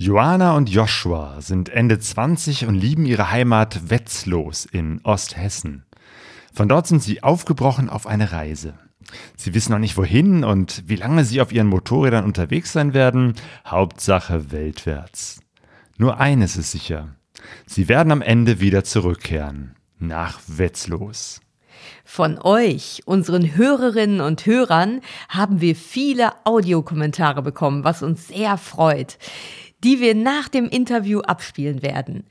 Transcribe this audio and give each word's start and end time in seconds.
Joanna 0.00 0.56
und 0.56 0.70
Joshua 0.70 1.40
sind 1.40 1.70
Ende 1.70 1.98
20 1.98 2.66
und 2.66 2.76
lieben 2.76 3.04
ihre 3.04 3.32
Heimat 3.32 3.90
Wetzlos 3.90 4.64
in 4.64 5.00
Osthessen. 5.02 5.86
Von 6.54 6.68
dort 6.68 6.86
sind 6.86 7.02
sie 7.02 7.24
aufgebrochen 7.24 7.90
auf 7.90 8.06
eine 8.06 8.30
Reise. 8.30 8.74
Sie 9.36 9.54
wissen 9.54 9.72
noch 9.72 9.80
nicht 9.80 9.96
wohin 9.96 10.44
und 10.44 10.84
wie 10.86 10.94
lange 10.94 11.24
sie 11.24 11.40
auf 11.40 11.50
ihren 11.50 11.66
Motorrädern 11.66 12.24
unterwegs 12.24 12.72
sein 12.72 12.94
werden. 12.94 13.34
Hauptsache 13.66 14.52
weltwärts. 14.52 15.40
Nur 15.96 16.20
eines 16.20 16.56
ist 16.56 16.70
sicher. 16.70 17.16
Sie 17.66 17.88
werden 17.88 18.12
am 18.12 18.22
Ende 18.22 18.60
wieder 18.60 18.84
zurückkehren. 18.84 19.74
Nach 19.98 20.38
Wetzlos. 20.46 21.40
Von 22.04 22.38
euch, 22.38 23.02
unseren 23.04 23.56
Hörerinnen 23.56 24.20
und 24.20 24.46
Hörern, 24.46 25.00
haben 25.28 25.60
wir 25.60 25.74
viele 25.74 26.30
Audiokommentare 26.44 27.42
bekommen, 27.42 27.82
was 27.82 28.04
uns 28.04 28.28
sehr 28.28 28.58
freut 28.58 29.18
die 29.84 30.00
wir 30.00 30.14
nach 30.14 30.48
dem 30.48 30.68
Interview 30.68 31.20
abspielen 31.20 31.82
werden. 31.82 32.24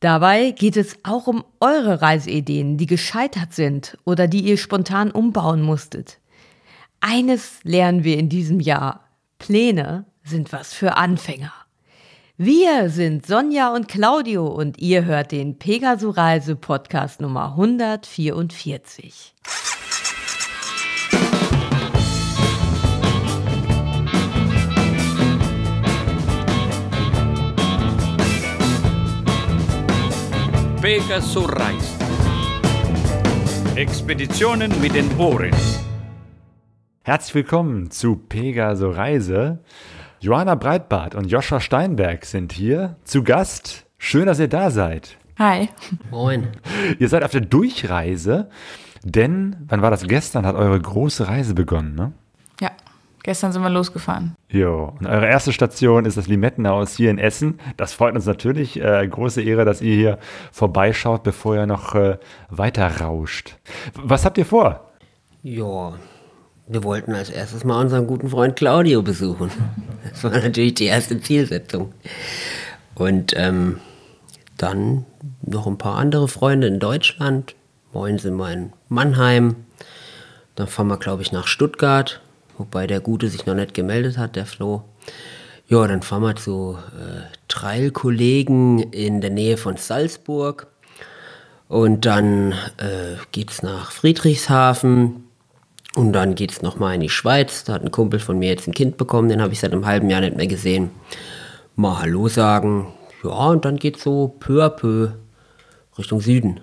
Dabei 0.00 0.50
geht 0.50 0.76
es 0.76 0.98
auch 1.02 1.26
um 1.26 1.44
eure 1.60 2.02
Reiseideen, 2.02 2.76
die 2.76 2.86
gescheitert 2.86 3.54
sind 3.54 3.96
oder 4.04 4.28
die 4.28 4.40
ihr 4.40 4.58
spontan 4.58 5.10
umbauen 5.10 5.62
musstet. 5.62 6.18
Eines 7.00 7.60
lernen 7.64 8.04
wir 8.04 8.18
in 8.18 8.28
diesem 8.28 8.60
Jahr. 8.60 9.08
Pläne 9.38 10.04
sind 10.22 10.52
was 10.52 10.72
für 10.72 10.96
Anfänger. 10.96 11.52
Wir 12.36 12.90
sind 12.90 13.26
Sonja 13.26 13.72
und 13.72 13.88
Claudio 13.88 14.46
und 14.46 14.78
ihr 14.78 15.04
hört 15.04 15.32
den 15.32 15.58
Pegaso 15.58 16.10
Reise 16.10 16.56
Podcast 16.56 17.20
Nummer 17.20 17.52
144. 17.52 19.34
Pegasus 30.84 31.48
Reise. 31.48 31.96
Expeditionen 33.74 34.70
mit 34.82 34.94
den 34.94 35.16
Ohren. 35.16 35.50
Herzlich 37.02 37.34
willkommen 37.36 37.90
zu 37.90 38.16
Pegaso 38.16 38.90
Reise. 38.90 39.60
Johanna 40.20 40.56
Breitbart 40.56 41.14
und 41.14 41.30
Joscha 41.30 41.60
Steinberg 41.60 42.26
sind 42.26 42.52
hier 42.52 42.96
zu 43.04 43.22
Gast. 43.22 43.86
Schön, 43.96 44.26
dass 44.26 44.38
ihr 44.38 44.48
da 44.48 44.70
seid. 44.70 45.16
Hi. 45.38 45.70
Moin. 46.10 46.48
Ihr 46.98 47.08
seid 47.08 47.22
auf 47.22 47.30
der 47.30 47.40
Durchreise, 47.40 48.50
denn, 49.02 49.56
wann 49.68 49.80
war 49.80 49.90
das 49.90 50.06
gestern, 50.06 50.44
hat 50.44 50.54
eure 50.54 50.78
große 50.78 51.26
Reise 51.26 51.54
begonnen, 51.54 51.94
ne? 51.94 52.12
Ja, 53.24 53.32
gestern 53.32 53.52
sind 53.52 53.62
wir 53.62 53.70
losgefahren. 53.70 54.36
Jo, 54.48 54.92
und 54.98 55.06
eure 55.06 55.26
erste 55.26 55.52
Station 55.52 56.04
ist 56.04 56.16
das 56.16 56.26
Limettenhaus 56.26 56.94
hier 56.96 57.10
in 57.10 57.18
Essen. 57.18 57.58
Das 57.76 57.94
freut 57.94 58.14
uns 58.14 58.26
natürlich. 58.26 58.80
Äh, 58.80 59.08
große 59.08 59.42
Ehre, 59.42 59.64
dass 59.64 59.80
ihr 59.80 59.94
hier 59.94 60.18
vorbeischaut, 60.52 61.22
bevor 61.22 61.56
ihr 61.56 61.66
noch 61.66 61.94
äh, 61.94 62.18
weiter 62.50 63.00
rauscht. 63.00 63.56
Was 63.94 64.24
habt 64.24 64.38
ihr 64.38 64.46
vor? 64.46 64.92
Ja, 65.42 65.94
wir 66.66 66.84
wollten 66.84 67.14
als 67.14 67.30
erstes 67.30 67.64
mal 67.64 67.80
unseren 67.80 68.06
guten 68.06 68.28
Freund 68.28 68.56
Claudio 68.56 69.02
besuchen. 69.02 69.50
Das 70.10 70.22
war 70.22 70.30
natürlich 70.30 70.74
die 70.74 70.86
erste 70.86 71.20
Zielsetzung. 71.20 71.92
Und 72.94 73.32
ähm, 73.36 73.80
dann 74.56 75.04
noch 75.42 75.66
ein 75.66 75.78
paar 75.78 75.96
andere 75.96 76.28
Freunde 76.28 76.66
in 76.66 76.78
Deutschland. 76.78 77.54
Moin 77.92 78.18
sind 78.18 78.36
wir 78.36 78.52
in 78.52 78.72
Mannheim. 78.88 79.56
Dann 80.54 80.68
fahren 80.68 80.88
wir, 80.88 80.98
glaube 80.98 81.22
ich, 81.22 81.32
nach 81.32 81.46
Stuttgart 81.46 82.20
wobei 82.58 82.86
der 82.86 83.00
Gute 83.00 83.28
sich 83.28 83.46
noch 83.46 83.54
nicht 83.54 83.74
gemeldet 83.74 84.18
hat, 84.18 84.36
der 84.36 84.46
Flo. 84.46 84.82
Ja, 85.66 85.86
dann 85.86 86.02
fahren 86.02 86.22
wir 86.22 86.36
zu 86.36 86.78
äh, 86.96 87.22
Trail-Kollegen 87.48 88.80
in 88.80 89.20
der 89.20 89.30
Nähe 89.30 89.56
von 89.56 89.76
Salzburg. 89.76 90.66
Und 91.68 92.04
dann 92.04 92.52
äh, 92.76 93.16
geht 93.32 93.50
es 93.50 93.62
nach 93.62 93.90
Friedrichshafen. 93.90 95.24
Und 95.96 96.12
dann 96.12 96.34
geht 96.34 96.50
es 96.50 96.62
nochmal 96.62 96.96
in 96.96 97.00
die 97.00 97.08
Schweiz. 97.08 97.64
Da 97.64 97.74
hat 97.74 97.82
ein 97.82 97.90
Kumpel 97.90 98.20
von 98.20 98.38
mir 98.38 98.50
jetzt 98.50 98.66
ein 98.66 98.74
Kind 98.74 98.96
bekommen, 98.96 99.28
den 99.28 99.40
habe 99.40 99.52
ich 99.52 99.60
seit 99.60 99.72
einem 99.72 99.86
halben 99.86 100.10
Jahr 100.10 100.20
nicht 100.20 100.36
mehr 100.36 100.46
gesehen. 100.46 100.90
Mal 101.76 102.00
Hallo 102.00 102.28
sagen. 102.28 102.92
Ja, 103.22 103.48
und 103.48 103.64
dann 103.64 103.76
geht 103.76 103.96
es 103.96 104.02
so 104.02 104.28
peu 104.38 104.62
à 104.62 104.68
peu 104.68 105.12
Richtung 105.96 106.20
Süden. 106.20 106.60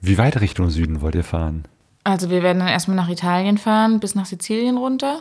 Wie 0.00 0.18
weit 0.18 0.40
Richtung 0.40 0.70
Süden 0.70 1.00
wollt 1.00 1.16
ihr 1.16 1.24
fahren? 1.24 1.64
Also 2.08 2.30
wir 2.30 2.42
werden 2.42 2.60
dann 2.60 2.68
erstmal 2.68 2.96
nach 2.96 3.10
Italien 3.10 3.58
fahren, 3.58 4.00
bis 4.00 4.14
nach 4.14 4.24
Sizilien 4.24 4.78
runter. 4.78 5.20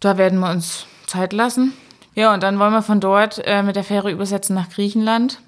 Da 0.00 0.18
werden 0.18 0.40
wir 0.40 0.50
uns 0.50 0.86
Zeit 1.06 1.32
lassen. 1.32 1.74
Ja, 2.16 2.34
und 2.34 2.42
dann 2.42 2.58
wollen 2.58 2.72
wir 2.72 2.82
von 2.82 2.98
dort 2.98 3.40
äh, 3.44 3.62
mit 3.62 3.76
der 3.76 3.84
Fähre 3.84 4.10
übersetzen 4.10 4.56
nach 4.56 4.68
Griechenland. 4.68 5.40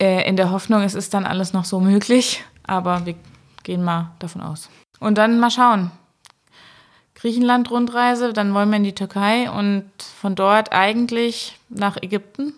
Äh, 0.00 0.28
in 0.28 0.34
der 0.34 0.50
Hoffnung, 0.50 0.82
es 0.82 0.94
ist 0.94 1.14
dann 1.14 1.26
alles 1.26 1.52
noch 1.52 1.64
so 1.64 1.78
möglich. 1.78 2.42
Aber 2.64 3.06
wir 3.06 3.14
gehen 3.62 3.84
mal 3.84 4.10
davon 4.18 4.40
aus. 4.40 4.68
Und 4.98 5.16
dann 5.16 5.38
mal 5.38 5.52
schauen. 5.52 5.92
Griechenland-Rundreise, 7.14 8.32
dann 8.32 8.52
wollen 8.52 8.70
wir 8.70 8.78
in 8.78 8.84
die 8.84 8.96
Türkei 8.96 9.48
und 9.48 9.88
von 9.96 10.34
dort 10.34 10.72
eigentlich 10.72 11.56
nach 11.68 12.02
Ägypten. 12.02 12.52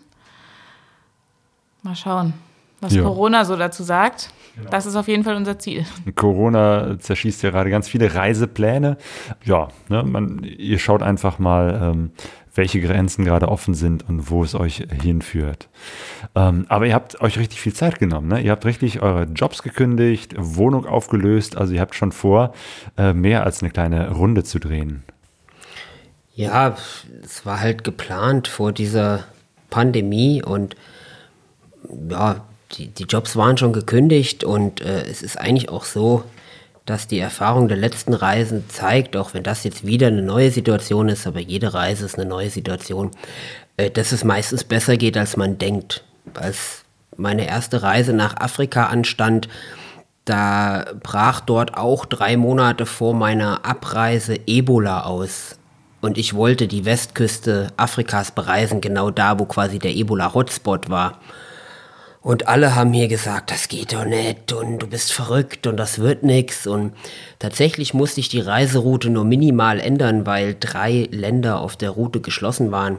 Mal 1.83 1.95
schauen, 1.95 2.33
was 2.81 2.95
ja. 2.95 3.03
Corona 3.03 3.45
so 3.45 3.55
dazu 3.55 3.83
sagt. 3.83 4.31
Genau. 4.57 4.69
Das 4.71 4.85
ist 4.85 4.95
auf 4.95 5.07
jeden 5.07 5.23
Fall 5.23 5.35
unser 5.35 5.59
Ziel. 5.59 5.85
Corona 6.15 6.97
zerschießt 6.99 7.43
ja 7.43 7.51
gerade 7.51 7.69
ganz 7.69 7.87
viele 7.87 8.13
Reisepläne. 8.15 8.97
Ja, 9.43 9.67
ne, 9.87 10.03
man, 10.03 10.43
ihr 10.43 10.79
schaut 10.79 11.03
einfach 11.03 11.37
mal, 11.37 11.79
ähm, 11.81 12.11
welche 12.55 12.81
Grenzen 12.81 13.23
gerade 13.23 13.49
offen 13.49 13.75
sind 13.75 14.09
und 14.09 14.31
wo 14.31 14.43
es 14.43 14.55
euch 14.55 14.87
hinführt. 15.01 15.69
Ähm, 16.33 16.65
aber 16.69 16.87
ihr 16.87 16.95
habt 16.95 17.21
euch 17.21 17.37
richtig 17.37 17.61
viel 17.61 17.73
Zeit 17.73 17.99
genommen. 17.99 18.29
Ne? 18.29 18.41
Ihr 18.41 18.51
habt 18.51 18.65
richtig 18.65 19.01
eure 19.03 19.23
Jobs 19.25 19.61
gekündigt, 19.61 20.33
Wohnung 20.37 20.87
aufgelöst. 20.87 21.55
Also 21.55 21.73
ihr 21.73 21.81
habt 21.81 21.93
schon 21.93 22.11
vor, 22.11 22.53
äh, 22.97 23.13
mehr 23.13 23.45
als 23.45 23.61
eine 23.61 23.71
kleine 23.71 24.09
Runde 24.09 24.43
zu 24.43 24.59
drehen. 24.59 25.03
Ja, 26.33 26.75
es 27.23 27.45
war 27.45 27.61
halt 27.61 27.83
geplant 27.83 28.47
vor 28.47 28.71
dieser 28.71 29.25
Pandemie 29.69 30.43
und 30.43 30.75
ja, 32.09 32.46
die, 32.73 32.87
die 32.87 33.03
Jobs 33.03 33.35
waren 33.35 33.57
schon 33.57 33.73
gekündigt 33.73 34.43
und 34.43 34.81
äh, 34.81 35.03
es 35.03 35.21
ist 35.21 35.39
eigentlich 35.39 35.69
auch 35.69 35.85
so, 35.85 36.23
dass 36.85 37.07
die 37.07 37.19
Erfahrung 37.19 37.67
der 37.67 37.77
letzten 37.77 38.13
Reisen 38.13 38.69
zeigt, 38.69 39.17
auch 39.17 39.33
wenn 39.33 39.43
das 39.43 39.63
jetzt 39.63 39.85
wieder 39.85 40.07
eine 40.07 40.21
neue 40.21 40.51
Situation 40.51 41.09
ist, 41.09 41.27
aber 41.27 41.39
jede 41.39 41.73
Reise 41.73 42.05
ist 42.05 42.17
eine 42.17 42.27
neue 42.27 42.49
Situation, 42.49 43.11
äh, 43.75 43.89
dass 43.91 44.11
es 44.11 44.23
meistens 44.23 44.63
besser 44.63 44.97
geht, 44.97 45.17
als 45.17 45.37
man 45.37 45.57
denkt. 45.57 46.03
Als 46.33 46.83
meine 47.17 47.47
erste 47.47 47.83
Reise 47.83 48.13
nach 48.13 48.37
Afrika 48.37 48.85
anstand, 48.85 49.49
da 50.25 50.85
brach 51.01 51.39
dort 51.41 51.77
auch 51.77 52.05
drei 52.05 52.37
Monate 52.37 52.85
vor 52.85 53.13
meiner 53.13 53.65
Abreise 53.65 54.37
Ebola 54.45 55.03
aus. 55.03 55.57
Und 56.01 56.17
ich 56.17 56.35
wollte 56.35 56.67
die 56.67 56.85
Westküste 56.85 57.71
Afrikas 57.75 58.31
bereisen, 58.31 58.81
genau 58.81 59.09
da, 59.09 59.39
wo 59.39 59.45
quasi 59.45 59.79
der 59.79 59.95
Ebola-Hotspot 59.95 60.89
war. 60.89 61.19
Und 62.27 62.49
alle 62.49 62.75
haben 62.75 62.91
mir 62.91 63.07
gesagt, 63.07 63.51
das 63.51 63.69
geht 63.69 63.93
doch 63.93 64.03
nicht 64.03 64.51
und 64.51 64.79
du 64.79 64.87
bist 64.87 65.13
verrückt 65.13 65.65
und 65.65 65.77
das 65.77 65.99
wird 65.99 66.23
nix. 66.23 66.67
Und 66.67 66.91
tatsächlich 67.39 67.93
musste 67.93 68.19
ich 68.19 68.27
die 68.27 68.41
Reiseroute 68.41 69.09
nur 69.09 69.23
minimal 69.23 69.79
ändern, 69.79 70.25
weil 70.25 70.53
drei 70.59 71.07
Länder 71.09 71.61
auf 71.61 71.77
der 71.77 71.91
Route 71.91 72.19
geschlossen 72.19 72.69
waren. 72.69 72.97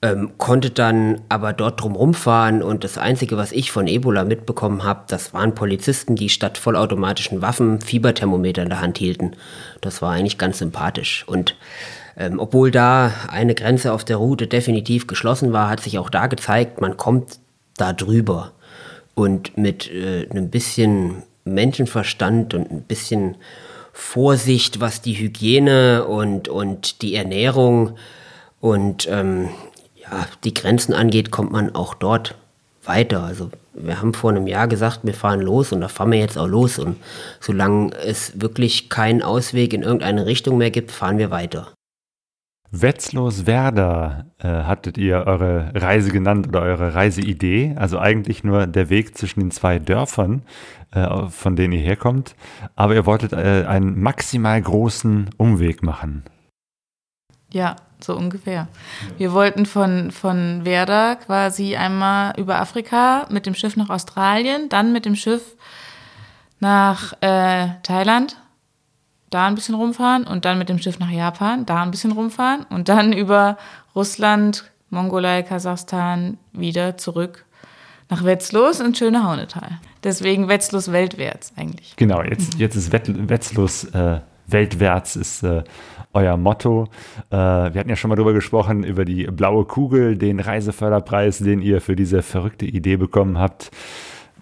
Ähm, 0.00 0.30
konnte 0.38 0.70
dann 0.70 1.20
aber 1.28 1.52
dort 1.52 1.82
drum 1.82 1.94
rumfahren 1.94 2.62
und 2.62 2.84
das 2.84 2.96
Einzige, 2.96 3.36
was 3.36 3.52
ich 3.52 3.70
von 3.70 3.86
Ebola 3.86 4.24
mitbekommen 4.24 4.82
habe, 4.82 5.02
das 5.08 5.34
waren 5.34 5.54
Polizisten, 5.54 6.16
die 6.16 6.30
statt 6.30 6.56
vollautomatischen 6.56 7.42
Waffen 7.42 7.82
Fieberthermometer 7.82 8.62
in 8.62 8.70
der 8.70 8.80
Hand 8.80 8.96
hielten. 8.96 9.32
Das 9.82 10.00
war 10.00 10.12
eigentlich 10.12 10.38
ganz 10.38 10.56
sympathisch. 10.56 11.22
Und 11.26 11.54
ähm, 12.16 12.40
obwohl 12.40 12.70
da 12.70 13.12
eine 13.28 13.54
Grenze 13.54 13.92
auf 13.92 14.06
der 14.06 14.16
Route 14.16 14.46
definitiv 14.46 15.06
geschlossen 15.06 15.52
war, 15.52 15.68
hat 15.68 15.80
sich 15.80 15.98
auch 15.98 16.08
da 16.08 16.28
gezeigt, 16.28 16.80
man 16.80 16.96
kommt 16.96 17.41
da 17.76 17.92
drüber. 17.92 18.52
Und 19.14 19.56
mit 19.58 19.90
äh, 19.90 20.26
einem 20.30 20.50
bisschen 20.50 21.22
Menschenverstand 21.44 22.54
und 22.54 22.70
ein 22.70 22.82
bisschen 22.82 23.36
Vorsicht, 23.92 24.80
was 24.80 25.02
die 25.02 25.14
Hygiene 25.14 26.04
und, 26.06 26.48
und 26.48 27.02
die 27.02 27.14
Ernährung 27.14 27.96
und 28.60 29.06
ähm, 29.10 29.50
ja, 29.96 30.26
die 30.44 30.54
Grenzen 30.54 30.94
angeht, 30.94 31.30
kommt 31.30 31.52
man 31.52 31.74
auch 31.74 31.94
dort 31.94 32.34
weiter. 32.84 33.22
Also 33.22 33.50
wir 33.74 34.00
haben 34.00 34.14
vor 34.14 34.30
einem 34.30 34.46
Jahr 34.46 34.68
gesagt, 34.68 35.00
wir 35.02 35.14
fahren 35.14 35.40
los 35.40 35.72
und 35.72 35.80
da 35.80 35.88
fahren 35.88 36.12
wir 36.12 36.18
jetzt 36.18 36.38
auch 36.38 36.46
los. 36.46 36.78
Und 36.78 36.96
solange 37.40 37.94
es 37.96 38.40
wirklich 38.40 38.88
keinen 38.88 39.22
Ausweg 39.22 39.72
in 39.72 39.82
irgendeine 39.82 40.26
Richtung 40.26 40.58
mehr 40.58 40.70
gibt, 40.70 40.90
fahren 40.90 41.18
wir 41.18 41.30
weiter. 41.30 41.72
Wetzlos-Werder 42.72 44.26
äh, 44.38 44.48
hattet 44.48 44.96
ihr 44.96 45.26
eure 45.26 45.72
Reise 45.74 46.10
genannt 46.10 46.48
oder 46.48 46.62
eure 46.62 46.94
Reiseidee. 46.94 47.74
Also 47.76 47.98
eigentlich 47.98 48.44
nur 48.44 48.66
der 48.66 48.88
Weg 48.88 49.16
zwischen 49.16 49.40
den 49.40 49.50
zwei 49.50 49.78
Dörfern, 49.78 50.42
äh, 50.90 51.26
von 51.28 51.54
denen 51.54 51.74
ihr 51.74 51.80
herkommt. 51.80 52.34
Aber 52.74 52.94
ihr 52.94 53.04
wolltet 53.04 53.34
äh, 53.34 53.66
einen 53.66 54.00
maximal 54.00 54.60
großen 54.60 55.30
Umweg 55.36 55.82
machen. 55.82 56.24
Ja, 57.52 57.76
so 58.00 58.16
ungefähr. 58.16 58.68
Wir 59.18 59.34
wollten 59.34 59.66
von, 59.66 60.10
von 60.10 60.64
Werder 60.64 61.16
quasi 61.16 61.76
einmal 61.76 62.32
über 62.38 62.58
Afrika 62.58 63.26
mit 63.30 63.44
dem 63.44 63.54
Schiff 63.54 63.76
nach 63.76 63.90
Australien, 63.90 64.70
dann 64.70 64.94
mit 64.94 65.04
dem 65.04 65.14
Schiff 65.14 65.56
nach 66.58 67.12
äh, 67.20 67.68
Thailand, 67.82 68.41
da 69.34 69.46
ein 69.46 69.54
bisschen 69.54 69.74
rumfahren 69.74 70.24
und 70.24 70.44
dann 70.44 70.58
mit 70.58 70.68
dem 70.68 70.78
Schiff 70.78 70.98
nach 70.98 71.10
Japan, 71.10 71.66
da 71.66 71.82
ein 71.82 71.90
bisschen 71.90 72.12
rumfahren 72.12 72.64
und 72.70 72.88
dann 72.88 73.12
über 73.12 73.58
Russland, 73.94 74.70
Mongolei, 74.90 75.42
Kasachstan 75.42 76.38
wieder 76.52 76.96
zurück 76.96 77.44
nach 78.10 78.24
Wetzlos 78.24 78.80
und 78.80 78.96
schöne 78.98 79.24
Haunetal. 79.24 79.78
Deswegen 80.04 80.48
Wetzlos 80.48 80.92
weltwärts 80.92 81.52
eigentlich. 81.56 81.96
Genau, 81.96 82.22
jetzt, 82.22 82.58
jetzt 82.58 82.76
ist 82.76 82.92
Wetzlos 82.92 83.84
äh, 83.84 84.20
weltwärts 84.46 85.16
ist 85.16 85.42
äh, 85.42 85.62
euer 86.12 86.36
Motto. 86.36 86.88
Äh, 87.30 87.36
wir 87.36 87.80
hatten 87.80 87.88
ja 87.88 87.96
schon 87.96 88.10
mal 88.10 88.16
drüber 88.16 88.32
gesprochen, 88.32 88.84
über 88.84 89.04
die 89.04 89.24
blaue 89.24 89.64
Kugel, 89.64 90.16
den 90.16 90.40
Reiseförderpreis, 90.40 91.38
den 91.38 91.62
ihr 91.62 91.80
für 91.80 91.96
diese 91.96 92.22
verrückte 92.22 92.66
Idee 92.66 92.96
bekommen 92.96 93.38
habt. 93.38 93.70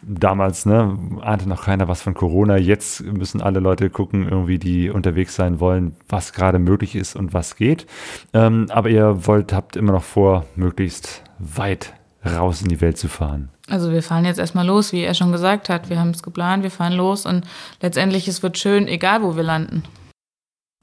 Damals 0.03 0.67
ne, 0.67 0.99
ahnte 1.21 1.49
noch 1.49 1.65
keiner 1.65 1.89
was 1.89 2.03
von 2.03 2.15
Corona. 2.15 2.57
Jetzt 2.57 3.03
müssen 3.03 3.43
alle 3.43 3.61
Leute 3.61 3.91
gucken, 3.91 4.29
irgendwie, 4.29 4.59
die 4.59 4.91
unterwegs 4.91 5.35
sein 5.35 5.61
wollen, 5.61 5.95
was 6.09 6.33
gerade 6.33 6.59
möglich 6.59 6.97
ist 6.97 7.17
und 7.17 7.35
was 7.35 7.57
geht. 7.57 7.87
Ähm, 8.33 8.67
aber 8.71 8.89
ihr 8.89 9.27
wollt, 9.27 9.53
habt 9.53 9.77
immer 9.77 9.93
noch 9.93 10.03
vor, 10.03 10.47
möglichst 10.57 11.23
weit 11.39 11.95
raus 12.25 12.63
in 12.63 12.69
die 12.69 12.81
Welt 12.81 12.99
zu 12.99 13.09
fahren. 13.09 13.51
Also 13.69 13.93
wir 13.93 14.03
fahren 14.03 14.25
jetzt 14.25 14.39
erstmal 14.39 14.67
los, 14.67 14.93
wie 14.93 15.03
er 15.03 15.15
schon 15.15 15.33
gesagt 15.33 15.69
hat. 15.69 15.91
Wir 15.91 15.99
haben 16.01 16.11
es 16.11 16.23
geplant, 16.23 16.63
wir 16.63 16.71
fahren 16.71 16.93
los 16.93 17.25
und 17.25 17.45
letztendlich 17.81 18.27
es 18.27 18.43
wird 18.43 18.59
schön, 18.59 18.89
egal 18.89 19.23
wo 19.23 19.37
wir 19.37 19.43
landen. 19.43 19.85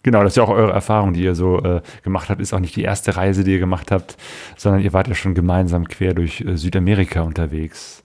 Genau, 0.04 0.24
das 0.24 0.34
ist 0.34 0.38
ja 0.38 0.44
auch 0.44 0.50
eure 0.50 0.72
Erfahrung, 0.72 1.14
die 1.14 1.24
ihr 1.24 1.36
so 1.36 1.62
äh, 1.64 1.82
gemacht 2.04 2.30
habt. 2.30 2.40
Ist 2.40 2.54
auch 2.54 2.60
nicht 2.60 2.76
die 2.76 2.84
erste 2.84 3.18
Reise, 3.18 3.44
die 3.44 3.52
ihr 3.52 3.60
gemacht 3.60 3.92
habt, 3.92 4.16
sondern 4.56 4.82
ihr 4.82 4.94
wart 4.94 5.10
ja 5.10 5.16
schon 5.16 5.34
gemeinsam 5.34 5.88
quer 5.88 6.14
durch 6.14 6.42
äh, 6.42 6.56
Südamerika 6.56 7.22
unterwegs. 7.22 8.04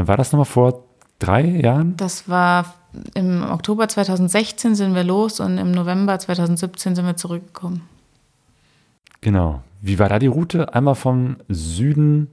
Wann 0.00 0.08
war 0.08 0.16
das 0.16 0.32
nochmal? 0.32 0.46
Vor 0.46 0.84
drei 1.18 1.42
Jahren? 1.42 1.94
Das 1.98 2.26
war 2.26 2.74
im 3.12 3.44
Oktober 3.44 3.86
2016 3.86 4.74
sind 4.74 4.94
wir 4.94 5.04
los 5.04 5.40
und 5.40 5.58
im 5.58 5.72
November 5.72 6.18
2017 6.18 6.96
sind 6.96 7.04
wir 7.04 7.18
zurückgekommen. 7.18 7.82
Genau. 9.20 9.62
Wie 9.82 9.98
war 9.98 10.08
da 10.08 10.18
die 10.18 10.26
Route? 10.26 10.72
Einmal 10.72 10.94
vom 10.94 11.36
Süden 11.50 12.28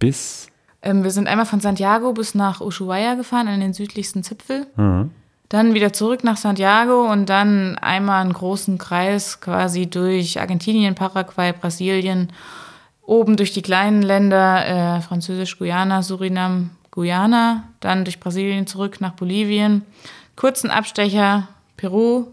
bis. 0.00 0.48
Ähm, 0.82 1.04
wir 1.04 1.12
sind 1.12 1.28
einmal 1.28 1.46
von 1.46 1.60
Santiago 1.60 2.12
bis 2.12 2.34
nach 2.34 2.60
Ushuaia 2.60 3.14
gefahren, 3.14 3.46
an 3.46 3.60
den 3.60 3.72
südlichsten 3.72 4.24
Zipfel. 4.24 4.66
Mhm. 4.74 5.12
Dann 5.48 5.74
wieder 5.74 5.92
zurück 5.92 6.24
nach 6.24 6.38
Santiago 6.38 7.08
und 7.08 7.28
dann 7.28 7.78
einmal 7.78 8.22
einen 8.22 8.32
großen 8.32 8.78
Kreis 8.78 9.40
quasi 9.40 9.86
durch 9.86 10.40
Argentinien, 10.40 10.96
Paraguay, 10.96 11.52
Brasilien, 11.52 12.32
oben 13.02 13.36
durch 13.36 13.52
die 13.52 13.62
kleinen 13.62 14.02
Länder, 14.02 14.96
äh, 14.96 15.00
Französisch-Guyana, 15.00 16.02
Surinam, 16.02 16.70
Guyana, 16.90 17.64
dann 17.80 18.04
durch 18.04 18.20
Brasilien 18.20 18.66
zurück 18.66 19.00
nach 19.00 19.12
Bolivien, 19.12 19.82
kurzen 20.36 20.70
Abstecher, 20.70 21.48
Peru, 21.76 22.26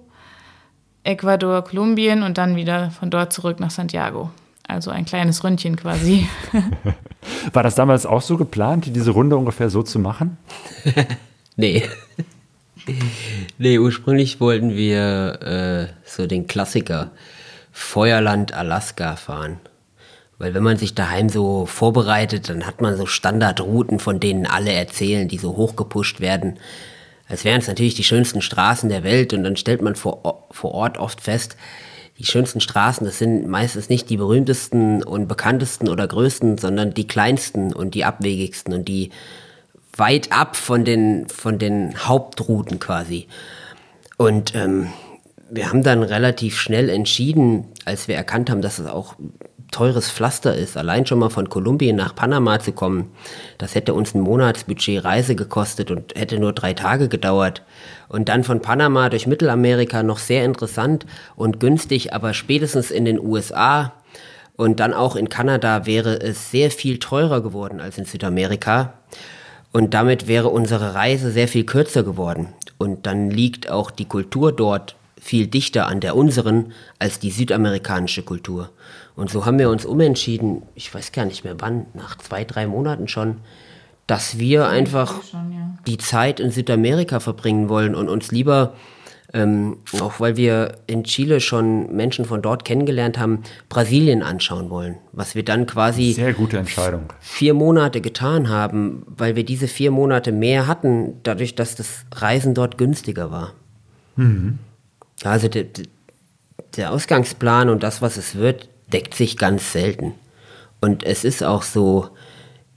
Ecuador, 1.03 1.63
Kolumbien 1.63 2.23
und 2.23 2.37
dann 2.37 2.55
wieder 2.55 2.91
von 2.91 3.09
dort 3.09 3.31
zurück 3.31 3.59
nach 3.59 3.71
Santiago. 3.71 4.29
Also 4.67 4.91
ein 4.91 5.05
kleines 5.05 5.43
Ründchen 5.43 5.77
quasi. 5.77 6.27
War 7.53 7.63
das 7.63 7.75
damals 7.75 8.05
auch 8.05 8.21
so 8.21 8.37
geplant, 8.37 8.85
diese 8.93 9.11
Runde 9.11 9.37
ungefähr 9.37 9.69
so 9.69 9.83
zu 9.83 9.99
machen? 9.99 10.37
Nee. 11.59 11.83
nee, 13.57 13.79
ursprünglich 13.79 14.39
wollten 14.39 14.75
wir 14.75 15.41
äh, 15.41 15.87
so 16.05 16.27
den 16.27 16.45
Klassiker 16.45 17.09
Feuerland 17.71 18.53
Alaska 18.53 19.15
fahren. 19.15 19.59
Weil 20.39 20.53
wenn 20.53 20.63
man 20.63 20.77
sich 20.77 20.93
daheim 20.93 21.29
so 21.29 21.65
vorbereitet, 21.65 22.49
dann 22.49 22.65
hat 22.65 22.81
man 22.81 22.95
so 22.95 23.05
Standardrouten, 23.05 23.99
von 23.99 24.19
denen 24.19 24.45
alle 24.45 24.71
erzählen, 24.71 25.27
die 25.27 25.39
so 25.39 25.55
hochgepusht 25.55 26.19
werden. 26.19 26.59
Als 27.27 27.43
wären 27.43 27.59
es 27.59 27.67
natürlich 27.67 27.95
die 27.95 28.03
schönsten 28.03 28.41
Straßen 28.41 28.89
der 28.89 29.03
Welt 29.03 29.33
und 29.33 29.43
dann 29.43 29.57
stellt 29.57 29.81
man 29.81 29.95
vor, 29.95 30.47
vor 30.51 30.71
Ort 30.73 30.97
oft 30.97 31.21
fest, 31.21 31.57
die 32.19 32.25
schönsten 32.25 32.61
Straßen, 32.61 33.05
das 33.05 33.19
sind 33.19 33.47
meistens 33.47 33.89
nicht 33.89 34.09
die 34.09 34.17
berühmtesten 34.17 35.03
und 35.03 35.27
bekanntesten 35.27 35.87
oder 35.87 36.07
größten, 36.07 36.57
sondern 36.57 36.93
die 36.93 37.05
kleinsten 37.05 37.73
und 37.73 37.93
die 37.93 38.05
abwegigsten 38.05 38.73
und 38.73 38.87
die 38.87 39.11
weit 39.95 40.31
ab 40.31 40.55
von 40.55 40.85
den, 40.85 41.27
von 41.29 41.59
den 41.59 42.07
Hauptrouten 42.07 42.79
quasi. 42.79 43.27
Und 44.17 44.55
ähm, 44.55 44.87
wir 45.49 45.69
haben 45.69 45.83
dann 45.83 46.03
relativ 46.03 46.57
schnell 46.57 46.89
entschieden, 46.89 47.65
als 47.85 48.07
wir 48.07 48.15
erkannt 48.15 48.49
haben, 48.49 48.61
dass 48.61 48.79
es 48.79 48.87
auch 48.87 49.15
teures 49.71 50.09
Pflaster 50.09 50.55
ist, 50.55 50.77
allein 50.77 51.05
schon 51.05 51.19
mal 51.19 51.29
von 51.29 51.49
Kolumbien 51.49 51.95
nach 51.95 52.15
Panama 52.15 52.59
zu 52.59 52.71
kommen, 52.71 53.11
das 53.57 53.75
hätte 53.75 53.93
uns 53.93 54.13
ein 54.15 54.21
Monatsbudget 54.21 55.03
Reise 55.03 55.35
gekostet 55.35 55.91
und 55.91 56.15
hätte 56.15 56.39
nur 56.39 56.53
drei 56.53 56.73
Tage 56.73 57.09
gedauert. 57.09 57.63
Und 58.07 58.29
dann 58.29 58.43
von 58.43 58.61
Panama 58.61 59.09
durch 59.09 59.27
Mittelamerika 59.27 60.03
noch 60.03 60.19
sehr 60.19 60.45
interessant 60.45 61.05
und 61.35 61.59
günstig, 61.59 62.13
aber 62.13 62.33
spätestens 62.33 62.91
in 62.91 63.05
den 63.05 63.19
USA 63.19 63.93
und 64.57 64.79
dann 64.79 64.93
auch 64.93 65.15
in 65.15 65.29
Kanada 65.29 65.85
wäre 65.85 66.19
es 66.19 66.51
sehr 66.51 66.71
viel 66.71 66.97
teurer 66.97 67.41
geworden 67.41 67.79
als 67.79 67.97
in 67.97 68.05
Südamerika. 68.05 68.93
Und 69.71 69.93
damit 69.93 70.27
wäre 70.27 70.49
unsere 70.49 70.95
Reise 70.95 71.31
sehr 71.31 71.47
viel 71.47 71.63
kürzer 71.63 72.03
geworden. 72.03 72.47
Und 72.79 73.05
dann 73.05 73.29
liegt 73.29 73.69
auch 73.69 73.91
die 73.91 74.05
Kultur 74.05 74.51
dort 74.51 74.95
viel 75.19 75.47
dichter 75.47 75.87
an 75.87 75.99
der 75.99 76.15
unseren 76.15 76.73
als 76.99 77.19
die 77.19 77.31
südamerikanische 77.31 78.23
Kultur. 78.23 78.71
Und 79.17 79.31
so 79.31 79.45
haben 79.45 79.57
wir 79.57 79.71
uns 79.71 79.83
umentschieden, 79.83 80.61
ich 80.75 80.93
weiß 80.93 81.11
gar 81.11 81.25
nicht 81.25 81.43
mehr 81.43 81.55
wann, 81.57 81.87
nach 81.95 82.19
zwei, 82.19 82.45
drei 82.45 82.67
Monaten 82.67 83.07
schon, 83.07 83.37
dass 84.05 84.37
wir 84.37 84.67
einfach 84.67 85.23
schon, 85.23 85.51
ja. 85.51 85.77
die 85.87 85.97
Zeit 85.97 86.39
in 86.39 86.51
Südamerika 86.51 87.19
verbringen 87.19 87.67
wollen 87.67 87.95
und 87.95 88.09
uns 88.09 88.31
lieber, 88.31 88.75
ähm, 89.33 89.77
auch 89.99 90.19
weil 90.19 90.37
wir 90.37 90.77
in 90.85 91.03
Chile 91.03 91.41
schon 91.41 91.95
Menschen 91.95 92.25
von 92.25 92.43
dort 92.43 92.63
kennengelernt 92.63 93.17
haben, 93.17 93.41
Brasilien 93.69 94.21
anschauen 94.21 94.69
wollen. 94.69 94.97
Was 95.13 95.33
wir 95.33 95.43
dann 95.43 95.65
quasi 95.65 96.13
Sehr 96.13 96.33
gute 96.33 96.59
Entscheidung. 96.59 97.11
vier 97.19 97.55
Monate 97.55 98.01
getan 98.01 98.49
haben, 98.49 99.03
weil 99.07 99.35
wir 99.35 99.43
diese 99.43 99.67
vier 99.67 99.89
Monate 99.89 100.31
mehr 100.31 100.67
hatten, 100.67 101.15
dadurch, 101.23 101.55
dass 101.55 101.73
das 101.73 102.05
Reisen 102.13 102.53
dort 102.53 102.77
günstiger 102.77 103.31
war. 103.31 103.53
Also 105.23 105.47
der, 105.47 105.65
der 106.77 106.91
Ausgangsplan 106.91 107.69
und 107.69 107.81
das, 107.81 108.03
was 108.03 108.17
es 108.17 108.35
wird, 108.35 108.69
deckt 108.91 109.13
sich 109.13 109.37
ganz 109.37 109.71
selten. 109.71 110.13
Und 110.81 111.03
es 111.03 111.23
ist 111.23 111.43
auch 111.43 111.63
so, 111.63 112.09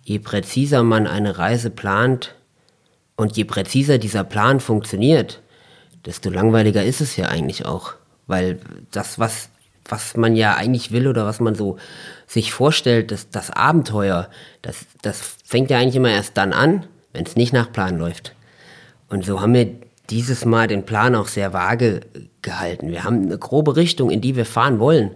je 0.03 0.19
präziser 0.19 0.83
man 0.83 1.07
eine 1.07 1.39
Reise 1.39 1.71
plant 1.71 2.35
und 3.17 3.37
je 3.37 3.45
präziser 3.45 3.99
dieser 3.99 4.25
Plan 4.25 4.61
funktioniert, 4.61 5.43
desto 6.07 6.31
langweiliger 6.31 6.83
ist 6.83 7.01
es 7.01 7.17
ja 7.17 7.27
eigentlich 7.27 7.67
auch. 7.67 7.95
Weil 8.27 8.61
das, 8.91 9.19
was, 9.19 9.51
was 9.85 10.17
man 10.17 10.37
ja 10.37 10.55
eigentlich 10.55 10.93
will 10.93 11.07
oder 11.07 11.27
was 11.27 11.41
man 11.41 11.55
so 11.55 11.77
sich 12.27 12.53
vorstellt, 12.53 13.11
das, 13.11 13.29
das 13.31 13.51
Abenteuer, 13.51 14.31
das, 14.63 14.87
das 15.03 15.37
fängt 15.45 15.71
ja 15.71 15.79
eigentlich 15.79 15.97
immer 15.97 16.11
erst 16.11 16.37
dann 16.37 16.53
an, 16.53 16.87
wenn 17.13 17.27
es 17.27 17.37
nicht 17.37 17.53
nach 17.53 17.71
Plan 17.71 17.99
läuft. 17.99 18.35
Und 19.09 19.25
so 19.25 19.41
haben 19.41 19.55
wir 19.55 19.69
dieses 20.09 20.45
Mal 20.45 20.67
den 20.67 20.85
Plan 20.85 21.15
auch 21.15 21.29
sehr 21.29 21.53
vage 21.53 22.01
gehalten. 22.43 22.91
Wir 22.91 23.05
haben 23.05 23.23
eine 23.23 23.39
grobe 23.39 23.77
Richtung, 23.77 24.11
in 24.11 24.21
die 24.21 24.37
wir 24.37 24.47
fahren 24.47 24.79
wollen. 24.79 25.13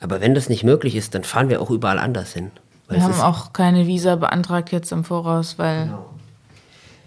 Aber 0.00 0.20
wenn 0.20 0.34
das 0.34 0.48
nicht 0.48 0.64
möglich 0.64 0.94
ist, 0.94 1.14
dann 1.14 1.24
fahren 1.24 1.48
wir 1.48 1.60
auch 1.60 1.70
überall 1.70 1.98
anders 1.98 2.32
hin. 2.32 2.50
Wir 2.88 3.02
haben 3.02 3.20
auch 3.20 3.52
keine 3.52 3.86
Visa 3.86 4.16
beantragt 4.16 4.72
jetzt 4.72 4.92
im 4.92 5.04
Voraus, 5.04 5.58
weil 5.58 5.92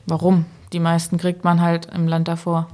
warum? 0.05 0.45
Die 0.73 0.79
meisten 0.79 1.17
kriegt 1.17 1.43
man 1.43 1.61
halt 1.61 1.87
im 1.93 2.07
Land 2.07 2.27
davor. 2.27 2.67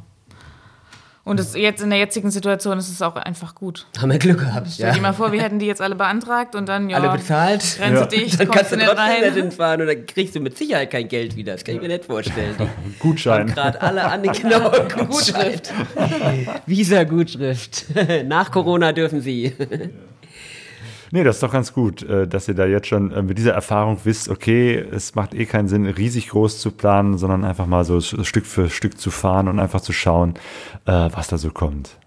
Und 1.27 1.39
es, 1.39 1.55
jetzt 1.55 1.81
in 1.83 1.89
der 1.89 1.99
jetzigen 1.99 2.31
Situation 2.31 2.77
ist 2.77 2.89
es 2.89 3.01
auch 3.01 3.15
einfach 3.17 3.53
gut. 3.53 3.85
haben 3.99 4.11
wir 4.11 4.17
Glück 4.17 4.39
gehabt. 4.39 4.67
Stell 4.73 4.93
dir 4.93 5.01
mal 5.01 5.13
vor, 5.13 5.31
wir 5.31 5.41
hätten 5.41 5.59
die 5.59 5.65
jetzt 5.65 5.81
alle 5.81 5.95
beantragt 5.95 6.55
und 6.55 6.67
dann, 6.69 6.89
ja, 6.89 6.97
Alle 6.97 7.17
bezahlt. 7.17 7.63
Grenze 7.77 8.07
dicht, 8.07 8.39
Dann 8.39 8.47
kommst 8.47 8.59
kannst 8.59 8.71
du 8.71 8.75
nicht 8.77 8.87
trotzdem 8.87 9.05
nicht 9.13 9.23
rein. 9.23 9.33
hinfahren 9.33 9.81
und 9.81 9.87
dann 9.87 10.05
kriegst 10.05 10.35
du 10.35 10.39
mit 10.39 10.57
Sicherheit 10.57 10.89
kein 10.89 11.07
Geld 11.07 11.35
wieder. 11.35 11.53
Das 11.53 11.63
kann 11.65 11.75
ich 11.75 11.81
mir 11.81 11.89
nicht 11.89 12.05
vorstellen. 12.05 12.55
Gutschein. 12.99 13.47
gerade 13.47 13.81
alle 13.81 14.05
an 14.05 14.23
die 14.23 14.29
genau 14.29 14.71
Gutschrift. 15.07 15.73
Visa-Gutschrift. 16.65 17.85
Nach 18.25 18.51
Corona 18.51 18.91
dürfen 18.93 19.21
sie. 19.21 19.53
Nee, 21.11 21.23
das 21.23 21.37
ist 21.37 21.43
doch 21.43 21.51
ganz 21.51 21.73
gut, 21.73 22.03
äh, 22.03 22.27
dass 22.27 22.47
ihr 22.47 22.53
da 22.53 22.65
jetzt 22.65 22.87
schon 22.87 23.11
äh, 23.11 23.21
mit 23.21 23.37
dieser 23.37 23.53
Erfahrung 23.53 23.99
wisst, 24.03 24.29
okay, 24.29 24.75
es 24.77 25.15
macht 25.15 25.33
eh 25.33 25.45
keinen 25.45 25.67
Sinn, 25.67 25.85
riesig 25.85 26.29
groß 26.29 26.59
zu 26.59 26.71
planen, 26.71 27.17
sondern 27.17 27.43
einfach 27.45 27.65
mal 27.65 27.83
so 27.85 28.01
Stück 28.01 28.45
für 28.45 28.69
Stück 28.69 28.99
zu 28.99 29.09
fahren 29.11 29.47
und 29.47 29.59
einfach 29.59 29.81
zu 29.81 29.93
schauen, 29.93 30.33
äh, 30.85 31.09
was 31.13 31.27
da 31.27 31.37
so 31.37 31.49
kommt. 31.51 31.97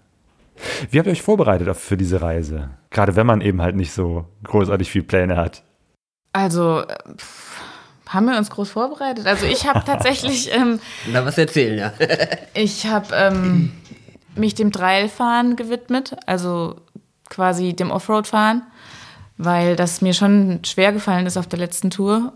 Wie 0.91 0.99
habt 0.99 1.07
ihr 1.07 1.11
euch 1.13 1.23
vorbereitet 1.23 1.67
auf- 1.69 1.79
für 1.79 1.97
diese 1.97 2.21
Reise? 2.21 2.69
Gerade 2.91 3.15
wenn 3.15 3.25
man 3.25 3.41
eben 3.41 3.61
halt 3.61 3.75
nicht 3.75 3.91
so 3.93 4.25
großartig 4.43 4.91
viel 4.91 5.01
Pläne 5.03 5.35
hat. 5.37 5.63
Also, 6.33 6.83
pff, 7.17 7.59
haben 8.07 8.27
wir 8.27 8.37
uns 8.37 8.49
groß 8.51 8.69
vorbereitet? 8.69 9.25
Also 9.25 9.45
ich 9.47 9.65
habe 9.67 9.83
tatsächlich, 9.85 10.51
ähm, 10.55 10.79
Na, 11.11 11.25
was 11.25 11.37
erzählen, 11.37 11.77
ja. 11.79 11.93
ich 12.53 12.85
habe 12.85 13.07
ähm, 13.15 13.71
mich 14.35 14.53
dem 14.53 14.71
Trailfahren 14.71 15.55
gewidmet. 15.55 16.15
Also 16.27 16.75
quasi 17.29 17.73
dem 17.73 17.89
Offroad-Fahren, 17.91 18.61
weil 19.43 19.75
das 19.75 20.01
mir 20.01 20.13
schon 20.13 20.59
schwer 20.65 20.91
gefallen 20.91 21.25
ist 21.25 21.37
auf 21.37 21.47
der 21.47 21.59
letzten 21.59 21.89
Tour. 21.89 22.33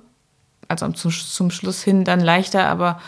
Also 0.68 0.88
zum, 0.90 1.12
zum 1.12 1.52
Schluss 1.52 1.84
hin 1.84 2.04
dann 2.04 2.20
leichter, 2.20 2.68
aber 2.68 3.00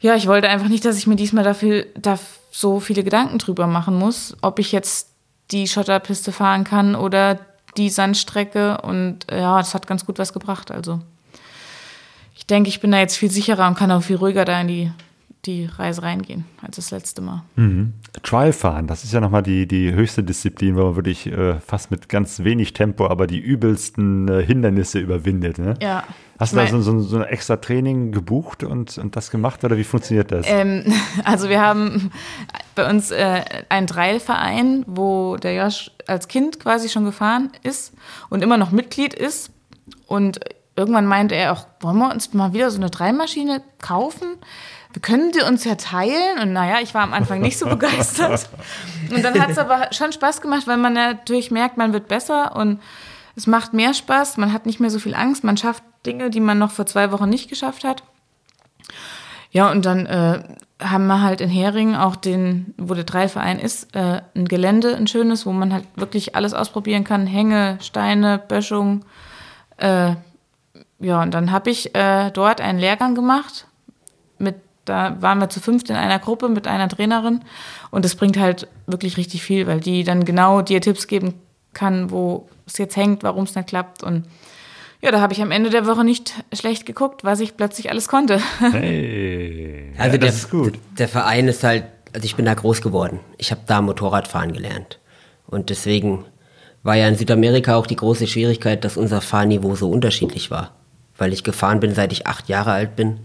ja, 0.00 0.14
ich 0.14 0.28
wollte 0.28 0.48
einfach 0.48 0.68
nicht, 0.68 0.84
dass 0.84 0.96
ich 0.96 1.06
mir 1.06 1.16
diesmal 1.16 1.44
dafür, 1.44 1.84
da 1.96 2.18
so 2.50 2.80
viele 2.80 3.04
Gedanken 3.04 3.38
drüber 3.38 3.66
machen 3.66 3.96
muss, 3.96 4.36
ob 4.40 4.58
ich 4.58 4.72
jetzt 4.72 5.08
die 5.50 5.68
Schotterpiste 5.68 6.32
fahren 6.32 6.64
kann 6.64 6.94
oder 6.94 7.38
die 7.76 7.90
Sandstrecke. 7.90 8.80
Und 8.80 9.26
ja, 9.30 9.58
das 9.58 9.74
hat 9.74 9.86
ganz 9.86 10.06
gut 10.06 10.18
was 10.18 10.32
gebracht. 10.32 10.70
Also 10.70 11.00
ich 12.34 12.46
denke, 12.46 12.68
ich 12.68 12.80
bin 12.80 12.92
da 12.92 12.98
jetzt 12.98 13.16
viel 13.16 13.30
sicherer 13.30 13.66
und 13.68 13.76
kann 13.76 13.92
auch 13.92 14.02
viel 14.02 14.16
ruhiger 14.16 14.44
da 14.44 14.60
in 14.60 14.68
die, 14.68 14.92
die 15.46 15.64
Reise 15.64 16.02
reingehen 16.02 16.44
als 16.62 16.76
das 16.76 16.90
letzte 16.90 17.22
Mal. 17.22 17.44
Mhm. 17.56 17.94
Trial 18.22 18.52
fahren, 18.52 18.86
das 18.86 19.04
ist 19.04 19.12
ja 19.12 19.20
nochmal 19.20 19.42
die, 19.42 19.66
die 19.66 19.92
höchste 19.92 20.22
Disziplin, 20.22 20.76
wo 20.76 20.84
man 20.84 20.96
wirklich 20.96 21.26
äh, 21.26 21.58
fast 21.60 21.90
mit 21.90 22.08
ganz 22.08 22.44
wenig 22.44 22.74
Tempo, 22.74 23.06
aber 23.06 23.26
die 23.26 23.38
übelsten 23.38 24.28
äh, 24.28 24.44
Hindernisse 24.44 24.98
überwindet. 24.98 25.58
Ne? 25.58 25.74
Ja. 25.80 26.04
Hast 26.38 26.54
du 26.54 26.56
da 26.56 26.66
so, 26.66 26.80
so, 26.80 27.00
so 27.00 27.16
ein 27.18 27.24
extra 27.24 27.56
Training 27.56 28.12
gebucht 28.12 28.64
und, 28.64 28.96
und 28.96 29.14
das 29.14 29.30
gemacht 29.30 29.62
oder 29.62 29.76
wie 29.76 29.84
funktioniert 29.84 30.32
das? 30.32 30.46
Ähm, 30.48 30.84
also 31.24 31.48
wir 31.48 31.60
haben 31.60 32.10
bei 32.74 32.88
uns 32.88 33.10
äh, 33.10 33.42
einen 33.68 33.86
Dreilverein, 33.86 34.84
wo 34.86 35.36
der 35.36 35.54
Josh 35.54 35.90
als 36.06 36.28
Kind 36.28 36.58
quasi 36.58 36.88
schon 36.88 37.04
gefahren 37.04 37.50
ist 37.62 37.94
und 38.30 38.42
immer 38.42 38.56
noch 38.56 38.70
Mitglied 38.70 39.14
ist. 39.14 39.50
Und 40.06 40.40
irgendwann 40.76 41.06
meinte 41.06 41.34
er 41.34 41.52
auch, 41.52 41.66
wollen 41.80 41.98
wir 41.98 42.10
uns 42.10 42.32
mal 42.32 42.52
wieder 42.52 42.70
so 42.70 42.78
eine 42.78 42.90
Dreimaschine 42.90 43.62
kaufen? 43.80 44.38
Wir 44.92 45.02
können 45.02 45.32
die 45.32 45.42
uns 45.42 45.64
ja 45.64 45.76
teilen. 45.76 46.38
Und 46.40 46.52
naja, 46.52 46.78
ich 46.82 46.94
war 46.94 47.02
am 47.02 47.12
Anfang 47.12 47.40
nicht 47.40 47.58
so 47.58 47.66
begeistert. 47.68 48.48
Und 49.10 49.22
dann 49.22 49.40
hat 49.40 49.50
es 49.50 49.58
aber 49.58 49.88
schon 49.92 50.12
Spaß 50.12 50.40
gemacht, 50.40 50.66
weil 50.66 50.76
man 50.76 50.94
natürlich 50.94 51.50
merkt, 51.50 51.76
man 51.76 51.92
wird 51.92 52.08
besser 52.08 52.56
und 52.56 52.80
es 53.36 53.46
macht 53.46 53.72
mehr 53.72 53.94
Spaß. 53.94 54.36
Man 54.36 54.52
hat 54.52 54.66
nicht 54.66 54.80
mehr 54.80 54.90
so 54.90 54.98
viel 54.98 55.14
Angst. 55.14 55.44
Man 55.44 55.56
schafft 55.56 55.82
Dinge, 56.06 56.30
die 56.30 56.40
man 56.40 56.58
noch 56.58 56.70
vor 56.70 56.86
zwei 56.86 57.12
Wochen 57.12 57.28
nicht 57.28 57.48
geschafft 57.48 57.84
hat. 57.84 58.02
Ja, 59.52 59.70
und 59.70 59.84
dann 59.84 60.06
äh, 60.06 60.42
haben 60.80 61.06
wir 61.06 61.22
halt 61.22 61.40
in 61.40 61.48
Heringen 61.48 61.96
auch 61.96 62.16
den, 62.16 62.74
wo 62.78 62.94
der 62.94 63.04
Dreilverein 63.04 63.58
ist, 63.58 63.94
äh, 63.94 64.22
ein 64.34 64.46
Gelände, 64.46 64.96
ein 64.96 65.06
schönes, 65.06 65.44
wo 65.44 65.52
man 65.52 65.72
halt 65.72 65.84
wirklich 65.96 66.36
alles 66.36 66.54
ausprobieren 66.54 67.04
kann. 67.04 67.26
Hänge, 67.26 67.78
Steine, 67.80 68.38
Böschung. 68.38 69.04
Äh, 69.76 70.14
ja, 71.00 71.22
und 71.22 71.32
dann 71.32 71.50
habe 71.50 71.70
ich 71.70 71.94
äh, 71.94 72.30
dort 72.30 72.60
einen 72.60 72.78
Lehrgang 72.78 73.14
gemacht. 73.14 73.66
Da 74.90 75.16
waren 75.20 75.38
wir 75.38 75.48
zu 75.48 75.60
fünft 75.60 75.88
in 75.88 75.96
einer 75.96 76.18
Gruppe 76.18 76.48
mit 76.48 76.66
einer 76.66 76.88
Trainerin. 76.88 77.40
Und 77.90 78.04
das 78.04 78.16
bringt 78.16 78.36
halt 78.38 78.66
wirklich 78.86 79.16
richtig 79.16 79.42
viel, 79.42 79.66
weil 79.66 79.80
die 79.80 80.02
dann 80.04 80.24
genau 80.24 80.62
dir 80.62 80.80
Tipps 80.80 81.06
geben 81.06 81.34
kann, 81.72 82.10
wo 82.10 82.48
es 82.66 82.76
jetzt 82.78 82.96
hängt, 82.96 83.22
warum 83.22 83.44
es 83.44 83.54
nicht 83.54 83.68
klappt. 83.68 84.02
Und 84.02 84.24
ja, 85.00 85.12
da 85.12 85.20
habe 85.20 85.32
ich 85.32 85.40
am 85.40 85.52
Ende 85.52 85.70
der 85.70 85.86
Woche 85.86 86.04
nicht 86.04 86.34
schlecht 86.52 86.84
geguckt, 86.86 87.22
was 87.24 87.38
ich 87.40 87.56
plötzlich 87.56 87.88
alles 87.90 88.08
konnte. 88.08 88.40
Hey, 88.72 89.92
Also 89.96 90.12
ja, 90.14 90.18
der, 90.18 90.28
das 90.28 90.36
ist 90.36 90.50
gut. 90.50 90.74
der 90.98 91.08
Verein 91.08 91.46
ist 91.48 91.62
halt, 91.64 91.84
also 92.12 92.24
ich 92.24 92.34
bin 92.36 92.44
da 92.44 92.54
groß 92.54 92.82
geworden. 92.82 93.20
Ich 93.38 93.50
habe 93.52 93.60
da 93.66 93.80
Motorradfahren 93.80 94.52
gelernt. 94.52 94.98
Und 95.46 95.70
deswegen 95.70 96.24
war 96.82 96.96
ja 96.96 97.06
in 97.08 97.16
Südamerika 97.16 97.76
auch 97.76 97.86
die 97.86 97.96
große 97.96 98.26
Schwierigkeit, 98.26 98.84
dass 98.84 98.96
unser 98.96 99.20
Fahrniveau 99.20 99.76
so 99.76 99.88
unterschiedlich 99.90 100.50
war. 100.50 100.72
Weil 101.16 101.32
ich 101.32 101.44
gefahren 101.44 101.80
bin, 101.80 101.94
seit 101.94 102.12
ich 102.12 102.26
acht 102.26 102.48
Jahre 102.48 102.72
alt 102.72 102.96
bin. 102.96 103.20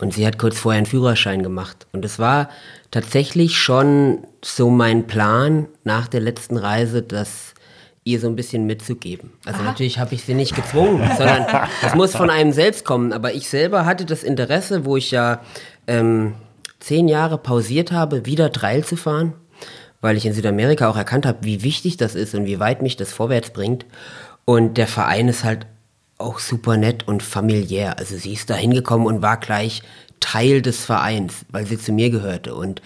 Und 0.00 0.14
sie 0.14 0.26
hat 0.26 0.38
kurz 0.38 0.58
vorher 0.58 0.78
einen 0.78 0.86
Führerschein 0.86 1.42
gemacht. 1.42 1.86
Und 1.92 2.04
es 2.04 2.18
war 2.18 2.48
tatsächlich 2.90 3.58
schon 3.58 4.26
so 4.42 4.70
mein 4.70 5.06
Plan 5.06 5.68
nach 5.84 6.08
der 6.08 6.20
letzten 6.20 6.56
Reise, 6.56 7.02
dass 7.02 7.54
ihr 8.04 8.18
so 8.18 8.26
ein 8.26 8.36
bisschen 8.36 8.66
mitzugeben. 8.66 9.32
Also 9.44 9.62
natürlich 9.62 9.98
habe 9.98 10.14
ich 10.14 10.24
sie 10.24 10.34
nicht 10.34 10.56
gezwungen, 10.56 11.08
sondern 11.18 11.46
es 11.86 11.94
muss 11.94 12.16
von 12.16 12.30
einem 12.30 12.52
selbst 12.52 12.84
kommen. 12.84 13.12
Aber 13.12 13.34
ich 13.34 13.48
selber 13.48 13.84
hatte 13.84 14.06
das 14.06 14.22
Interesse, 14.22 14.86
wo 14.86 14.96
ich 14.96 15.10
ja 15.10 15.42
ähm, 15.86 16.34
zehn 16.80 17.06
Jahre 17.06 17.36
pausiert 17.36 17.92
habe, 17.92 18.24
wieder 18.24 18.52
Trail 18.52 18.82
zu 18.82 18.96
fahren, 18.96 19.34
weil 20.00 20.16
ich 20.16 20.24
in 20.24 20.32
Südamerika 20.32 20.88
auch 20.88 20.96
erkannt 20.96 21.26
habe, 21.26 21.38
wie 21.42 21.62
wichtig 21.62 21.98
das 21.98 22.14
ist 22.14 22.34
und 22.34 22.46
wie 22.46 22.58
weit 22.58 22.80
mich 22.80 22.96
das 22.96 23.12
vorwärts 23.12 23.50
bringt. 23.50 23.84
Und 24.46 24.78
der 24.78 24.86
Verein 24.86 25.28
ist 25.28 25.44
halt 25.44 25.66
auch 26.20 26.38
super 26.38 26.76
nett 26.76 27.06
und 27.08 27.22
familiär. 27.22 27.98
Also 27.98 28.16
sie 28.16 28.32
ist 28.32 28.50
da 28.50 28.54
hingekommen 28.54 29.06
und 29.06 29.22
war 29.22 29.38
gleich 29.38 29.82
Teil 30.20 30.62
des 30.62 30.84
Vereins, 30.84 31.46
weil 31.50 31.66
sie 31.66 31.78
zu 31.78 31.92
mir 31.92 32.10
gehörte. 32.10 32.54
Und 32.54 32.82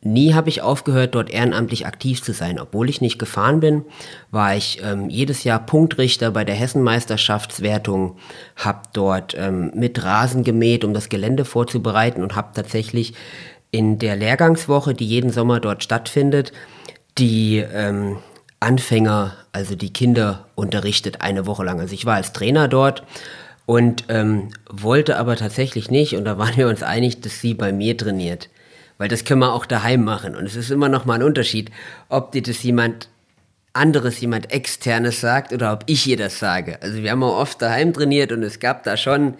nie 0.00 0.34
habe 0.34 0.48
ich 0.48 0.62
aufgehört, 0.62 1.14
dort 1.14 1.30
ehrenamtlich 1.30 1.86
aktiv 1.86 2.22
zu 2.22 2.32
sein. 2.32 2.58
Obwohl 2.58 2.88
ich 2.88 3.00
nicht 3.00 3.18
gefahren 3.18 3.60
bin, 3.60 3.84
war 4.30 4.56
ich 4.56 4.80
ähm, 4.82 5.10
jedes 5.10 5.44
Jahr 5.44 5.58
Punktrichter 5.58 6.30
bei 6.30 6.44
der 6.44 6.54
Hessenmeisterschaftswertung, 6.54 8.16
habe 8.56 8.82
dort 8.92 9.34
ähm, 9.36 9.72
mit 9.74 10.02
Rasen 10.02 10.44
gemäht, 10.44 10.84
um 10.84 10.94
das 10.94 11.08
Gelände 11.08 11.44
vorzubereiten 11.44 12.22
und 12.22 12.36
habe 12.36 12.52
tatsächlich 12.54 13.14
in 13.70 13.98
der 13.98 14.16
Lehrgangswoche, 14.16 14.94
die 14.94 15.06
jeden 15.06 15.30
Sommer 15.30 15.60
dort 15.60 15.82
stattfindet, 15.82 16.52
die 17.18 17.58
ähm, 17.58 18.18
Anfänger, 18.60 19.34
also 19.56 19.74
die 19.74 19.90
Kinder 19.90 20.44
unterrichtet 20.54 21.22
eine 21.22 21.46
Woche 21.46 21.64
lang. 21.64 21.80
Also 21.80 21.94
ich 21.94 22.04
war 22.04 22.16
als 22.16 22.34
Trainer 22.34 22.68
dort 22.68 23.04
und 23.64 24.04
ähm, 24.08 24.50
wollte 24.68 25.16
aber 25.16 25.34
tatsächlich 25.34 25.90
nicht, 25.90 26.14
und 26.14 26.26
da 26.26 26.36
waren 26.36 26.58
wir 26.58 26.68
uns 26.68 26.82
einig, 26.82 27.22
dass 27.22 27.40
sie 27.40 27.54
bei 27.54 27.72
mir 27.72 27.96
trainiert. 27.96 28.50
Weil 28.98 29.08
das 29.08 29.24
können 29.24 29.40
wir 29.40 29.54
auch 29.54 29.64
daheim 29.64 30.04
machen. 30.04 30.36
Und 30.36 30.44
es 30.44 30.56
ist 30.56 30.70
immer 30.70 30.90
noch 30.90 31.06
mal 31.06 31.14
ein 31.14 31.22
Unterschied, 31.22 31.70
ob 32.10 32.32
dir 32.32 32.42
das 32.42 32.62
jemand 32.62 33.08
anderes, 33.72 34.20
jemand 34.20 34.52
externes 34.52 35.22
sagt 35.22 35.54
oder 35.54 35.72
ob 35.72 35.84
ich 35.86 36.06
ihr 36.06 36.18
das 36.18 36.38
sage. 36.38 36.78
Also 36.82 37.02
wir 37.02 37.10
haben 37.10 37.22
auch 37.22 37.38
oft 37.38 37.62
daheim 37.62 37.94
trainiert 37.94 38.32
und 38.32 38.42
es 38.42 38.60
gab 38.60 38.84
da 38.84 38.98
schon 38.98 39.36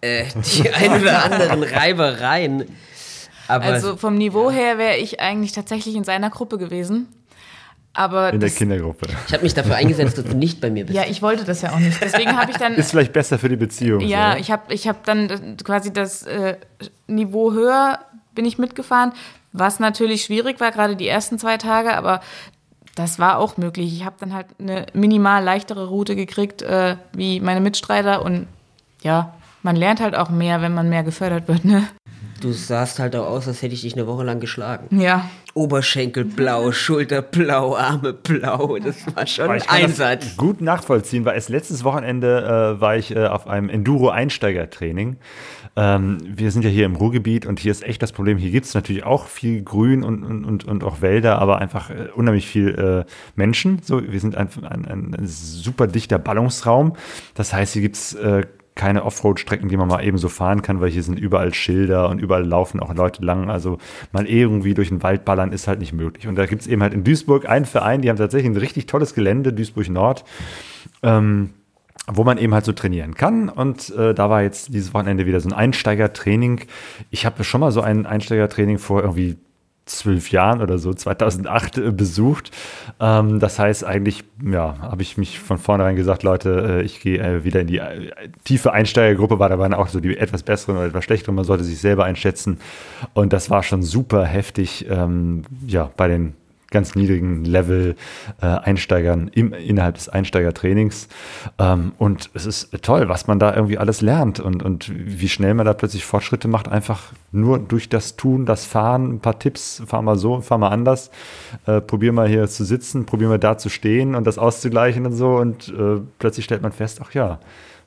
äh, 0.00 0.24
die 0.54 0.70
ein 0.70 1.02
oder 1.02 1.22
anderen 1.24 1.62
Reibereien. 1.64 2.64
Aber 3.46 3.66
Also 3.66 3.96
vom 3.98 4.16
Niveau 4.16 4.50
her 4.50 4.78
wäre 4.78 4.96
ich 4.96 5.20
eigentlich 5.20 5.52
tatsächlich 5.52 5.96
in 5.96 6.04
seiner 6.04 6.30
Gruppe 6.30 6.56
gewesen. 6.56 7.08
Aber 7.92 8.32
In 8.32 8.38
der 8.40 8.48
das, 8.48 8.56
Kindergruppe. 8.58 9.08
ich 9.26 9.32
habe 9.32 9.42
mich 9.42 9.54
dafür 9.54 9.74
eingesetzt, 9.74 10.16
dass 10.16 10.24
du 10.24 10.36
nicht 10.36 10.60
bei 10.60 10.70
mir 10.70 10.86
bist. 10.86 10.96
ja, 10.96 11.04
ich 11.08 11.22
wollte 11.22 11.44
das 11.44 11.62
ja 11.62 11.72
auch 11.72 11.78
nicht. 11.78 12.00
Deswegen 12.00 12.36
habe 12.36 12.50
ich 12.52 12.56
dann 12.56 12.74
Ist 12.76 12.90
vielleicht 12.90 13.12
besser 13.12 13.38
für 13.38 13.48
die 13.48 13.56
Beziehung. 13.56 14.00
Ja, 14.00 14.32
so. 14.32 14.38
ich 14.38 14.50
habe 14.52 14.72
ich 14.72 14.86
hab 14.86 15.04
dann 15.04 15.56
quasi 15.64 15.92
das 15.92 16.22
äh, 16.22 16.56
Niveau 17.08 17.52
höher 17.52 17.98
bin 18.34 18.44
ich 18.44 18.58
mitgefahren, 18.58 19.12
was 19.52 19.80
natürlich 19.80 20.22
schwierig 20.22 20.60
war, 20.60 20.70
gerade 20.70 20.94
die 20.94 21.08
ersten 21.08 21.38
zwei 21.38 21.56
Tage, 21.56 21.96
aber 21.96 22.20
das 22.94 23.18
war 23.18 23.38
auch 23.38 23.56
möglich. 23.56 23.92
Ich 23.92 24.04
habe 24.04 24.16
dann 24.20 24.32
halt 24.34 24.46
eine 24.60 24.86
minimal 24.92 25.42
leichtere 25.42 25.88
Route 25.88 26.14
gekriegt 26.14 26.62
äh, 26.62 26.96
wie 27.12 27.40
meine 27.40 27.60
Mitstreiter 27.60 28.22
und 28.24 28.46
ja, 29.02 29.34
man 29.62 29.74
lernt 29.74 30.00
halt 30.00 30.14
auch 30.14 30.30
mehr, 30.30 30.62
wenn 30.62 30.74
man 30.74 30.88
mehr 30.88 31.02
gefördert 31.02 31.48
wird, 31.48 31.64
ne? 31.64 31.88
Du 32.40 32.52
sahst 32.52 32.98
halt 32.98 33.14
auch 33.16 33.26
aus, 33.26 33.48
als 33.48 33.60
hätte 33.60 33.74
ich 33.74 33.82
dich 33.82 33.94
eine 33.94 34.06
Woche 34.06 34.24
lang 34.24 34.40
geschlagen. 34.40 34.98
Ja. 34.98 35.28
Oberschenkel 35.54 36.24
blau, 36.24 36.72
Schulter 36.72 37.22
blau, 37.22 37.76
Arme 37.76 38.12
blau. 38.12 38.78
Das 38.78 39.04
war 39.14 39.26
schon 39.26 39.50
ein 39.50 39.62
Einsatz. 39.68 40.36
gut 40.36 40.60
nachvollziehen, 40.60 41.24
weil 41.24 41.34
erst 41.34 41.48
letztes 41.48 41.84
Wochenende 41.84 42.76
äh, 42.76 42.80
war 42.80 42.96
ich 42.96 43.14
äh, 43.14 43.26
auf 43.26 43.46
einem 43.46 43.68
Enduro-Einsteigertraining. 43.68 45.16
Ähm, 45.76 46.18
wir 46.24 46.50
sind 46.50 46.64
ja 46.64 46.70
hier 46.70 46.86
im 46.86 46.96
Ruhrgebiet 46.96 47.46
und 47.46 47.60
hier 47.60 47.70
ist 47.70 47.84
echt 47.84 48.02
das 48.02 48.12
Problem, 48.12 48.38
hier 48.38 48.50
gibt 48.50 48.66
es 48.66 48.74
natürlich 48.74 49.04
auch 49.04 49.26
viel 49.26 49.62
Grün 49.62 50.02
und, 50.02 50.24
und, 50.24 50.44
und, 50.44 50.64
und 50.64 50.84
auch 50.84 51.00
Wälder, 51.00 51.38
aber 51.38 51.58
einfach 51.58 51.90
äh, 51.90 52.08
unheimlich 52.14 52.46
viel 52.46 53.06
äh, 53.06 53.10
Menschen. 53.36 53.80
So, 53.82 54.02
wir 54.02 54.20
sind 54.20 54.36
ein, 54.36 54.48
ein, 54.64 55.14
ein 55.14 55.26
super 55.26 55.86
dichter 55.86 56.18
Ballungsraum. 56.18 56.94
Das 57.34 57.52
heißt, 57.52 57.74
hier 57.74 57.82
gibt 57.82 57.96
es 57.96 58.14
äh, 58.14 58.42
keine 58.80 59.04
Offroad-Strecken, 59.04 59.68
die 59.68 59.76
man 59.76 59.88
mal 59.88 60.02
eben 60.02 60.16
so 60.16 60.30
fahren 60.30 60.62
kann, 60.62 60.80
weil 60.80 60.88
hier 60.88 61.02
sind 61.02 61.20
überall 61.20 61.52
Schilder 61.52 62.08
und 62.08 62.18
überall 62.18 62.46
laufen 62.46 62.80
auch 62.80 62.94
Leute 62.94 63.22
lang. 63.22 63.50
Also 63.50 63.76
mal 64.10 64.26
irgendwie 64.26 64.72
durch 64.72 64.88
den 64.88 65.02
Wald 65.02 65.26
ballern 65.26 65.52
ist 65.52 65.68
halt 65.68 65.80
nicht 65.80 65.92
möglich. 65.92 66.26
Und 66.26 66.36
da 66.36 66.46
gibt 66.46 66.62
es 66.62 66.66
eben 66.66 66.80
halt 66.80 66.94
in 66.94 67.04
Duisburg 67.04 67.46
einen 67.46 67.66
Verein, 67.66 68.00
die 68.00 68.08
haben 68.08 68.16
tatsächlich 68.16 68.50
ein 68.50 68.56
richtig 68.56 68.86
tolles 68.86 69.12
Gelände, 69.12 69.52
Duisburg 69.52 69.90
Nord, 69.90 70.24
ähm, 71.02 71.50
wo 72.06 72.24
man 72.24 72.38
eben 72.38 72.54
halt 72.54 72.64
so 72.64 72.72
trainieren 72.72 73.14
kann. 73.14 73.50
Und 73.50 73.94
äh, 73.94 74.14
da 74.14 74.30
war 74.30 74.40
jetzt 74.40 74.72
dieses 74.72 74.94
Wochenende 74.94 75.26
wieder 75.26 75.40
so 75.40 75.50
ein 75.50 75.52
Einsteigertraining. 75.52 76.62
Ich 77.10 77.26
habe 77.26 77.44
schon 77.44 77.60
mal 77.60 77.72
so 77.72 77.82
ein 77.82 78.06
Einsteigertraining 78.06 78.78
vor 78.78 79.02
irgendwie 79.02 79.36
zwölf 79.90 80.30
Jahren 80.30 80.62
oder 80.62 80.78
so, 80.78 80.92
2008 80.92 81.78
äh, 81.78 81.90
besucht. 81.90 82.50
Ähm, 83.00 83.40
das 83.40 83.58
heißt, 83.58 83.84
eigentlich, 83.84 84.24
ja, 84.44 84.76
habe 84.80 85.02
ich 85.02 85.16
mich 85.18 85.38
von 85.38 85.58
vornherein 85.58 85.96
gesagt, 85.96 86.22
Leute, 86.22 86.80
äh, 86.80 86.82
ich 86.82 87.00
gehe 87.00 87.18
äh, 87.18 87.44
wieder 87.44 87.60
in 87.60 87.66
die 87.66 87.78
äh, 87.78 88.10
tiefe 88.44 88.72
Einsteigergruppe, 88.72 89.38
war 89.38 89.48
da 89.48 89.58
waren 89.58 89.74
auch 89.74 89.88
so 89.88 90.00
die 90.00 90.16
etwas 90.16 90.42
besseren 90.42 90.76
oder 90.76 90.86
etwas 90.86 91.04
schlechteren, 91.04 91.34
man 91.34 91.44
sollte 91.44 91.64
sich 91.64 91.78
selber 91.78 92.04
einschätzen. 92.04 92.58
Und 93.14 93.32
das 93.32 93.50
war 93.50 93.62
schon 93.62 93.82
super 93.82 94.24
heftig, 94.24 94.86
ähm, 94.88 95.42
ja, 95.66 95.90
bei 95.96 96.08
den 96.08 96.34
ganz 96.70 96.94
niedrigen 96.94 97.44
Level 97.44 97.96
äh, 98.40 98.46
Einsteigern 98.46 99.28
im, 99.28 99.52
innerhalb 99.52 99.96
des 99.96 100.08
Einsteigertrainings. 100.08 101.08
Ähm, 101.58 101.92
und 101.98 102.30
es 102.34 102.46
ist 102.46 102.70
toll, 102.82 103.08
was 103.08 103.26
man 103.26 103.38
da 103.38 103.54
irgendwie 103.54 103.78
alles 103.78 104.00
lernt 104.00 104.40
und, 104.40 104.62
und 104.62 104.90
wie 104.94 105.28
schnell 105.28 105.54
man 105.54 105.66
da 105.66 105.72
plötzlich 105.72 106.04
Fortschritte 106.04 106.48
macht, 106.48 106.68
einfach 106.68 107.12
nur 107.32 107.58
durch 107.58 107.88
das 107.88 108.16
Tun, 108.16 108.46
das 108.46 108.64
Fahren, 108.64 109.14
ein 109.14 109.20
paar 109.20 109.38
Tipps, 109.38 109.82
fahr 109.86 110.02
mal 110.02 110.16
so, 110.16 110.40
fahr 110.40 110.58
mal 110.58 110.68
anders, 110.68 111.10
äh, 111.66 111.80
probier 111.80 112.12
mal 112.12 112.28
hier 112.28 112.46
zu 112.48 112.64
sitzen, 112.64 113.06
probier 113.06 113.28
mal 113.28 113.38
da 113.38 113.58
zu 113.58 113.68
stehen 113.68 114.14
und 114.14 114.26
das 114.26 114.38
auszugleichen 114.38 115.06
und 115.06 115.12
so 115.12 115.36
und 115.36 115.68
äh, 115.68 116.00
plötzlich 116.18 116.44
stellt 116.44 116.62
man 116.62 116.72
fest, 116.72 117.00
ach 117.04 117.12
ja, 117.14 117.40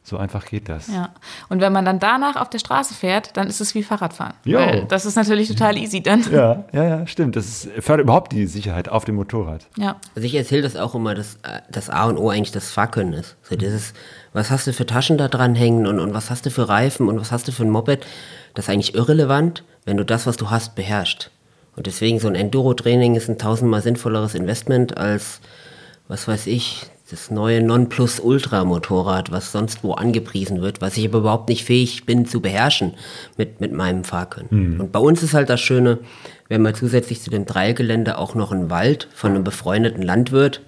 so 0.06 0.18
einfach 0.18 0.46
geht 0.46 0.68
das. 0.68 0.88
Ja. 0.88 1.10
Und 1.48 1.62
wenn 1.62 1.72
man 1.72 1.86
dann 1.86 1.98
danach 1.98 2.36
auf 2.36 2.50
der 2.50 2.60
Straße 2.60 2.94
fährt, 2.94 3.38
dann 3.38 3.48
ist 3.48 3.62
es 3.62 3.74
wie 3.74 3.84
Fahrradfahren. 3.84 4.34
Weil 4.44 4.84
das 4.86 5.06
ist 5.06 5.16
natürlich 5.16 5.48
total 5.48 5.78
easy 5.78 6.04
dann. 6.04 6.24
Ja, 6.30 6.66
ja, 6.74 6.84
ja, 6.84 7.08
stimmt. 7.08 7.38
Das 7.38 7.46
ist, 7.46 7.70
fördert 7.80 8.04
überhaupt 8.04 8.34
die 8.34 8.46
Sicherheit 8.46 8.90
auf 8.90 9.06
dem 9.06 9.16
Motorrad. 9.16 9.66
Ja. 9.78 9.96
Also 10.14 10.26
ich 10.26 10.36
erzähle 10.36 10.62
das 10.62 10.76
auch 10.76 10.94
immer, 10.94 11.16
dass 11.16 11.36
äh, 11.44 11.62
das 11.72 11.90
A 11.90 12.06
und 12.06 12.18
O 12.18 12.30
eigentlich 12.30 12.52
das 12.52 12.70
Fahrkönnen 12.70 13.14
ist. 13.14 13.38
So 13.44 13.56
dieses, 13.56 13.94
was 14.34 14.52
hast 14.52 14.68
du 14.68 14.74
für 14.74 14.86
Taschen 14.86 15.18
da 15.18 15.30
dran 15.30 15.56
hängen 15.56 15.88
und, 15.88 16.00
und 16.00 16.14
was 16.14 16.30
hast 16.30 16.46
du 16.46 16.52
für 16.52 16.68
Reifen 16.68 17.08
und 17.08 17.20
was 17.20 17.32
hast 17.32 17.48
du 17.48 17.54
für 17.54 17.64
ein 17.64 17.70
Moped, 17.70 18.06
das 18.56 18.66
ist 18.66 18.70
eigentlich 18.70 18.96
irrelevant, 18.96 19.64
wenn 19.86 19.96
du 19.96 20.04
das, 20.04 20.28
was 20.28 20.36
du 20.36 20.50
hast, 20.50 20.76
beherrschst. 20.76 21.32
Und 21.76 21.88
deswegen 21.88 22.20
so 22.20 22.28
ein 22.28 22.36
Enduro-Training 22.36 23.16
ist 23.16 23.30
ein 23.30 23.38
tausendmal 23.38 23.82
sinnvolleres 23.82 24.36
Investment 24.36 24.98
als, 24.98 25.40
was 26.08 26.28
weiß 26.28 26.48
ich, 26.48 26.88
das 27.14 27.30
neue 27.30 27.62
Nonplus-Ultra-Motorrad, 27.62 29.32
was 29.32 29.52
sonst 29.52 29.84
wo 29.84 29.94
angepriesen 29.94 30.62
wird, 30.64 30.82
was 30.82 30.98
ich 30.98 31.08
aber 31.08 31.20
überhaupt 31.20 31.48
nicht 31.48 31.64
fähig 31.64 32.08
bin 32.08 32.26
zu 32.26 32.42
beherrschen 32.42 32.96
mit, 33.38 33.62
mit 33.62 33.72
meinem 33.72 34.04
Fahrkönnen. 34.04 34.50
Und 34.80 34.92
bei 34.92 35.00
uns 35.00 35.22
ist 35.22 35.36
halt 35.36 35.50
das 35.50 35.62
Schöne, 35.62 36.00
wir 36.48 36.56
haben 36.56 36.66
ja 36.66 36.74
zusätzlich 36.74 37.22
zu 37.22 37.30
dem 37.30 37.46
Dreilgelände 37.46 38.18
auch 38.18 38.34
noch 38.34 38.52
einen 38.52 38.72
Wald 38.72 39.08
von 39.14 39.32
einem 39.32 39.44
befreundeten 39.44 40.02
Landwirt, 40.02 40.62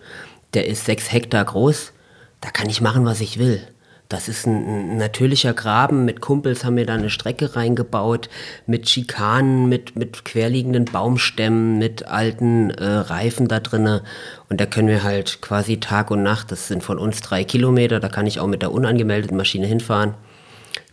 der 0.54 0.68
ist 0.68 0.86
sechs 0.86 1.12
Hektar 1.12 1.44
groß, 1.44 1.94
da 2.42 2.52
kann 2.52 2.70
ich 2.70 2.80
machen, 2.80 3.06
was 3.06 3.22
ich 3.22 3.40
will. 3.40 3.60
Das 4.08 4.28
ist 4.30 4.46
ein, 4.46 4.94
ein 4.94 4.98
natürlicher 4.98 5.54
Graben. 5.54 6.06
Mit 6.06 6.22
Kumpels 6.22 6.64
haben 6.64 6.78
wir 6.78 6.86
da 6.86 6.94
eine 6.94 7.10
Strecke 7.10 7.56
reingebaut, 7.56 8.30
mit 8.68 8.88
Schikanen, 8.88 9.68
mit, 9.68 9.96
mit 9.96 10.26
querliegenden 10.26 10.86
Baumstämmen, 10.86 11.80
mit 11.80 12.06
alten 12.06 12.70
äh, 12.70 12.84
Reifen 12.86 13.48
da 13.48 13.60
drinne. 13.60 14.04
Und 14.50 14.62
da 14.62 14.68
können 14.68 14.88
wir 14.90 15.04
halt 15.04 15.42
quasi 15.42 15.80
Tag 15.80 16.12
und 16.12 16.22
Nacht, 16.22 16.52
das 16.52 16.68
sind 16.68 16.84
von 16.84 17.00
uns 17.00 17.22
drei 17.22 17.44
Kilometer, 17.44 18.00
da 18.00 18.10
kann 18.10 18.28
ich 18.28 18.40
auch 18.40 18.48
mit 18.48 18.62
der 18.62 18.72
unangemeldeten 18.72 19.36
Maschine 19.38 19.66
hinfahren, 19.66 20.14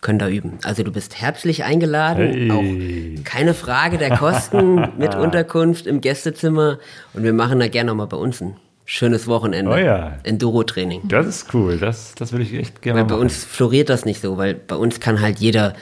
können 0.00 0.18
da 0.18 0.28
üben. 0.28 0.58
Also 0.64 0.82
du 0.82 0.90
bist 0.90 1.20
herzlich 1.20 1.64
eingeladen, 1.64 2.32
Hey. 2.32 2.50
auch 2.50 3.24
keine 3.24 3.52
Frage 3.52 3.98
der 3.98 4.16
Kosten, 4.16 4.76
mit 4.98 5.14
Unterkunft 5.14 5.86
im 5.86 6.00
Gästezimmer. 6.00 6.78
Und 7.12 7.24
wir 7.24 7.34
machen 7.34 7.60
da 7.60 7.68
gerne 7.68 7.88
nochmal 7.90 8.06
bei 8.06 8.16
uns 8.16 8.40
ein 8.40 8.56
schönes 8.84 9.26
Wochenende. 9.26 9.70
Oh 9.70 9.76
ja. 9.76 10.18
Enduro-Training. 10.24 11.02
Das 11.08 11.26
ist 11.26 11.54
cool. 11.54 11.78
Das, 11.78 12.14
das 12.16 12.32
würde 12.32 12.44
ich 12.44 12.54
echt 12.54 12.82
gerne 12.82 13.00
Weil 13.00 13.06
bei 13.06 13.14
uns 13.14 13.44
floriert 13.44 13.88
das 13.88 14.04
nicht 14.04 14.20
so, 14.20 14.36
weil 14.38 14.54
bei 14.54 14.76
uns 14.76 15.00
kann 15.00 15.20
halt 15.20 15.38
jeder 15.38 15.74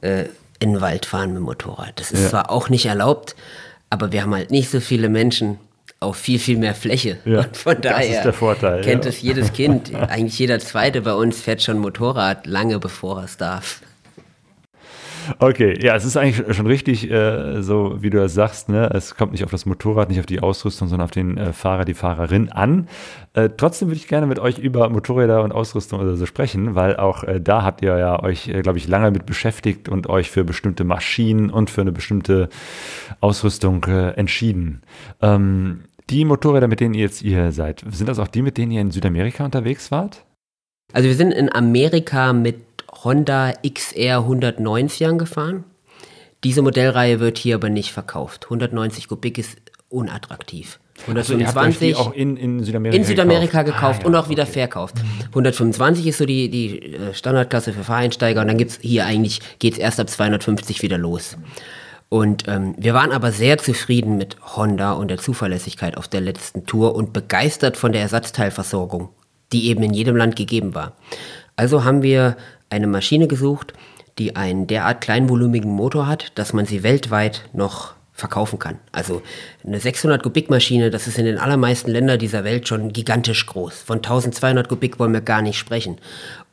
äh, 0.00 0.24
in 0.58 0.72
den 0.72 0.80
Wald 0.80 1.06
fahren 1.06 1.30
mit 1.30 1.38
dem 1.38 1.42
Motorrad. 1.44 1.98
Das 2.00 2.12
ist 2.12 2.22
Ja. 2.24 2.28
zwar 2.30 2.50
auch 2.50 2.68
nicht 2.68 2.86
erlaubt, 2.86 3.34
aber 3.90 4.12
wir 4.12 4.22
haben 4.22 4.34
halt 4.34 4.50
nicht 4.50 4.70
so 4.70 4.80
viele 4.80 5.08
Menschen 5.08 5.58
auf 6.00 6.16
viel, 6.16 6.38
viel 6.38 6.58
mehr 6.58 6.74
Fläche. 6.74 7.18
Ja, 7.24 7.40
Und 7.40 7.56
von 7.56 7.74
das 7.80 7.92
daher 7.92 8.18
ist 8.18 8.22
der 8.24 8.32
Vorteil, 8.32 8.82
kennt 8.82 9.04
ja. 9.04 9.10
es 9.10 9.22
jedes 9.22 9.52
Kind. 9.52 9.94
Eigentlich 9.94 10.38
jeder 10.38 10.58
Zweite 10.60 11.00
bei 11.02 11.14
uns 11.14 11.40
fährt 11.40 11.62
schon 11.62 11.78
Motorrad 11.78 12.46
lange 12.46 12.78
bevor 12.78 13.20
er 13.20 13.24
es 13.24 13.36
darf. 13.38 13.80
Okay, 15.38 15.78
ja, 15.82 15.94
es 15.96 16.04
ist 16.04 16.16
eigentlich 16.16 16.56
schon 16.56 16.66
richtig, 16.66 17.10
äh, 17.10 17.62
so 17.62 18.02
wie 18.02 18.10
du 18.10 18.18
das 18.18 18.34
sagst, 18.34 18.68
ne? 18.68 18.90
es 18.92 19.14
kommt 19.14 19.32
nicht 19.32 19.44
auf 19.44 19.50
das 19.50 19.66
Motorrad, 19.66 20.08
nicht 20.08 20.20
auf 20.20 20.26
die 20.26 20.40
Ausrüstung, 20.40 20.88
sondern 20.88 21.04
auf 21.04 21.10
den 21.10 21.36
äh, 21.36 21.52
Fahrer, 21.52 21.84
die 21.84 21.94
Fahrerin 21.94 22.50
an. 22.50 22.88
Äh, 23.34 23.50
trotzdem 23.56 23.88
würde 23.88 23.98
ich 23.98 24.08
gerne 24.08 24.26
mit 24.26 24.38
euch 24.38 24.58
über 24.58 24.88
Motorräder 24.88 25.42
und 25.42 25.52
Ausrüstung 25.52 26.00
oder 26.00 26.16
so 26.16 26.26
sprechen, 26.26 26.74
weil 26.74 26.96
auch 26.96 27.24
äh, 27.24 27.40
da 27.40 27.62
habt 27.62 27.82
ihr 27.82 27.96
ja 27.96 28.22
euch, 28.22 28.48
äh, 28.48 28.62
glaube 28.62 28.78
ich, 28.78 28.88
lange 28.88 29.10
mit 29.10 29.26
beschäftigt 29.26 29.88
und 29.88 30.08
euch 30.08 30.30
für 30.30 30.44
bestimmte 30.44 30.84
Maschinen 30.84 31.50
und 31.50 31.70
für 31.70 31.80
eine 31.80 31.92
bestimmte 31.92 32.48
Ausrüstung 33.20 33.84
äh, 33.84 34.10
entschieden. 34.10 34.82
Ähm, 35.22 35.84
die 36.10 36.24
Motorräder, 36.24 36.68
mit 36.68 36.80
denen 36.80 36.94
ihr 36.94 37.02
jetzt 37.02 37.20
hier 37.20 37.52
seid, 37.52 37.84
sind 37.90 38.08
das 38.08 38.18
auch 38.18 38.28
die, 38.28 38.42
mit 38.42 38.58
denen 38.58 38.72
ihr 38.72 38.80
in 38.80 38.90
Südamerika 38.90 39.44
unterwegs 39.44 39.90
wart? 39.90 40.24
Also 40.92 41.08
wir 41.08 41.16
sind 41.16 41.32
in 41.32 41.52
Amerika 41.52 42.32
mit 42.32 42.56
Honda 43.04 43.52
XR 43.62 44.20
190ern 44.20 45.18
gefahren. 45.18 45.64
Diese 46.44 46.62
Modellreihe 46.62 47.20
wird 47.20 47.38
hier 47.38 47.56
aber 47.56 47.68
nicht 47.68 47.92
verkauft. 47.92 48.44
190 48.44 49.08
Kubik 49.08 49.38
ist 49.38 49.56
unattraktiv. 49.88 50.78
Also 51.14 51.36
ihr 51.36 51.46
habt 51.46 51.56
euch 51.58 51.78
die 51.78 51.94
125 51.94 51.96
auch 51.96 52.12
in, 52.12 52.36
in 52.36 52.64
Südamerika 52.64 52.96
in 52.96 53.04
Südamerika 53.04 53.62
gekauft, 53.62 53.76
gekauft 53.76 54.00
Ah, 54.00 54.02
ja, 54.02 54.06
und 54.06 54.14
auch 54.14 54.28
wieder 54.28 54.42
okay. 54.44 54.52
verkauft. 54.52 54.96
125 55.28 56.06
ist 56.06 56.18
so 56.18 56.24
die, 56.24 56.48
die 56.48 56.94
äh, 56.94 57.14
Standardklasse 57.14 57.72
für 57.72 57.84
Fahreinsteiger 57.84 58.40
und 58.40 58.48
dann 58.48 58.56
gibt's 58.56 58.78
hier 58.80 59.04
eigentlich, 59.06 59.40
geht's 59.58 59.78
erst 59.78 60.00
ab 60.00 60.08
250 60.08 60.82
wieder 60.82 60.98
los. 60.98 61.36
Und 62.08 62.46
ähm, 62.48 62.74
wir 62.78 62.94
waren 62.94 63.12
aber 63.12 63.32
sehr 63.32 63.58
zufrieden 63.58 64.16
mit 64.16 64.36
Honda 64.56 64.92
und 64.92 65.08
der 65.08 65.18
Zuverlässigkeit 65.18 65.96
auf 65.96 66.08
der 66.08 66.20
letzten 66.20 66.64
Tour 66.64 66.94
und 66.94 67.12
begeistert 67.12 67.76
von 67.76 67.92
der 67.92 68.02
Ersatzteilversorgung, 68.02 69.08
die 69.52 69.68
eben 69.68 69.82
in 69.82 69.92
jedem 69.92 70.16
Land 70.16 70.36
gegeben 70.36 70.74
war. 70.74 70.92
Also 71.56 71.84
haben 71.84 72.02
wir 72.02 72.36
eine 72.70 72.86
Maschine 72.86 73.26
gesucht, 73.26 73.72
die 74.18 74.36
einen 74.36 74.66
derart 74.66 75.00
kleinvolumigen 75.00 75.70
Motor 75.70 76.06
hat, 76.06 76.32
dass 76.36 76.52
man 76.52 76.66
sie 76.66 76.82
weltweit 76.82 77.42
noch 77.52 77.94
verkaufen 78.12 78.58
kann. 78.58 78.78
Also 78.92 79.22
eine 79.64 79.78
600 79.78 80.22
Kubik 80.22 80.48
Maschine, 80.48 80.90
das 80.90 81.06
ist 81.06 81.18
in 81.18 81.26
den 81.26 81.38
allermeisten 81.38 81.90
Ländern 81.90 82.18
dieser 82.18 82.44
Welt 82.44 82.66
schon 82.66 82.92
gigantisch 82.92 83.44
groß. 83.44 83.82
Von 83.82 83.98
1200 83.98 84.68
Kubik 84.68 84.98
wollen 84.98 85.12
wir 85.12 85.20
gar 85.20 85.42
nicht 85.42 85.58
sprechen. 85.58 85.98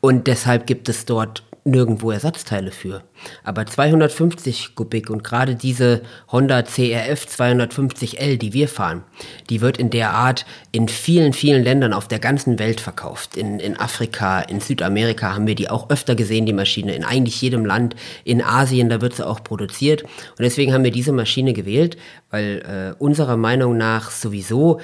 Und 0.05 0.27
deshalb 0.27 0.67
gibt 0.67 0.89
es 0.89 1.05
dort 1.05 1.43
nirgendwo 1.63 2.11
Ersatzteile 2.11 2.71
für. 2.71 3.03
Aber 3.45 3.65
250 3.65 4.75
Kubik 4.75 5.09
und 5.09 5.23
gerade 5.23 5.55
diese 5.55 6.01
Honda 6.29 6.61
CRF 6.63 7.25
250L, 7.25 8.35
die 8.35 8.51
wir 8.51 8.67
fahren, 8.67 9.05
die 9.49 9.61
wird 9.61 9.77
in 9.77 9.91
der 9.91 10.11
Art 10.11 10.45
in 10.73 10.89
vielen, 10.89 11.31
vielen 11.31 11.63
Ländern 11.63 11.93
auf 11.93 12.09
der 12.09 12.19
ganzen 12.19 12.59
Welt 12.59 12.81
verkauft. 12.81 13.37
In, 13.37 13.61
in 13.61 13.79
Afrika, 13.79 14.41
in 14.41 14.59
Südamerika 14.59 15.33
haben 15.33 15.47
wir 15.47 15.55
die 15.55 15.69
auch 15.69 15.89
öfter 15.89 16.15
gesehen, 16.15 16.45
die 16.45 16.51
Maschine, 16.51 16.93
in 16.95 17.05
eigentlich 17.05 17.41
jedem 17.41 17.65
Land. 17.65 17.95
In 18.25 18.41
Asien, 18.43 18.89
da 18.89 18.99
wird 18.99 19.15
sie 19.15 19.25
auch 19.25 19.41
produziert. 19.41 20.03
Und 20.03 20.41
deswegen 20.41 20.73
haben 20.73 20.83
wir 20.83 20.91
diese 20.91 21.13
Maschine 21.13 21.53
gewählt, 21.53 21.95
weil 22.29 22.93
äh, 22.97 23.01
unserer 23.01 23.37
Meinung 23.37 23.77
nach 23.77 24.11
sowieso 24.11 24.81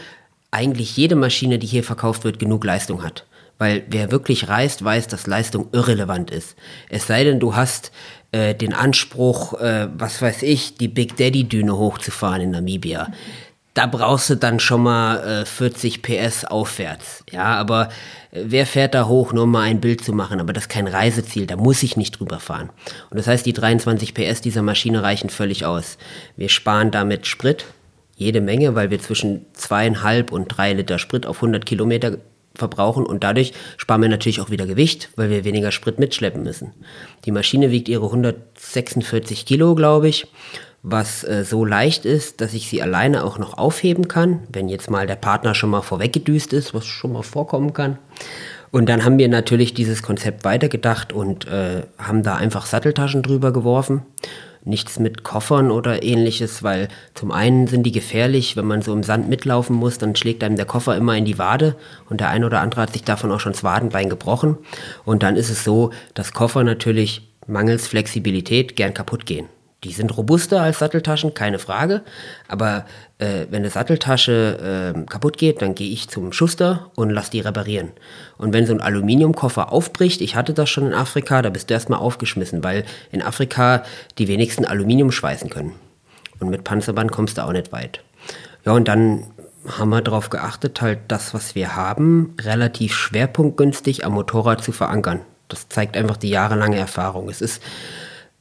eigentlich 0.49 0.95
jede 0.95 1.17
Maschine, 1.17 1.59
die 1.59 1.67
hier 1.67 1.83
verkauft 1.83 2.23
wird, 2.23 2.39
genug 2.39 2.63
Leistung 2.63 3.03
hat. 3.03 3.25
Weil 3.59 3.83
wer 3.89 4.09
wirklich 4.11 4.47
reist, 4.47 4.83
weiß, 4.83 5.07
dass 5.07 5.27
Leistung 5.27 5.67
irrelevant 5.73 6.31
ist. 6.31 6.55
Es 6.89 7.05
sei 7.07 7.25
denn, 7.25 7.39
du 7.39 7.55
hast 7.55 7.91
äh, 8.31 8.55
den 8.55 8.73
Anspruch, 8.73 9.59
äh, 9.59 9.89
was 9.93 10.21
weiß 10.21 10.43
ich, 10.43 10.75
die 10.75 10.87
Big 10.87 11.17
Daddy-Düne 11.17 11.77
hochzufahren 11.77 12.41
in 12.41 12.51
Namibia. 12.51 13.11
Da 13.73 13.85
brauchst 13.85 14.29
du 14.29 14.35
dann 14.35 14.59
schon 14.59 14.83
mal 14.83 15.41
äh, 15.41 15.45
40 15.45 16.01
PS 16.01 16.45
aufwärts. 16.45 17.23
Ja, 17.31 17.57
aber 17.57 17.89
äh, 18.31 18.43
wer 18.45 18.65
fährt 18.65 18.93
da 18.93 19.07
hoch, 19.07 19.33
nur 19.33 19.43
um 19.43 19.51
mal 19.51 19.63
ein 19.63 19.81
Bild 19.81 20.03
zu 20.03 20.13
machen? 20.13 20.39
Aber 20.39 20.53
das 20.53 20.63
ist 20.63 20.69
kein 20.69 20.87
Reiseziel, 20.87 21.45
da 21.45 21.57
muss 21.57 21.83
ich 21.83 21.97
nicht 21.97 22.19
drüber 22.19 22.39
fahren. 22.39 22.69
Und 23.09 23.17
das 23.17 23.27
heißt, 23.27 23.45
die 23.45 23.53
23 23.53 24.13
PS 24.13 24.41
dieser 24.41 24.61
Maschine 24.61 25.03
reichen 25.03 25.29
völlig 25.29 25.65
aus. 25.65 25.97
Wir 26.37 26.49
sparen 26.49 26.91
damit 26.91 27.27
Sprit, 27.27 27.65
jede 28.15 28.41
Menge, 28.41 28.75
weil 28.75 28.89
wir 28.89 28.99
zwischen 28.99 29.45
zweieinhalb 29.53 30.31
und 30.31 30.47
drei 30.47 30.73
Liter 30.73 30.99
Sprit 30.99 31.25
auf 31.25 31.37
100 31.37 31.65
Kilometer 31.65 32.17
verbrauchen 32.59 33.05
und 33.05 33.23
dadurch 33.23 33.53
sparen 33.77 34.01
wir 34.01 34.09
natürlich 34.09 34.41
auch 34.41 34.49
wieder 34.49 34.67
Gewicht, 34.67 35.09
weil 35.15 35.29
wir 35.29 35.43
weniger 35.43 35.71
Sprit 35.71 35.97
mitschleppen 35.97 36.43
müssen. 36.43 36.73
Die 37.25 37.31
Maschine 37.31 37.71
wiegt 37.71 37.89
ihre 37.89 38.05
146 38.05 39.45
Kilo, 39.45 39.75
glaube 39.75 40.07
ich, 40.07 40.27
was 40.83 41.23
äh, 41.23 41.43
so 41.43 41.65
leicht 41.65 42.05
ist, 42.05 42.41
dass 42.41 42.53
ich 42.53 42.69
sie 42.69 42.81
alleine 42.81 43.23
auch 43.23 43.37
noch 43.37 43.57
aufheben 43.57 44.07
kann, 44.07 44.41
wenn 44.51 44.69
jetzt 44.69 44.89
mal 44.89 45.07
der 45.07 45.15
Partner 45.15 45.55
schon 45.55 45.69
mal 45.69 45.81
vorweggedüst 45.81 46.53
ist, 46.53 46.73
was 46.73 46.85
schon 46.85 47.13
mal 47.13 47.23
vorkommen 47.23 47.73
kann. 47.73 47.97
Und 48.71 48.87
dann 48.87 49.03
haben 49.03 49.17
wir 49.17 49.27
natürlich 49.29 49.73
dieses 49.73 50.03
Konzept 50.03 50.45
weitergedacht 50.45 51.11
und 51.11 51.47
äh, 51.47 51.83
haben 51.97 52.23
da 52.23 52.35
einfach 52.35 52.65
Satteltaschen 52.65 53.23
drüber 53.23 53.51
geworfen. 53.51 54.03
Nichts 54.69 54.99
mit 54.99 55.23
Koffern 55.23 55.71
oder 55.71 56.03
ähnliches, 56.03 56.61
weil 56.61 56.87
zum 57.15 57.31
einen 57.31 57.65
sind 57.65 57.83
die 57.83 57.91
gefährlich, 57.91 58.55
wenn 58.55 58.65
man 58.65 58.83
so 58.83 58.93
im 58.93 59.01
Sand 59.01 59.27
mitlaufen 59.27 59.75
muss, 59.75 59.97
dann 59.97 60.15
schlägt 60.15 60.43
einem 60.43 60.55
der 60.55 60.65
Koffer 60.65 60.95
immer 60.95 61.17
in 61.17 61.25
die 61.25 61.39
Wade 61.39 61.75
und 62.09 62.21
der 62.21 62.29
ein 62.29 62.43
oder 62.43 62.61
andere 62.61 62.81
hat 62.81 62.93
sich 62.93 63.03
davon 63.03 63.31
auch 63.31 63.39
schon 63.39 63.53
das 63.53 63.63
Wadenbein 63.63 64.09
gebrochen. 64.09 64.57
Und 65.05 65.23
dann 65.23 65.35
ist 65.35 65.49
es 65.49 65.63
so, 65.63 65.89
dass 66.13 66.33
Koffer 66.33 66.63
natürlich 66.63 67.27
mangels 67.47 67.87
Flexibilität 67.87 68.75
gern 68.75 68.93
kaputt 68.93 69.25
gehen. 69.25 69.47
Die 69.85 69.93
sind 69.93 70.17
robuster 70.17 70.61
als 70.61 70.79
Satteltaschen, 70.79 71.33
keine 71.33 71.57
Frage. 71.57 72.01
Aber 72.49 72.85
äh, 73.17 73.45
wenn 73.49 73.61
eine 73.61 73.69
Satteltasche 73.69 74.93
äh, 74.95 75.05
kaputt 75.05 75.37
geht, 75.37 75.61
dann 75.61 75.73
gehe 75.73 75.89
ich 75.89 76.09
zum 76.09 76.33
Schuster 76.33 76.91
und 76.95 77.09
lass 77.11 77.29
die 77.29 77.39
reparieren. 77.39 77.91
Und 78.37 78.51
wenn 78.51 78.65
so 78.65 78.73
ein 78.73 78.81
Aluminiumkoffer 78.81 79.71
aufbricht, 79.71 80.19
ich 80.19 80.35
hatte 80.35 80.53
das 80.53 80.69
schon 80.69 80.87
in 80.87 80.93
Afrika, 80.93 81.41
da 81.41 81.49
bist 81.49 81.69
du 81.69 81.73
erstmal 81.73 81.99
aufgeschmissen, 81.99 82.61
weil 82.63 82.83
in 83.11 83.21
Afrika 83.21 83.83
die 84.17 84.27
wenigsten 84.27 84.65
Aluminium 84.65 85.11
schweißen 85.11 85.49
können. 85.49 85.73
Und 86.39 86.49
mit 86.49 86.65
Panzerband 86.65 87.11
kommst 87.11 87.37
du 87.37 87.45
auch 87.45 87.53
nicht 87.53 87.71
weit. 87.71 88.01
Ja, 88.65 88.73
und 88.73 88.87
dann 88.89 89.27
haben 89.77 89.89
wir 89.89 90.01
darauf 90.01 90.29
geachtet, 90.29 90.81
halt 90.81 90.99
das, 91.07 91.33
was 91.33 91.55
wir 91.55 91.75
haben, 91.75 92.35
relativ 92.41 92.95
schwerpunktgünstig 92.95 94.05
am 94.05 94.13
Motorrad 94.13 94.63
zu 94.63 94.71
verankern. 94.71 95.21
Das 95.47 95.69
zeigt 95.69 95.97
einfach 95.97 96.17
die 96.17 96.29
jahrelange 96.29 96.77
Erfahrung. 96.77 97.29
Es 97.29 97.41
ist 97.41 97.61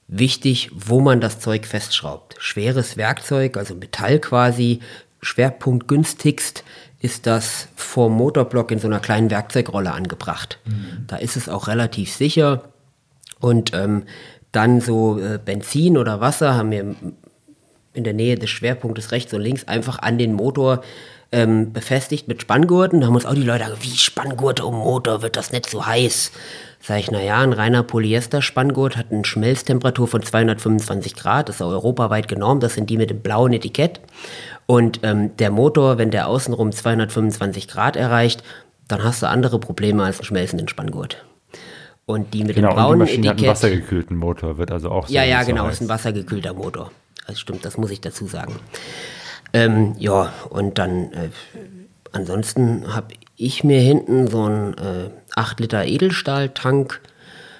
wichtig, 0.08 0.70
wo 0.74 1.00
man 1.00 1.20
das 1.20 1.38
Zeug 1.38 1.66
festschraubt. 1.66 2.36
Schweres 2.38 2.96
Werkzeug, 2.96 3.56
also 3.56 3.74
Metall 3.74 4.18
quasi, 4.18 4.80
schwerpunktgünstigst 5.20 6.64
ist 7.00 7.26
das 7.26 7.68
vor 7.76 8.10
Motorblock 8.10 8.72
in 8.72 8.80
so 8.80 8.88
einer 8.88 9.00
kleinen 9.00 9.30
Werkzeugrolle 9.30 9.92
angebracht. 9.92 10.58
Mhm. 10.64 11.04
Da 11.06 11.16
ist 11.16 11.36
es 11.36 11.48
auch 11.48 11.68
relativ 11.68 12.12
sicher. 12.12 12.64
Und 13.38 13.72
ähm, 13.72 14.04
dann 14.50 14.80
so 14.80 15.20
äh, 15.20 15.38
Benzin 15.38 15.96
oder 15.96 16.20
Wasser 16.20 16.54
haben 16.54 16.70
wir 16.70 16.96
in 17.92 18.04
der 18.04 18.14
Nähe 18.14 18.36
des 18.36 18.50
Schwerpunktes 18.50 19.12
rechts 19.12 19.32
und 19.32 19.42
links 19.42 19.64
einfach 19.64 20.00
an 20.00 20.18
den 20.18 20.32
Motor 20.32 20.82
ähm, 21.30 21.72
befestigt 21.72 22.26
mit 22.26 22.42
Spanngurten. 22.42 23.00
Da 23.00 23.06
haben 23.06 23.14
uns 23.14 23.26
auch 23.26 23.34
die 23.34 23.42
Leute 23.42 23.64
gesagt, 23.64 23.84
wie 23.84 23.96
Spanngurte 23.96 24.64
um 24.64 24.76
Motor, 24.76 25.22
wird 25.22 25.36
das 25.36 25.52
nicht 25.52 25.68
so 25.68 25.86
heiß? 25.86 26.32
Sag 26.80 27.00
ich, 27.00 27.10
naja, 27.10 27.40
ein 27.40 27.52
reiner 27.52 27.82
Polyester-Spanngurt 27.82 28.96
hat 28.96 29.06
eine 29.10 29.24
Schmelztemperatur 29.24 30.06
von 30.06 30.22
225 30.22 31.14
Grad, 31.16 31.48
das 31.48 31.56
ist 31.56 31.62
europaweit 31.62 32.28
genormt, 32.28 32.62
das 32.62 32.74
sind 32.74 32.88
die 32.88 32.96
mit 32.96 33.10
dem 33.10 33.20
blauen 33.20 33.52
Etikett. 33.52 34.00
Und 34.66 35.00
ähm, 35.02 35.36
der 35.38 35.50
Motor, 35.50 35.98
wenn 35.98 36.10
der 36.10 36.28
außenrum 36.28 36.72
225 36.72 37.68
Grad 37.68 37.96
erreicht, 37.96 38.42
dann 38.86 39.02
hast 39.02 39.22
du 39.22 39.28
andere 39.28 39.58
Probleme 39.58 40.04
als 40.04 40.18
einen 40.18 40.26
schmelzenden 40.26 40.68
Spanngurt. 40.68 41.24
Und 42.06 42.32
die 42.32 42.44
mit 42.44 42.54
genau, 42.54 42.70
dem 42.70 42.74
blauen 42.74 43.00
und 43.00 43.06
die 43.06 43.18
Maschine 43.18 43.26
Etikett. 43.28 43.30
Hat 43.30 43.64
einen 43.64 43.72
wassergekühlten 43.72 44.16
Motor 44.16 44.58
wird 44.58 44.70
also 44.70 44.90
auch 44.90 45.08
so. 45.08 45.12
Ja, 45.12 45.24
ja, 45.24 45.42
genau, 45.42 45.64
heiß. 45.64 45.74
ist 45.74 45.80
ein 45.82 45.88
wassergekühlter 45.88 46.54
Motor. 46.54 46.90
Das 47.26 47.38
stimmt, 47.38 47.64
das 47.64 47.76
muss 47.76 47.90
ich 47.90 48.00
dazu 48.00 48.26
sagen. 48.26 48.56
Ähm, 49.52 49.94
ja, 49.98 50.32
und 50.48 50.78
dann 50.78 51.12
äh, 51.12 51.28
ansonsten 52.12 52.94
habe 52.94 53.08
ich 53.36 53.64
mir 53.64 53.80
hinten 53.80 54.28
so 54.28 54.44
einen 54.44 54.74
äh, 54.74 55.10
8 55.38 55.60
Liter 55.60 55.84
Edelstahltank 55.84 57.00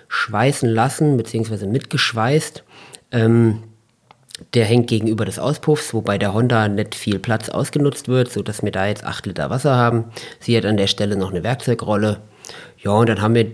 schweißen 0.09 0.69
lassen, 0.69 1.17
beziehungsweise 1.17 1.67
mitgeschweißt. 1.67 2.65
Ähm, 3.13 3.63
der 4.55 4.65
hängt 4.65 4.89
gegenüber 4.89 5.25
des 5.25 5.39
Auspuffs, 5.39 5.93
wobei 5.95 6.17
der 6.17 6.33
Honda 6.33 6.69
nicht 6.69 6.95
viel 6.95 7.19
Platz 7.19 7.49
ausgenutzt 7.49 8.09
wird, 8.09 8.31
sodass 8.31 8.63
wir 8.63 8.71
da 8.71 8.87
jetzt 8.87 9.05
8 9.05 9.27
Liter 9.27 9.51
Wasser 9.51 9.77
haben. 9.77 10.05
Sie 10.41 10.57
hat 10.57 10.65
an 10.65 10.77
der 10.77 10.87
Stelle 10.87 11.17
noch 11.17 11.31
eine 11.31 11.43
Werkzeugrolle. 11.43 12.21
Ja, 12.79 12.93
und 12.93 13.09
dann 13.09 13.21
haben 13.21 13.35
wir 13.35 13.53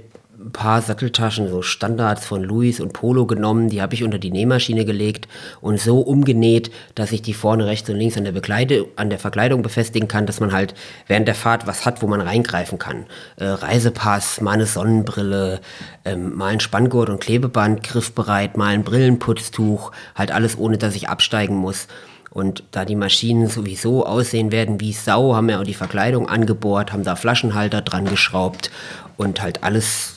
paar 0.53 0.83
Satteltaschen, 0.83 1.49
so 1.49 1.63
Standards 1.63 2.27
von 2.27 2.43
Louis 2.43 2.81
und 2.81 2.93
Polo 2.93 3.27
genommen, 3.27 3.69
die 3.69 3.81
habe 3.83 3.95
ich 3.95 4.05
unter 4.05 4.19
die 4.19 4.31
Nähmaschine 4.31 4.85
gelegt 4.85 5.29
und 5.61 5.81
so 5.81 6.01
umgenäht, 6.01 6.71
dass 6.95 7.13
ich 7.13 7.23
die 7.23 7.35
vorne 7.35 7.67
rechts 7.67 7.89
und 7.91 7.97
links 7.97 8.17
an 8.17 8.25
der, 8.25 8.33
Bekleide, 8.33 8.87
an 8.97 9.11
der 9.11 9.19
Verkleidung 9.19 9.63
befestigen 9.63 10.09
kann, 10.09 10.27
dass 10.27 10.41
man 10.41 10.53
halt 10.53 10.75
während 11.07 11.29
der 11.29 11.35
Fahrt 11.35 11.67
was 11.67 11.87
hat, 11.87 12.03
wo 12.03 12.07
man 12.07 12.21
reingreifen 12.21 12.79
kann. 12.79 13.07
Äh, 13.37 13.47
Reisepass, 13.47 14.41
mal 14.41 14.53
eine 14.53 14.67
Sonnenbrille, 14.67 15.61
ähm, 16.05 16.35
mal 16.37 16.53
ein 16.53 16.61
Spanngurt 16.61 17.11
und 17.11 17.21
Klebeband, 17.21 17.83
griffbereit, 17.83 18.57
mal 18.57 18.75
ein 18.75 18.85
Brillenputztuch, 18.85 19.93
halt 20.15 20.33
alles 20.33 20.59
ohne, 20.59 20.79
dass 20.79 20.95
ich 20.95 21.09
absteigen 21.09 21.57
muss. 21.57 21.89
Und 22.31 22.65
da 22.73 22.85
die 22.85 22.97
Maschinen 22.97 23.47
sowieso 23.47 24.05
aussehen 24.05 24.51
werden 24.51 24.81
wie 24.81 24.93
Sau, 24.93 25.37
haben 25.37 25.47
wir 25.47 25.61
auch 25.61 25.65
die 25.65 25.73
Verkleidung 25.73 26.29
angebohrt, 26.29 26.93
haben 26.93 27.05
da 27.05 27.15
Flaschenhalter 27.15 27.81
dran 27.81 28.07
geschraubt 28.07 28.73
und 29.17 29.41
halt 29.41 29.63
alles 29.63 30.14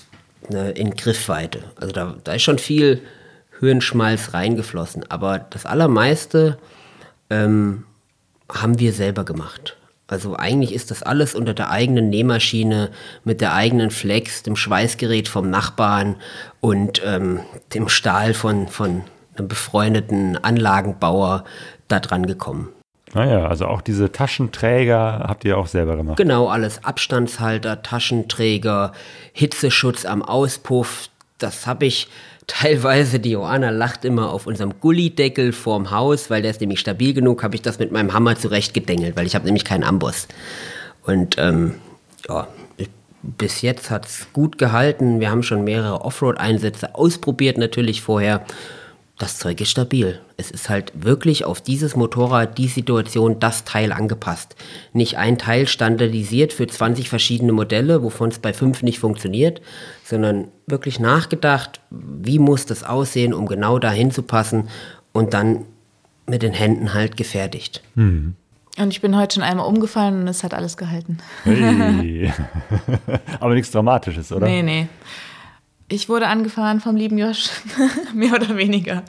in 0.50 0.96
Griffweite. 0.96 1.60
Also 1.80 1.92
da, 1.94 2.16
da 2.24 2.34
ist 2.34 2.44
schon 2.44 2.60
viel 2.60 3.02
Hirnschmalz 3.60 4.34
reingeflossen. 4.34 5.10
Aber 5.10 5.40
das 5.40 5.66
Allermeiste 5.66 6.58
ähm, 7.30 7.84
haben 8.52 8.80
wir 8.80 8.94
selber 8.94 9.26
gemacht. 9.26 9.78
Also 10.08 10.38
eigentlich 10.38 10.74
ist 10.74 10.90
das 10.90 11.04
alles 11.04 11.36
unter 11.36 11.54
der 11.54 11.70
eigenen 11.70 12.10
Nähmaschine 12.10 12.92
mit 13.26 13.42
der 13.42 13.54
eigenen 13.54 13.92
Flex, 13.92 14.42
dem 14.42 14.56
Schweißgerät 14.56 15.28
vom 15.28 15.50
Nachbarn 15.50 16.16
und 16.62 17.02
ähm, 17.04 17.42
dem 17.74 17.90
Stahl 17.90 18.34
von, 18.34 18.70
von 18.70 19.04
einem 19.36 19.48
befreundeten 19.50 20.38
Anlagenbauer 20.38 21.44
da 21.90 22.00
dran 22.00 22.26
gekommen. 22.26 22.70
Naja, 23.14 23.48
also 23.48 23.66
auch 23.66 23.82
diese 23.82 24.12
Taschenträger 24.12 25.26
habt 25.28 25.46
ihr 25.46 25.58
auch 25.58 25.68
selber 25.68 25.96
gemacht. 25.96 26.18
Genau, 26.18 26.48
alles. 26.48 26.84
Abstandshalter, 26.84 27.82
Taschenträger, 27.82 28.92
Hitzeschutz 29.34 30.06
am 30.06 30.22
Auspuff. 30.22 31.10
Das 31.38 31.68
habe 31.68 31.86
ich 31.86 32.10
teilweise, 32.48 33.20
die 33.20 33.32
Joanna 33.32 33.70
lacht 33.70 34.06
immer 34.06 34.32
auf 34.32 34.48
unserem 34.48 34.80
Gullideckel 34.80 35.52
vorm 35.54 35.92
Haus, 35.92 36.30
weil 36.30 36.42
der 36.42 36.52
ist 36.52 36.62
nämlich 36.62 36.80
stabil 36.80 37.14
genug, 37.14 37.44
habe 37.44 37.56
ich 37.56 37.62
das 37.62 37.80
mit 37.80 37.92
meinem 37.92 38.14
Hammer 38.14 38.36
zurechtgedengelt, 38.36 39.16
weil 39.16 39.26
ich 39.26 39.36
habe 39.36 39.46
nämlich 39.46 39.66
keinen 39.66 39.84
Amboss. 39.84 40.28
Und 41.04 41.38
ähm, 41.38 41.76
ja, 42.28 42.48
bis 43.22 43.62
jetzt 43.62 43.90
hat 43.90 44.06
es 44.06 44.28
gut 44.32 44.58
gehalten. 44.58 45.20
Wir 45.20 45.30
haben 45.32 45.44
schon 45.44 45.64
mehrere 45.64 46.02
Offroad-Einsätze 46.02 46.96
ausprobiert, 46.96 47.58
natürlich 47.58 48.02
vorher. 48.02 48.46
Das 49.18 49.40
Zeug 49.40 49.60
ist 49.62 49.72
stabil. 49.72 50.22
Es 50.38 50.52
ist 50.52 50.70
halt 50.70 50.92
wirklich 50.94 51.44
auf 51.44 51.60
dieses 51.60 51.96
Motorrad, 51.96 52.58
die 52.60 52.68
Situation, 52.68 53.40
das 53.40 53.64
Teil 53.64 53.92
angepasst. 53.92 54.56
Nicht 54.94 55.18
ein 55.18 55.40
Teil 55.40 55.68
standardisiert 55.68 56.54
für 56.54 56.68
20 56.68 57.10
verschiedene 57.10 57.52
Modelle, 57.52 58.04
wovon 58.04 58.30
es 58.30 58.38
bei 58.38 58.54
fünf 58.54 58.84
nicht 58.84 59.00
funktioniert, 59.00 59.60
sondern 60.04 60.50
wirklich 60.68 61.00
nachgedacht, 61.00 61.82
wie 61.90 62.38
muss 62.38 62.68
das 62.68 62.84
aussehen, 62.84 63.34
um 63.34 63.48
genau 63.48 63.80
dahin 63.80 64.12
zu 64.12 64.22
passen 64.22 64.70
und 65.14 65.34
dann 65.34 65.66
mit 66.28 66.44
den 66.44 66.54
Händen 66.54 66.94
halt 66.94 67.18
gefertigt. 67.18 67.82
Und 68.78 68.92
ich 68.92 69.02
bin 69.02 69.18
heute 69.18 69.36
schon 69.36 69.44
einmal 69.44 69.66
umgefallen 69.66 70.22
und 70.22 70.28
es 70.28 70.44
hat 70.44 70.54
alles 70.54 70.78
gehalten. 70.78 71.18
Hey. 71.44 72.32
Aber 73.40 73.56
nichts 73.56 73.72
Dramatisches, 73.72 74.32
oder? 74.32 74.46
Nee, 74.46 74.62
nee. 74.62 74.88
Ich 75.90 76.10
wurde 76.10 76.28
angefahren 76.28 76.82
vom 76.82 76.98
lieben 76.98 77.18
Josh, 77.18 77.50
mehr 78.14 78.34
oder 78.34 78.58
weniger. 78.58 79.04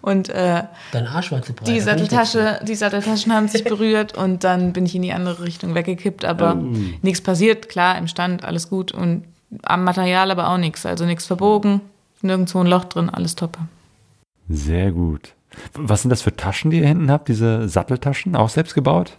Und 0.00 0.30
äh, 0.30 0.62
Dein 0.92 1.06
Arsch 1.06 1.30
war 1.30 1.42
zu 1.42 1.52
breit. 1.52 1.68
die, 1.68 1.80
Satteltasche, 1.80 2.60
die 2.66 2.74
Satteltaschen 2.74 3.32
haben 3.32 3.46
sich 3.48 3.64
berührt 3.64 4.16
und 4.16 4.42
dann 4.42 4.72
bin 4.72 4.86
ich 4.86 4.94
in 4.94 5.02
die 5.02 5.12
andere 5.12 5.42
Richtung 5.44 5.74
weggekippt. 5.74 6.24
Aber 6.24 6.54
nichts 7.02 7.20
passiert, 7.20 7.68
klar, 7.68 7.98
im 7.98 8.08
Stand, 8.08 8.42
alles 8.42 8.70
gut. 8.70 8.92
Und 8.92 9.24
am 9.64 9.84
Material 9.84 10.30
aber 10.30 10.48
auch 10.48 10.56
nichts. 10.56 10.86
Also 10.86 11.04
nichts 11.04 11.26
verbogen, 11.26 11.82
nirgendwo 12.22 12.60
ein 12.60 12.66
Loch 12.68 12.84
drin, 12.84 13.10
alles 13.10 13.34
top. 13.34 13.58
Sehr 14.48 14.92
gut. 14.92 15.34
Was 15.74 16.02
sind 16.02 16.10
das 16.10 16.22
für 16.22 16.34
Taschen, 16.34 16.70
die 16.70 16.78
ihr 16.80 16.88
hinten 16.88 17.10
habt? 17.10 17.28
Diese 17.28 17.68
Satteltaschen, 17.68 18.34
auch 18.34 18.48
selbst 18.48 18.74
gebaut? 18.74 19.18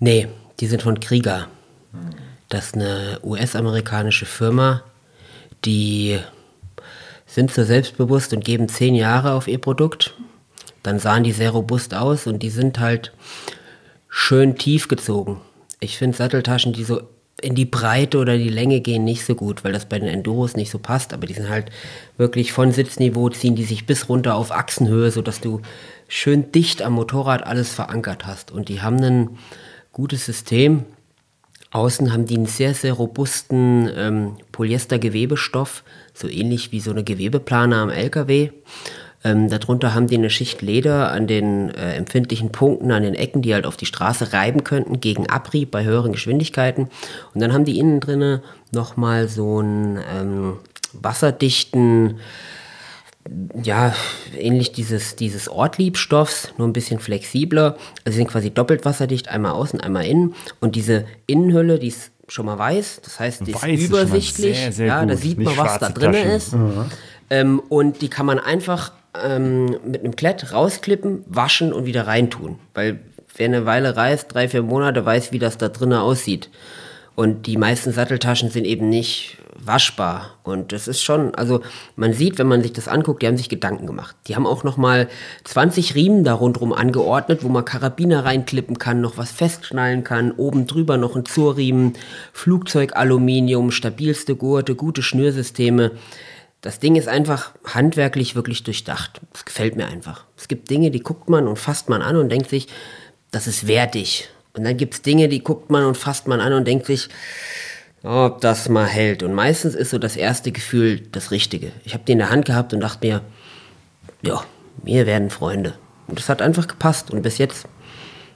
Nee, 0.00 0.26
die 0.58 0.66
sind 0.66 0.82
von 0.82 0.98
Krieger. 0.98 1.46
Das 2.48 2.66
ist 2.66 2.74
eine 2.74 3.20
US-amerikanische 3.22 4.26
Firma, 4.26 4.82
die 5.66 6.18
sind 7.26 7.52
so 7.52 7.64
selbstbewusst 7.64 8.32
und 8.32 8.44
geben 8.44 8.68
zehn 8.68 8.94
Jahre 8.94 9.32
auf 9.32 9.48
ihr 9.48 9.58
Produkt. 9.58 10.14
Dann 10.82 10.98
sahen 10.98 11.24
die 11.24 11.32
sehr 11.32 11.50
robust 11.50 11.92
aus 11.94 12.26
und 12.26 12.42
die 12.42 12.50
sind 12.50 12.78
halt 12.78 13.12
schön 14.08 14.56
tief 14.56 14.88
gezogen. 14.88 15.40
Ich 15.80 15.98
finde 15.98 16.16
Satteltaschen, 16.16 16.72
die 16.72 16.84
so 16.84 17.02
in 17.42 17.54
die 17.54 17.66
Breite 17.66 18.18
oder 18.18 18.38
die 18.38 18.48
Länge 18.48 18.80
gehen, 18.80 19.04
nicht 19.04 19.26
so 19.26 19.34
gut, 19.34 19.62
weil 19.62 19.72
das 19.72 19.84
bei 19.84 19.98
den 19.98 20.08
Enduros 20.08 20.56
nicht 20.56 20.70
so 20.70 20.78
passt. 20.78 21.12
Aber 21.12 21.26
die 21.26 21.34
sind 21.34 21.50
halt 21.50 21.70
wirklich 22.16 22.52
von 22.52 22.72
Sitzniveau, 22.72 23.28
ziehen 23.28 23.56
die 23.56 23.64
sich 23.64 23.84
bis 23.84 24.08
runter 24.08 24.36
auf 24.36 24.52
Achsenhöhe, 24.52 25.10
sodass 25.10 25.40
du 25.40 25.60
schön 26.08 26.50
dicht 26.52 26.80
am 26.80 26.94
Motorrad 26.94 27.46
alles 27.46 27.74
verankert 27.74 28.26
hast. 28.26 28.50
Und 28.50 28.70
die 28.70 28.80
haben 28.80 29.02
ein 29.02 29.38
gutes 29.92 30.24
System. 30.24 30.84
Außen 31.70 32.12
haben 32.12 32.26
die 32.26 32.36
einen 32.36 32.46
sehr, 32.46 32.74
sehr 32.74 32.92
robusten 32.92 33.90
ähm, 33.94 34.36
Polyester-Gewebestoff, 34.52 35.82
so 36.14 36.28
ähnlich 36.28 36.72
wie 36.72 36.80
so 36.80 36.90
eine 36.90 37.04
Gewebeplane 37.04 37.76
am 37.76 37.90
LKW. 37.90 38.50
Ähm, 39.24 39.48
darunter 39.48 39.92
haben 39.94 40.06
die 40.06 40.16
eine 40.16 40.30
Schicht 40.30 40.62
Leder 40.62 41.10
an 41.10 41.26
den 41.26 41.70
äh, 41.70 41.94
empfindlichen 41.94 42.52
Punkten, 42.52 42.92
an 42.92 43.02
den 43.02 43.14
Ecken, 43.14 43.42
die 43.42 43.54
halt 43.54 43.66
auf 43.66 43.76
die 43.76 43.86
Straße 43.86 44.32
reiben 44.32 44.62
könnten 44.62 45.00
gegen 45.00 45.28
Abrieb 45.28 45.72
bei 45.72 45.84
höheren 45.84 46.12
Geschwindigkeiten. 46.12 46.88
Und 47.34 47.40
dann 47.40 47.52
haben 47.52 47.64
die 47.64 47.78
innen 47.78 47.98
drinne 47.98 48.42
nochmal 48.70 49.28
so 49.28 49.58
einen 49.58 49.98
ähm, 50.14 50.58
wasserdichten, 50.92 52.20
ja, 53.62 53.94
ähnlich 54.36 54.72
dieses, 54.72 55.16
dieses 55.16 55.48
Ortliebstoffs, 55.48 56.52
nur 56.58 56.68
ein 56.68 56.72
bisschen 56.72 57.00
flexibler. 57.00 57.76
Also 58.04 58.12
sie 58.12 58.18
sind 58.18 58.28
quasi 58.28 58.50
doppelt 58.50 58.84
wasserdicht, 58.84 59.28
einmal 59.28 59.52
außen, 59.52 59.80
einmal 59.80 60.04
innen. 60.06 60.34
Und 60.60 60.76
diese 60.76 61.04
Innenhülle, 61.26 61.78
die 61.78 61.88
ist 61.88 62.12
schon 62.28 62.46
mal 62.46 62.58
weiß, 62.58 63.00
das 63.04 63.20
heißt, 63.20 63.46
die 63.46 63.52
ist 63.52 63.62
Weiß 63.62 63.78
ist 63.78 63.86
übersichtlich. 63.88 64.58
sehr, 64.58 64.72
sehr 64.72 64.86
ja, 64.86 65.04
da 65.04 65.14
gut. 65.14 65.22
sieht 65.22 65.38
Nicht 65.38 65.56
man, 65.56 65.66
was 65.66 65.78
da 65.78 65.90
drin 65.90 66.12
Taschen. 66.12 66.30
ist. 66.30 66.56
Ähm, 67.30 67.60
und 67.68 68.02
die 68.02 68.08
kann 68.08 68.26
man 68.26 68.38
einfach 68.38 68.92
ähm, 69.22 69.76
mit 69.84 70.02
einem 70.02 70.16
Klett 70.16 70.52
rausklippen, 70.52 71.24
waschen 71.26 71.72
und 71.72 71.86
wieder 71.86 72.06
reintun. 72.06 72.58
Weil 72.74 73.00
wer 73.36 73.46
eine 73.46 73.66
Weile 73.66 73.96
reist, 73.96 74.32
drei, 74.34 74.48
vier 74.48 74.62
Monate, 74.62 75.04
weiß, 75.04 75.32
wie 75.32 75.38
das 75.38 75.58
da 75.58 75.68
drinnen 75.68 75.98
aussieht. 75.98 76.50
Und 77.16 77.46
die 77.46 77.56
meisten 77.56 77.92
Satteltaschen 77.92 78.50
sind 78.50 78.66
eben 78.66 78.90
nicht 78.90 79.38
waschbar. 79.58 80.36
Und 80.42 80.72
das 80.72 80.86
ist 80.86 81.02
schon, 81.02 81.34
also 81.34 81.62
man 81.96 82.12
sieht, 82.12 82.38
wenn 82.38 82.46
man 82.46 82.60
sich 82.60 82.74
das 82.74 82.88
anguckt, 82.88 83.22
die 83.22 83.26
haben 83.26 83.38
sich 83.38 83.48
Gedanken 83.48 83.86
gemacht. 83.86 84.14
Die 84.26 84.36
haben 84.36 84.46
auch 84.46 84.64
nochmal 84.64 85.08
20 85.44 85.94
Riemen 85.94 86.24
da 86.24 86.34
rundherum 86.34 86.74
angeordnet, 86.74 87.42
wo 87.42 87.48
man 87.48 87.64
Karabiner 87.64 88.26
reinklippen 88.26 88.78
kann, 88.78 89.00
noch 89.00 89.16
was 89.16 89.30
festschnallen 89.30 90.04
kann, 90.04 90.30
oben 90.30 90.66
drüber 90.66 90.98
noch 90.98 91.16
ein 91.16 91.24
Zurriemen, 91.24 91.94
Flugzeugaluminium, 92.34 93.70
stabilste 93.70 94.36
Gurte, 94.36 94.74
gute 94.74 95.02
Schnürsysteme. 95.02 95.92
Das 96.60 96.80
Ding 96.80 96.96
ist 96.96 97.08
einfach 97.08 97.52
handwerklich 97.64 98.34
wirklich 98.34 98.62
durchdacht. 98.62 99.22
Das 99.32 99.46
gefällt 99.46 99.74
mir 99.74 99.86
einfach. 99.86 100.26
Es 100.36 100.48
gibt 100.48 100.68
Dinge, 100.68 100.90
die 100.90 101.00
guckt 101.00 101.30
man 101.30 101.48
und 101.48 101.58
fasst 101.58 101.88
man 101.88 102.02
an 102.02 102.16
und 102.16 102.28
denkt 102.28 102.50
sich, 102.50 102.68
das 103.30 103.46
ist 103.46 103.66
wertig. 103.66 104.28
Und 104.56 104.64
dann 104.64 104.76
gibt 104.76 104.94
es 104.94 105.02
Dinge, 105.02 105.28
die 105.28 105.42
guckt 105.42 105.70
man 105.70 105.84
und 105.84 105.96
fasst 105.96 106.26
man 106.26 106.40
an 106.40 106.52
und 106.52 106.66
denkt 106.66 106.86
sich, 106.86 107.08
ob 108.02 108.40
das 108.40 108.68
mal 108.68 108.86
hält. 108.86 109.22
Und 109.22 109.34
meistens 109.34 109.74
ist 109.74 109.90
so 109.90 109.98
das 109.98 110.16
erste 110.16 110.52
Gefühl 110.52 111.00
das 111.12 111.30
Richtige. 111.30 111.72
Ich 111.84 111.94
habe 111.94 112.04
die 112.06 112.12
in 112.12 112.18
der 112.18 112.30
Hand 112.30 112.46
gehabt 112.46 112.72
und 112.72 112.80
dachte 112.80 113.06
mir, 113.06 113.20
ja, 114.22 114.42
wir 114.82 115.06
werden 115.06 115.30
Freunde. 115.30 115.74
Und 116.06 116.18
das 116.18 116.28
hat 116.28 116.40
einfach 116.40 116.68
gepasst. 116.68 117.10
Und 117.10 117.22
bis 117.22 117.38
jetzt 117.38 117.66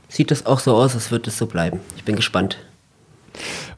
sieht 0.09 0.30
das 0.30 0.46
auch 0.46 0.61
so 0.61 0.74
aus, 0.74 0.94
als 0.94 1.11
würde 1.11 1.30
es 1.30 1.38
so 1.38 1.46
bleiben. 1.46 1.80
Ich 1.96 2.04
bin 2.04 2.16
gespannt. 2.16 2.59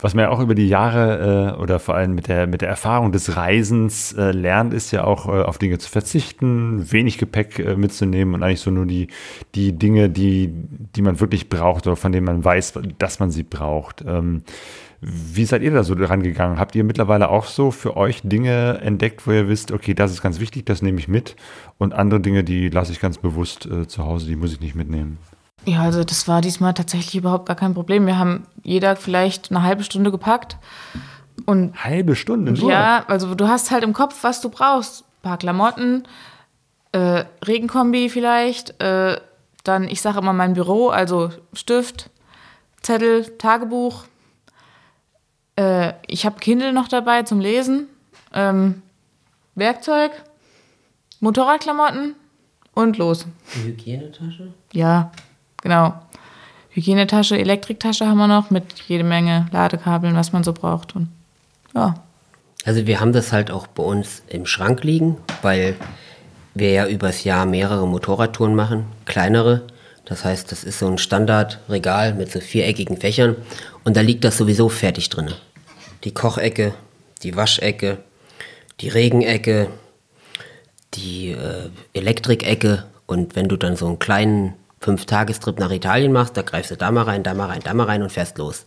Was 0.01 0.15
man 0.15 0.25
ja 0.25 0.31
auch 0.31 0.41
über 0.41 0.55
die 0.55 0.69
Jahre 0.69 1.55
äh, 1.57 1.61
oder 1.61 1.79
vor 1.79 1.95
allem 1.95 2.15
mit 2.15 2.29
der, 2.29 2.47
mit 2.47 2.61
der 2.61 2.69
Erfahrung 2.69 3.13
des 3.13 3.37
Reisens 3.37 4.13
äh, 4.13 4.33
lernt, 4.33 4.75
ist 4.75 4.91
ja 4.91 5.05
auch 5.05 5.27
äh, 5.27 5.43
auf 5.43 5.59
Dinge 5.59 5.79
zu 5.79 5.91
verzichten, 5.91 6.91
wenig 6.91 7.19
Gepäck 7.19 7.59
äh, 7.59 7.77
mitzunehmen 7.77 8.35
und 8.35 8.43
eigentlich 8.43 8.61
so 8.61 8.71
nur 8.71 8.87
die, 8.87 9.09
die 9.55 9.73
Dinge, 9.73 10.09
die, 10.09 10.53
die 10.97 11.03
man 11.03 11.21
wirklich 11.21 11.49
braucht 11.49 11.87
oder 11.87 11.97
von 11.97 12.13
denen 12.13 12.27
man 12.27 12.45
weiß, 12.45 12.75
dass 12.99 13.21
man 13.21 13.31
sie 13.31 13.43
braucht. 13.43 14.05
Ähm, 14.07 14.43
wie 15.05 15.45
seid 15.45 15.63
ihr 15.63 15.73
da 15.73 15.83
so 15.83 15.97
dran 15.97 16.23
gegangen? 16.23 16.61
Habt 16.61 16.77
ihr 16.77 16.85
mittlerweile 16.85 17.29
auch 17.29 17.47
so 17.47 17.73
für 17.73 17.97
euch 17.97 18.21
Dinge 18.23 18.79
entdeckt, 18.83 19.27
wo 19.27 19.33
ihr 19.33 19.49
wisst, 19.49 19.73
okay, 19.73 19.95
das 19.95 20.13
ist 20.13 20.23
ganz 20.23 20.39
wichtig, 20.39 20.65
das 20.65 20.81
nehme 20.81 21.01
ich 21.01 21.09
mit 21.09 21.35
und 21.79 21.93
andere 21.93 22.21
Dinge, 22.21 22.45
die 22.45 22.69
lasse 22.69 22.93
ich 22.93 23.01
ganz 23.01 23.19
bewusst 23.19 23.67
äh, 23.67 23.89
zu 23.89 24.05
Hause, 24.05 24.29
die 24.29 24.37
muss 24.37 24.53
ich 24.53 24.61
nicht 24.61 24.77
mitnehmen? 24.77 25.19
Ja, 25.65 25.83
also 25.83 26.05
das 26.05 26.27
war 26.27 26.41
diesmal 26.41 26.75
tatsächlich 26.75 27.15
überhaupt 27.15 27.47
gar 27.47 27.57
kein 27.57 27.75
Problem. 27.75 28.07
Wir 28.07 28.19
haben 28.19 28.47
jeder 28.63 28.97
vielleicht 28.97 29.51
eine 29.51 29.63
halbe 29.63 29.85
Stunde 29.85 30.11
gepackt. 30.11 30.57
Und 31.47 31.85
halbe 31.85 32.17
Stunde 32.17 32.53
nur? 32.53 32.71
Ja, 32.71 33.05
also 33.07 33.35
du 33.35 33.49
hast 33.49 33.71
halt 33.71 33.85
im 33.85 33.93
Kopf, 33.93 34.23
was 34.23 34.41
du 34.41 34.49
brauchst. 34.49 35.03
Ein 35.03 35.23
paar 35.23 35.39
Klamotten, 35.39 36.05
äh, 36.93 37.25
Regenkombi 37.47 38.09
vielleicht, 38.09 38.81
äh, 38.83 39.21
dann, 39.65 39.85
ich 39.85 40.01
sage 40.01 40.19
immer 40.19 40.33
mein 40.33 40.55
Büro, 40.55 40.89
also 40.89 41.31
Stift, 41.53 42.11
Zettel, 42.83 43.25
Tagebuch, 43.39 44.05
äh, 45.57 45.93
ich 46.07 46.27
habe 46.27 46.41
Kindle 46.41 46.73
noch 46.73 46.89
dabei 46.89 47.23
zum 47.23 47.41
Lesen, 47.41 47.87
ähm, 48.35 48.83
Werkzeug, 49.55 50.11
Motorradklamotten 51.21 52.17
und 52.75 52.99
los. 52.99 53.27
Die 53.55 53.69
Hygienetasche? 53.69 54.53
Ja, 54.73 55.13
genau. 55.63 55.95
Hygienetasche, 56.71 57.39
Elektriktasche 57.39 58.07
haben 58.07 58.19
wir 58.19 58.29
noch 58.29 58.51
mit 58.51 58.65
jede 58.89 59.05
Menge 59.05 59.47
Ladekabeln, 59.53 60.15
was 60.15 60.33
man 60.33 60.43
so 60.43 60.53
braucht. 60.53 60.97
Und 60.97 61.09
ja. 61.75 61.95
Also 62.65 62.87
wir 62.87 63.01
haben 63.01 63.13
das 63.13 63.33
halt 63.33 63.51
auch 63.51 63.67
bei 63.67 63.83
uns 63.83 64.23
im 64.29 64.47
Schrank 64.47 64.85
liegen, 64.85 65.17
weil 65.43 65.77
wir 66.55 66.71
ja 66.71 66.87
übers 66.87 67.25
Jahr 67.25 67.47
mehrere 67.47 67.87
Motorradtouren 67.87 68.55
machen, 68.55 68.87
kleinere. 69.05 69.67
Das 70.05 70.25
heißt, 70.25 70.51
das 70.53 70.65
ist 70.65 70.79
so 70.79 70.87
ein 70.87 70.99
Standardregal 70.99 72.15
mit 72.15 72.31
so 72.31 72.41
viereckigen 72.41 72.97
Fächern 72.97 73.37
und 73.85 73.97
da 73.97 74.01
liegt 74.01 74.25
das 74.25 74.37
sowieso 74.37 74.69
fertig 74.69 75.09
drin. 75.09 75.31
Die 76.05 76.13
Kochecke, 76.13 76.75
die 77.23 77.37
Waschecke, 77.37 77.99
die 78.81 78.89
Regenecke, 78.89 79.69
die 80.95 81.31
äh, 81.31 81.71
Elektrikecke 81.95 82.85
und 83.07 83.37
wenn 83.37 83.49
du 83.49 83.57
dann 83.57 83.77
so 83.77 83.87
einen 83.87 83.99
kleinen 83.99 84.55
Fünf-Tagestrip 84.83 85.59
nach 85.59 85.71
Italien 85.71 86.13
machst, 86.13 86.37
da 86.37 86.43
greifst 86.43 86.71
du 86.71 86.77
da 86.77 86.91
mal 86.91 87.05
rein, 87.05 87.23
da 87.23 87.35
mal 87.35 87.47
rein, 87.47 87.61
da 87.65 87.73
mal 87.73 87.87
rein 87.87 88.03
und 88.03 88.13
fährst 88.13 88.39
los. 88.39 88.67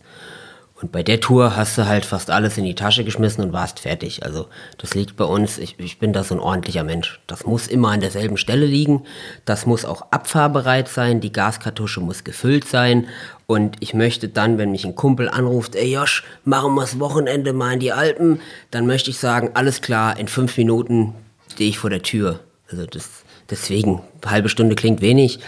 Und 0.82 0.92
bei 0.92 1.02
der 1.02 1.20
Tour 1.20 1.56
hast 1.56 1.78
du 1.78 1.86
halt 1.86 2.04
fast 2.04 2.30
alles 2.30 2.58
in 2.58 2.64
die 2.64 2.74
Tasche 2.74 3.02
geschmissen 3.02 3.42
und 3.42 3.54
warst 3.54 3.80
fertig. 3.80 4.24
Also 4.24 4.46
das 4.76 4.94
liegt 4.94 5.16
bei 5.16 5.24
uns, 5.24 5.56
ich, 5.56 5.76
ich 5.78 5.98
bin 5.98 6.12
da 6.12 6.22
so 6.22 6.34
ein 6.34 6.40
ordentlicher 6.40 6.84
Mensch. 6.84 7.18
Das 7.26 7.46
muss 7.46 7.66
immer 7.66 7.92
an 7.92 8.00
derselben 8.00 8.36
Stelle 8.36 8.66
liegen. 8.66 9.04
Das 9.46 9.64
muss 9.64 9.86
auch 9.86 10.02
abfahrbereit 10.10 10.88
sein. 10.88 11.22
Die 11.22 11.32
Gaskartusche 11.32 12.00
muss 12.00 12.24
gefüllt 12.24 12.68
sein. 12.68 13.06
Und 13.46 13.76
ich 13.80 13.94
möchte 13.94 14.28
dann, 14.28 14.58
wenn 14.58 14.70
mich 14.70 14.84
ein 14.84 14.94
Kumpel 14.94 15.30
anruft, 15.30 15.76
ey 15.76 15.94
Josh, 15.94 16.24
machen 16.44 16.74
wir 16.74 16.82
das 16.82 17.00
Wochenende 17.00 17.54
mal 17.54 17.72
in 17.72 17.80
die 17.80 17.92
Alpen, 17.92 18.40
dann 18.70 18.86
möchte 18.86 19.08
ich 19.08 19.18
sagen, 19.18 19.52
alles 19.54 19.80
klar, 19.80 20.18
in 20.18 20.28
fünf 20.28 20.58
Minuten 20.58 21.14
stehe 21.54 21.70
ich 21.70 21.78
vor 21.78 21.88
der 21.88 22.02
Tür. 22.02 22.40
Also 22.70 22.84
das, 22.84 23.08
deswegen, 23.48 24.02
halbe 24.26 24.50
Stunde 24.50 24.74
klingt 24.74 25.00
wenig, 25.00 25.38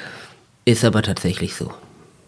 ist 0.68 0.84
aber 0.84 1.02
tatsächlich 1.02 1.54
so. 1.54 1.72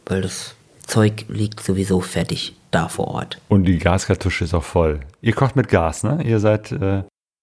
Weil 0.06 0.22
das 0.22 0.54
Zeug 0.86 1.26
liegt 1.28 1.60
sowieso 1.60 2.00
fertig 2.00 2.54
da 2.70 2.88
vor 2.88 3.08
Ort. 3.08 3.38
Und 3.48 3.64
die 3.64 3.78
Gaskartusche 3.78 4.44
ist 4.44 4.54
auch 4.54 4.64
voll. 4.64 5.00
Ihr 5.20 5.34
kocht 5.34 5.56
mit 5.56 5.68
Gas, 5.68 6.02
ne? 6.02 6.20
Ihr 6.24 6.40
seid. 6.40 6.72
Äh, 6.72 7.02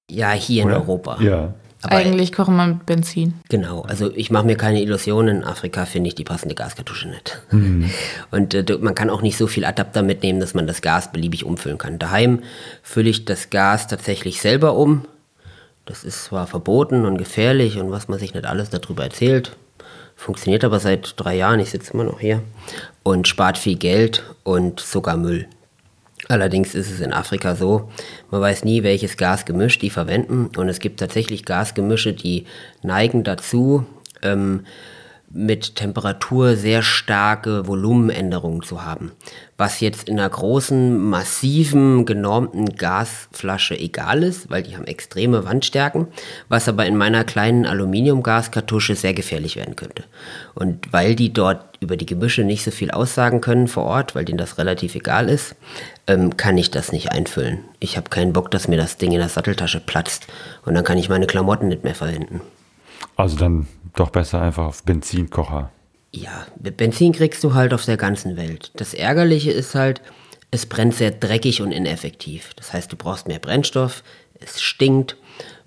ja, 0.09 0.31
hier 0.31 0.65
oder? 0.65 0.75
in 0.75 0.81
Europa. 0.81 1.21
Ja. 1.21 1.53
Aber 1.83 1.97
Eigentlich 1.97 2.33
kochen 2.33 2.55
wir 2.55 2.65
mit 2.65 2.85
Benzin. 2.87 3.35
Genau, 3.49 3.81
also 3.81 4.11
ich 4.11 4.31
mache 4.31 4.45
mir 4.47 4.57
keine 4.57 4.81
Illusionen. 4.81 5.37
In 5.37 5.43
Afrika 5.43 5.85
finde 5.85 6.07
ich 6.07 6.15
die 6.15 6.23
passende 6.23 6.55
Gaskartusche 6.55 7.07
nicht. 7.07 7.39
Mhm. 7.51 7.89
Und 8.31 8.53
äh, 8.55 8.65
man 8.81 8.95
kann 8.95 9.11
auch 9.11 9.21
nicht 9.21 9.37
so 9.37 9.45
viel 9.45 9.63
Adapter 9.63 10.01
mitnehmen, 10.01 10.39
dass 10.39 10.55
man 10.55 10.65
das 10.65 10.81
Gas 10.81 11.11
beliebig 11.11 11.45
umfüllen 11.45 11.77
kann. 11.77 11.99
Daheim 11.99 12.41
fülle 12.81 13.09
ich 13.09 13.25
das 13.25 13.51
Gas 13.51 13.87
tatsächlich 13.87 14.41
selber 14.41 14.75
um. 14.75 15.05
Das 15.85 16.03
ist 16.03 16.25
zwar 16.25 16.47
verboten 16.47 17.05
und 17.05 17.17
gefährlich 17.17 17.77
und 17.77 17.91
was 17.91 18.07
man 18.07 18.17
sich 18.17 18.33
nicht 18.33 18.45
alles 18.45 18.71
darüber 18.71 19.03
erzählt. 19.03 19.55
Funktioniert 20.17 20.63
aber 20.65 20.79
seit 20.79 21.13
drei 21.15 21.37
Jahren, 21.37 21.59
ich 21.59 21.69
sitze 21.69 21.93
immer 21.93 22.03
noch 22.03 22.19
hier. 22.19 22.41
Und 23.03 23.27
spart 23.27 23.57
viel 23.57 23.77
Geld 23.77 24.23
und 24.43 24.81
sogar 24.81 25.15
Müll. 25.15 25.47
Allerdings 26.27 26.75
ist 26.75 26.91
es 26.91 26.99
in 26.99 27.13
Afrika 27.13 27.55
so, 27.55 27.89
man 28.31 28.41
weiß 28.41 28.65
nie, 28.65 28.83
welches 28.83 29.15
Gasgemisch 29.15 29.79
die 29.79 29.91
verwenden. 29.91 30.49
Und 30.57 30.67
es 30.67 30.79
gibt 30.79 30.99
tatsächlich 30.99 31.45
Gasgemische, 31.45 32.11
die 32.11 32.45
neigen 32.81 33.23
dazu, 33.23 33.85
ähm, 34.23 34.65
mit 35.29 35.75
Temperatur 35.75 36.55
sehr 36.55 36.81
starke 36.81 37.67
Volumenänderungen 37.67 38.61
zu 38.61 38.85
haben. 38.85 39.11
Was 39.57 39.81
jetzt 39.81 40.07
in 40.07 40.19
einer 40.19 40.29
großen, 40.29 40.97
massiven, 40.97 42.05
genormten 42.05 42.75
Gasflasche 42.75 43.77
egal 43.77 44.23
ist, 44.23 44.49
weil 44.49 44.63
die 44.63 44.77
haben 44.77 44.85
extreme 44.85 45.43
Wandstärken, 45.43 46.07
was 46.47 46.69
aber 46.69 46.85
in 46.85 46.95
meiner 46.95 47.25
kleinen 47.25 47.65
Aluminiumgaskartusche 47.65 48.95
sehr 48.95 49.13
gefährlich 49.13 49.57
werden 49.57 49.75
könnte. 49.75 50.05
Und 50.55 50.93
weil 50.93 51.15
die 51.15 51.33
dort 51.33 51.77
über 51.81 51.97
die 51.97 52.05
Gemische 52.05 52.43
nicht 52.43 52.63
so 52.63 52.71
viel 52.71 52.91
aussagen 52.91 53.41
können 53.41 53.67
vor 53.67 53.83
Ort, 53.83 54.15
weil 54.15 54.25
denen 54.25 54.37
das 54.37 54.57
relativ 54.57 54.95
egal 54.95 55.27
ist, 55.27 55.55
ähm, 56.07 56.37
kann 56.37 56.57
ich 56.57 56.71
das 56.71 56.91
nicht 56.91 57.11
einfüllen. 57.11 57.59
Ich 57.79 57.97
habe 57.97 58.09
keinen 58.09 58.33
Bock, 58.33 58.49
dass 58.49 58.67
mir 58.67 58.77
das 58.77 58.97
Ding 58.97 59.11
in 59.11 59.19
der 59.19 59.29
Satteltasche 59.29 59.81
platzt 59.81 60.27
und 60.65 60.73
dann 60.73 60.85
kann 60.85 60.97
ich 60.97 61.09
meine 61.09 61.27
Klamotten 61.27 61.67
nicht 61.67 61.83
mehr 61.83 61.95
verwenden. 61.95 62.41
Also 63.17 63.35
dann 63.35 63.67
doch 63.95 64.11
besser 64.11 64.41
einfach 64.41 64.65
auf 64.65 64.83
Benzinkocher. 64.83 65.71
Ja, 66.11 66.45
Benzin 66.55 67.11
kriegst 67.11 67.43
du 67.43 67.53
halt 67.53 67.73
auf 67.73 67.83
der 67.83 67.97
ganzen 67.97 68.37
Welt. 68.37 68.71
Das 68.75 68.93
Ärgerliche 68.93 69.51
ist 69.51 69.75
halt, 69.75 70.01
es 70.51 70.65
brennt 70.65 70.93
sehr 70.93 71.11
dreckig 71.11 71.61
und 71.61 71.71
ineffektiv. 71.71 72.53
Das 72.55 72.71
heißt, 72.71 72.91
du 72.91 72.95
brauchst 72.95 73.27
mehr 73.27 73.39
Brennstoff, 73.39 74.03
es 74.39 74.61
stinkt. 74.61 75.17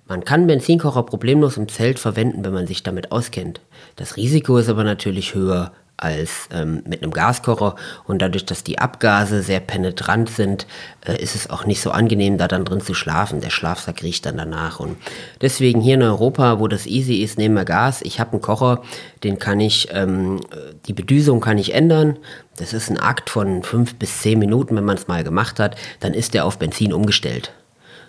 Man 0.07 0.25
kann 0.25 0.47
Benzinkocher 0.47 1.03
problemlos 1.03 1.57
im 1.57 1.69
Zelt 1.69 1.99
verwenden, 1.99 2.45
wenn 2.45 2.55
man 2.55 2.67
sich 2.67 2.83
damit 2.83 3.13
auskennt. 3.13 3.61
Das 3.97 4.17
Risiko 4.17 4.57
ist 4.57 4.69
aber 4.69 4.85
natürlich 4.85 5.35
höher 5.35 5.73
als 6.03 6.49
ähm, 6.53 6.83
mit 6.87 7.03
einem 7.03 7.13
Gaskocher 7.13 7.77
und 8.07 8.23
dadurch, 8.23 8.47
dass 8.47 8.65
die 8.65 8.79
Abgase 8.79 9.43
sehr 9.43 9.61
penetrant 9.61 10.31
sind, 10.31 10.67
äh, 11.07 11.21
ist 11.23 11.35
es 11.35 11.51
auch 11.51 11.67
nicht 11.67 11.81
so 11.81 11.91
angenehm, 11.91 12.39
da 12.39 12.49
dann 12.49 12.65
drin 12.65 12.81
zu 12.81 12.95
schlafen. 12.95 13.41
Der 13.41 13.51
Schlafsack 13.51 14.03
riecht 14.03 14.27
dann 14.27 14.39
danach 14.39 14.81
und 14.81 14.97
deswegen 15.41 15.81
hier 15.81 15.95
in 15.95 16.03
Europa, 16.03 16.59
wo 16.59 16.69
das 16.69 16.87
easy 16.87 17.17
ist, 17.17 17.39
nehmen 17.39 17.55
wir 17.55 17.65
Gas. 17.65 18.01
Ich 18.03 18.19
habe 18.19 18.33
einen 18.33 18.41
Kocher, 18.41 18.83
den 19.23 19.39
kann 19.39 19.61
ich, 19.61 19.89
ähm, 19.93 20.41
die 20.87 20.95
Bedüsung 20.95 21.41
kann 21.41 21.59
ich 21.59 21.75
ändern. 21.75 22.17
Das 22.57 22.73
ist 22.73 22.91
ein 22.91 22.99
Akt 22.99 23.31
von 23.31 23.63
fünf 23.63 23.95
bis 23.97 24.21
zehn 24.21 24.39
Minuten, 24.39 24.77
wenn 24.77 24.85
man 24.85 24.97
es 24.97 25.09
mal 25.09 25.25
gemacht 25.25 25.61
hat, 25.61 25.77
dann 26.01 26.15
ist 26.15 26.35
der 26.35 26.45
auf 26.45 26.59
Benzin 26.59 26.93
umgestellt. 26.93 27.53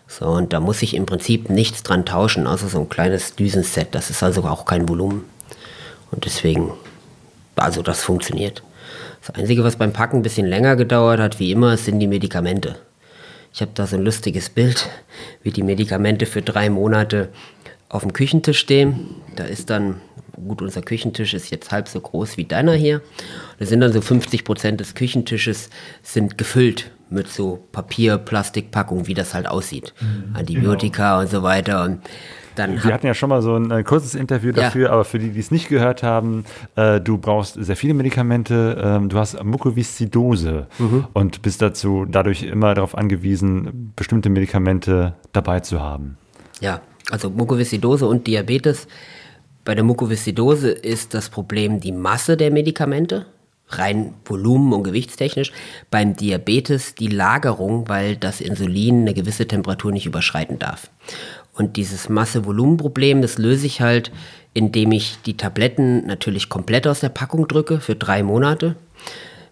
So, 0.07 0.25
und 0.25 0.51
da 0.51 0.59
muss 0.59 0.81
ich 0.81 0.93
im 0.93 1.05
Prinzip 1.05 1.49
nichts 1.49 1.83
dran 1.83 2.05
tauschen, 2.05 2.45
außer 2.45 2.67
so 2.67 2.79
ein 2.79 2.89
kleines 2.89 3.35
Düsenset. 3.35 3.95
Das 3.95 4.09
ist 4.09 4.21
also 4.23 4.43
auch 4.43 4.65
kein 4.65 4.89
Volumen. 4.89 5.23
Und 6.11 6.25
deswegen 6.25 6.73
also 7.55 7.81
das 7.81 8.03
funktioniert. 8.03 8.63
Das 9.25 9.35
Einzige, 9.35 9.63
was 9.63 9.75
beim 9.75 9.93
Packen 9.93 10.17
ein 10.17 10.23
bisschen 10.23 10.47
länger 10.47 10.75
gedauert 10.75 11.19
hat, 11.19 11.39
wie 11.39 11.51
immer, 11.51 11.77
sind 11.77 11.99
die 11.99 12.07
Medikamente. 12.07 12.77
Ich 13.53 13.61
habe 13.61 13.71
da 13.73 13.85
so 13.85 13.97
ein 13.97 14.03
lustiges 14.03 14.49
Bild, 14.49 14.89
wie 15.43 15.51
die 15.51 15.63
Medikamente 15.63 16.25
für 16.25 16.41
drei 16.41 16.69
Monate 16.69 17.29
auf 17.89 18.01
dem 18.01 18.13
Küchentisch 18.13 18.59
stehen. 18.59 19.15
Da 19.35 19.43
ist 19.43 19.69
dann, 19.69 19.99
gut, 20.47 20.61
unser 20.61 20.81
Küchentisch 20.81 21.33
ist 21.33 21.51
jetzt 21.51 21.71
halb 21.71 21.87
so 21.87 21.99
groß 21.99 22.37
wie 22.37 22.45
deiner 22.45 22.73
hier. 22.73 23.01
Da 23.59 23.65
sind 23.65 23.81
dann 23.81 23.91
so 23.91 24.01
50 24.01 24.45
Prozent 24.45 24.79
des 24.79 24.95
Küchentisches 24.95 25.69
sind 26.01 26.37
gefüllt 26.37 26.91
mit 27.09 27.27
so 27.27 27.67
Papier, 27.73 28.17
Plastikpackungen, 28.17 29.07
wie 29.07 29.13
das 29.13 29.33
halt 29.33 29.47
aussieht. 29.47 29.93
Antibiotika 30.33 31.19
und 31.19 31.29
so 31.29 31.43
weiter. 31.43 31.83
Und 31.83 31.99
dann 32.55 32.83
Wir 32.83 32.93
hatten 32.93 33.05
ja 33.07 33.13
schon 33.13 33.29
mal 33.29 33.41
so 33.41 33.55
ein, 33.55 33.71
äh, 33.71 33.83
kurzes 33.83 34.15
Interview 34.15 34.49
Ja. 34.49 34.63
dafür, 34.63 34.91
aber 34.91 35.05
für 35.05 35.19
die, 35.19 35.29
die 35.29 35.39
es 35.39 35.51
nicht 35.51 35.69
gehört 35.69 36.03
haben, 36.03 36.45
äh, 36.75 36.99
du 36.99 37.17
brauchst 37.17 37.55
sehr 37.63 37.75
viele 37.75 37.93
Medikamente, 37.93 38.79
ähm, 38.83 39.09
du 39.09 39.17
hast 39.17 39.41
Mukoviszidose 39.43 40.67
Mhm. 40.79 41.05
und 41.13 41.41
bist 41.41 41.61
dazu 41.61 42.05
dadurch 42.09 42.43
immer 42.43 42.73
darauf 42.73 42.97
angewiesen, 42.97 43.93
bestimmte 43.95 44.29
Medikamente 44.29 45.13
dabei 45.33 45.59
zu 45.61 45.79
haben. 45.81 46.17
Ja, 46.59 46.81
also 47.09 47.29
Mukoviszidose 47.29 48.05
und 48.07 48.27
Diabetes. 48.27 48.87
Bei 49.65 49.75
der 49.75 49.83
Mukoviszidose 49.83 50.69
ist 50.71 51.13
das 51.13 51.29
Problem 51.29 51.79
die 51.79 51.91
Masse 51.91 52.35
der 52.37 52.51
Medikamente, 52.51 53.25
rein 53.69 54.13
volumen- 54.25 54.73
und 54.73 54.83
gewichtstechnisch. 54.83 55.51
Beim 55.91 56.15
Diabetes 56.15 56.95
die 56.95 57.07
Lagerung, 57.07 57.87
weil 57.87 58.17
das 58.17 58.41
Insulin 58.41 59.01
eine 59.01 59.13
gewisse 59.13 59.47
Temperatur 59.47 59.91
nicht 59.91 60.05
überschreiten 60.05 60.59
darf. 60.59 60.89
Und 61.61 61.77
dieses 61.77 62.09
Masse-Volumen-Problem, 62.09 63.21
das 63.21 63.37
löse 63.37 63.67
ich 63.67 63.81
halt, 63.81 64.11
indem 64.55 64.91
ich 64.93 65.17
die 65.27 65.37
Tabletten 65.37 66.07
natürlich 66.07 66.49
komplett 66.49 66.87
aus 66.87 67.01
der 67.01 67.09
Packung 67.09 67.47
drücke 67.47 67.79
für 67.79 67.95
drei 67.95 68.23
Monate. 68.23 68.75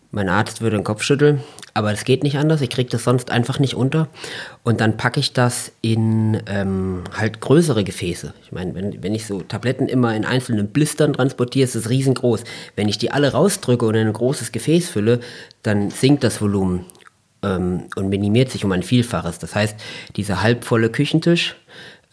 Mein 0.09 0.27
Arzt 0.27 0.61
würde 0.61 0.77
den 0.77 0.83
Kopf 0.83 1.03
schütteln, 1.03 1.43
aber 1.75 1.91
es 1.91 2.05
geht 2.05 2.23
nicht 2.23 2.39
anders. 2.39 2.61
Ich 2.61 2.71
kriege 2.71 2.89
das 2.89 3.03
sonst 3.03 3.29
einfach 3.29 3.59
nicht 3.59 3.75
unter. 3.75 4.07
Und 4.63 4.81
dann 4.81 4.97
packe 4.97 5.19
ich 5.19 5.33
das 5.33 5.71
in 5.81 6.41
ähm, 6.47 7.03
halt 7.15 7.41
größere 7.41 7.83
Gefäße. 7.83 8.33
Ich 8.43 8.51
meine, 8.51 8.73
wenn, 8.73 9.03
wenn 9.03 9.13
ich 9.13 9.27
so 9.27 9.41
Tabletten 9.41 9.87
immer 9.87 10.15
in 10.15 10.25
einzelnen 10.25 10.69
Blistern 10.69 11.13
transportiere, 11.13 11.65
ist 11.65 11.75
es 11.75 11.91
riesengroß. 11.91 12.43
Wenn 12.75 12.89
ich 12.89 12.97
die 12.97 13.11
alle 13.11 13.33
rausdrücke 13.33 13.85
und 13.85 13.93
in 13.93 14.07
ein 14.07 14.13
großes 14.13 14.51
Gefäß 14.51 14.89
fülle, 14.89 15.19
dann 15.61 15.91
sinkt 15.91 16.23
das 16.23 16.41
Volumen 16.41 16.85
ähm, 17.43 17.83
und 17.95 18.09
minimiert 18.09 18.49
sich 18.49 18.65
um 18.65 18.71
ein 18.71 18.81
Vielfaches. 18.81 19.37
Das 19.37 19.53
heißt, 19.53 19.75
dieser 20.15 20.41
halbvolle 20.41 20.89
Küchentisch 20.89 21.55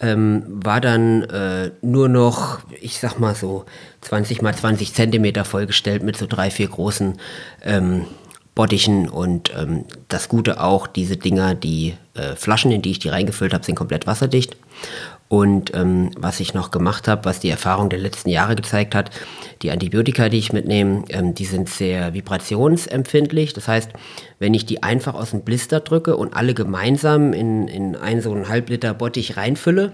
ähm, 0.01 0.45
war 0.47 0.81
dann 0.81 1.23
äh, 1.23 1.71
nur 1.81 2.09
noch, 2.09 2.61
ich 2.81 2.99
sag 2.99 3.19
mal 3.19 3.35
so 3.35 3.65
20 4.03 4.43
mal 4.43 4.55
20 4.55 4.93
Zentimeter 4.95 5.45
vollgestellt 5.45 6.03
mit 6.03 6.17
so 6.17 6.27
drei, 6.27 6.51
vier 6.51 6.69
großen 6.69 7.19
ähm, 7.63 8.07
Bottichen 8.55 9.09
und 9.09 9.53
ähm, 9.57 9.85
das 10.09 10.29
Gute 10.29 10.61
auch, 10.61 10.87
diese 10.87 11.17
Dinger, 11.17 11.55
die 11.55 11.95
äh, 12.15 12.35
Flaschen, 12.37 12.73
in 12.73 12.83
die 12.83 12.93
ich 12.93 12.99
die 12.99 13.11
reingefüllt 13.11 13.53
habe, 13.53 13.65
sind 13.65 13.75
komplett 13.75 14.07
wasserdicht. 14.07 14.57
Und 15.29 15.75
ähm, 15.75 16.11
was 16.17 16.39
ich 16.39 16.55
noch 16.55 16.71
gemacht 16.71 17.09
habe, 17.09 17.25
was 17.25 17.41
die 17.41 17.51
Erfahrung 17.51 17.89
der 17.89 17.99
letzten 17.99 18.31
Jahre 18.31 18.55
gezeigt 18.55 18.95
hat, 18.95 19.11
die 19.63 19.73
Antibiotika, 19.73 20.29
die 20.29 20.39
ich 20.39 20.53
mitnehme, 20.53 21.05
ähm, 21.09 21.35
die 21.35 21.45
sind 21.45 21.69
sehr 21.69 22.15
vibrationsempfindlich. 22.15 23.53
Das 23.53 23.67
heißt, 23.67 23.91
wenn 24.39 24.55
ich 24.55 24.67
die 24.67 24.85
einfach 24.85 25.15
aus 25.15 25.31
dem 25.31 25.43
Blister 25.43 25.81
drücke 25.81 26.17
und 26.17 26.35
alle 26.35 26.55
gemeinsam 26.55 27.33
in, 27.33 27.67
in 27.67 27.97
einen 27.97 28.21
so 28.21 28.33
einen 28.33 28.49
Halbliter 28.49 28.95
Bottich 28.95 29.37
reinfülle 29.37 29.93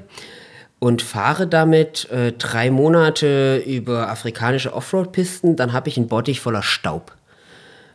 und 0.79 1.01
fahre 1.01 1.47
damit 1.47 2.11
äh, 2.11 2.33
drei 2.33 2.71
Monate 2.71 3.62
über 3.64 4.11
afrikanische 4.11 4.75
Offroad-Pisten, 4.75 5.57
dann 5.57 5.73
habe 5.73 5.88
ich 5.88 5.97
einen 5.97 6.09
Bottich 6.09 6.40
voller 6.40 6.62
Staub 6.62 7.16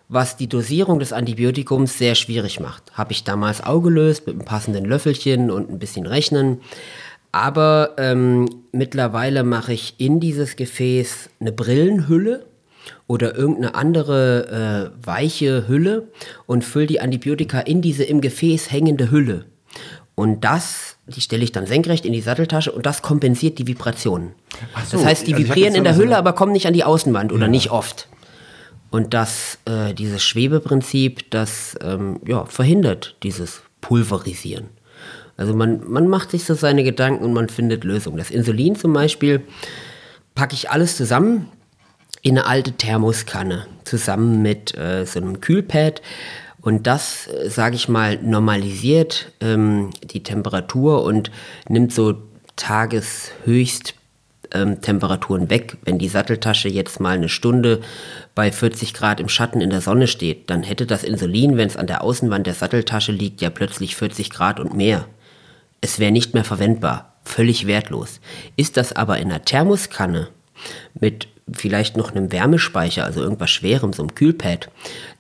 was 0.10 0.38
die 0.38 0.48
Dosierung 0.48 1.00
des 1.00 1.12
Antibiotikums 1.12 1.98
sehr 1.98 2.16
schwierig 2.16 2.60
macht. 2.60 2.84
Habe 2.94 3.12
ich 3.12 3.24
damals 3.24 3.62
auch 3.62 3.82
gelöst 3.82 4.26
mit 4.26 4.36
einem 4.36 4.46
passenden 4.46 4.86
Löffelchen 4.86 5.52
und 5.52 5.70
ein 5.70 5.80
bisschen 5.80 6.06
Rechnen. 6.06 6.62
Aber 7.32 7.96
ähm, 7.98 8.48
mittlerweile 8.72 9.44
mache 9.44 9.74
ich 9.74 9.96
in 9.98 10.20
dieses 10.20 10.56
Gefäß 10.56 11.30
eine 11.40 11.52
Brillenhülle 11.52 12.46
oder 13.06 13.36
irgendeine 13.36 13.76
andere 13.76 14.92
äh, 15.02 15.06
weiche 15.06 15.68
Hülle 15.68 16.08
und 16.46 16.64
fülle 16.64 16.88
die 16.88 17.02
Antibiotika 17.02 17.60
in 17.60 17.82
diese 17.82 18.04
im 18.04 18.22
Gefäß 18.22 18.72
hängende 18.72 19.12
Hülle. 19.12 19.46
Und 20.16 20.44
das, 20.44 20.98
die 21.06 21.22
stelle 21.22 21.44
ich 21.44 21.52
dann 21.52 21.68
senkrecht 21.68 22.06
in 22.06 22.14
die 22.14 22.22
Satteltasche 22.22 22.72
und 22.72 22.86
das 22.86 23.02
kompensiert 23.04 23.60
die 23.60 23.68
Vibrationen. 23.68 24.32
so, 24.86 24.98
das 24.98 25.06
heißt, 25.06 25.28
die 25.28 25.34
also 25.36 25.46
vibrieren 25.46 25.76
in 25.76 25.84
der 25.84 25.94
so- 25.94 26.02
Hülle, 26.02 26.18
aber 26.18 26.34
kommen 26.34 26.54
nicht 26.54 26.66
an 26.66 26.74
die 26.74 26.84
Außenwand 26.84 27.32
oder 27.32 27.48
nicht 27.48 27.70
oft. 27.72 28.08
Und 28.90 29.14
das, 29.14 29.60
äh, 29.66 29.94
dieses 29.94 30.24
Schwebeprinzip, 30.24 31.30
das 31.30 31.78
ähm, 31.84 32.20
ja, 32.26 32.46
verhindert 32.46 33.16
dieses 33.22 33.62
Pulverisieren. 33.82 34.70
Also 35.38 35.54
man, 35.54 35.82
man 35.90 36.08
macht 36.08 36.32
sich 36.32 36.44
so 36.44 36.56
seine 36.56 36.84
Gedanken 36.84 37.24
und 37.24 37.34
man 37.34 37.48
findet 37.48 37.84
Lösungen. 37.84 38.18
Das 38.18 38.32
Insulin 38.32 38.76
zum 38.76 38.92
Beispiel 38.94 39.42
packe 40.36 40.56
ich 40.56 40.70
alles 40.72 40.98
zusammen 40.98 41.48
in 42.24 42.38
eine 42.38 42.48
alte 42.48 42.74
Thermoskanne, 42.74 43.68
zusammen 43.84 44.42
mit 44.42 44.76
äh, 44.76 45.06
so 45.06 45.20
einem 45.20 45.40
Kühlpad. 45.40 46.02
Und 46.62 46.88
das, 46.88 47.28
äh, 47.28 47.50
sage 47.50 47.76
ich 47.76 47.88
mal, 47.88 48.18
normalisiert 48.22 49.32
ähm, 49.40 49.92
die 50.04 50.24
Temperatur 50.24 51.04
und 51.04 51.32
nimmt 51.70 51.94
so 51.94 52.16
Tageshöchst 52.56 53.94
ähm, 54.52 54.82
Temperaturen 54.82 55.50
weg. 55.50 55.78
Wenn 55.84 56.00
die 56.00 56.10
Satteltasche 56.10 56.70
jetzt 56.70 57.00
mal 57.00 57.16
eine 57.16 57.30
Stunde 57.30 57.82
bei 58.36 58.52
40 58.52 58.94
Grad 58.94 59.20
im 59.20 59.30
Schatten 59.30 59.62
in 59.62 59.70
der 59.70 59.82
Sonne 59.82 60.08
steht, 60.08 60.50
dann 60.50 60.64
hätte 60.64 60.86
das 60.86 61.04
Insulin, 61.04 61.58
wenn 61.58 61.68
es 61.68 61.78
an 61.78 61.88
der 61.88 62.04
Außenwand 62.04 62.48
der 62.48 62.54
Satteltasche 62.54 63.12
liegt, 63.12 63.42
ja 63.42 63.50
plötzlich 63.50 63.96
40 63.96 64.30
Grad 64.30 64.60
und 64.60 64.74
mehr. 64.76 65.06
Es 65.82 66.00
wäre 66.00 66.12
nicht 66.12 66.34
mehr 66.34 66.44
verwendbar, 66.44 67.14
völlig 67.24 67.68
wertlos. 67.68 68.20
Ist 68.56 68.78
das 68.78 68.94
aber 68.94 69.20
in 69.20 69.32
einer 69.32 69.46
Thermoskanne 69.46 70.30
mit 71.00 71.28
vielleicht 71.52 71.98
noch 71.98 72.12
einem 72.12 72.32
Wärmespeicher, 72.32 73.06
also 73.06 73.22
irgendwas 73.22 73.52
Schwerem, 73.52 73.94
so 73.94 74.04
einem 74.04 74.16
Kühlpad, 74.16 74.70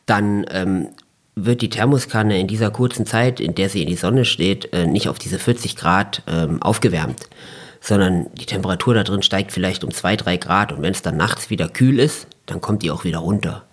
dann 0.06 0.46
ähm, 0.50 0.90
wird 1.36 1.62
die 1.62 1.70
Thermoskanne 1.70 2.40
in 2.40 2.48
dieser 2.48 2.72
kurzen 2.72 3.06
Zeit, 3.06 3.40
in 3.40 3.56
der 3.56 3.70
sie 3.70 3.82
in 3.82 3.88
die 3.88 3.96
Sonne 3.96 4.26
steht, 4.26 4.74
äh, 4.74 4.88
nicht 4.88 5.08
auf 5.08 5.20
diese 5.20 5.40
40 5.40 5.76
Grad 5.76 6.24
ähm, 6.28 6.62
aufgewärmt, 6.62 7.30
sondern 7.80 8.28
die 8.34 8.46
Temperatur 8.46 8.96
da 8.96 9.04
drin 9.04 9.22
steigt 9.22 9.52
vielleicht 9.52 9.84
um 9.84 9.92
2, 9.92 10.16
3 10.16 10.38
Grad 10.38 10.72
und 10.72 10.82
wenn 10.82 10.94
es 10.94 11.04
dann 11.04 11.18
nachts 11.18 11.50
wieder 11.50 11.70
kühl 11.70 12.00
ist, 12.00 12.28
dann 12.48 12.60
kommt 12.60 12.82
die 12.82 12.92
auch 12.92 13.04
wieder 13.04 13.20
runter. 13.20 13.64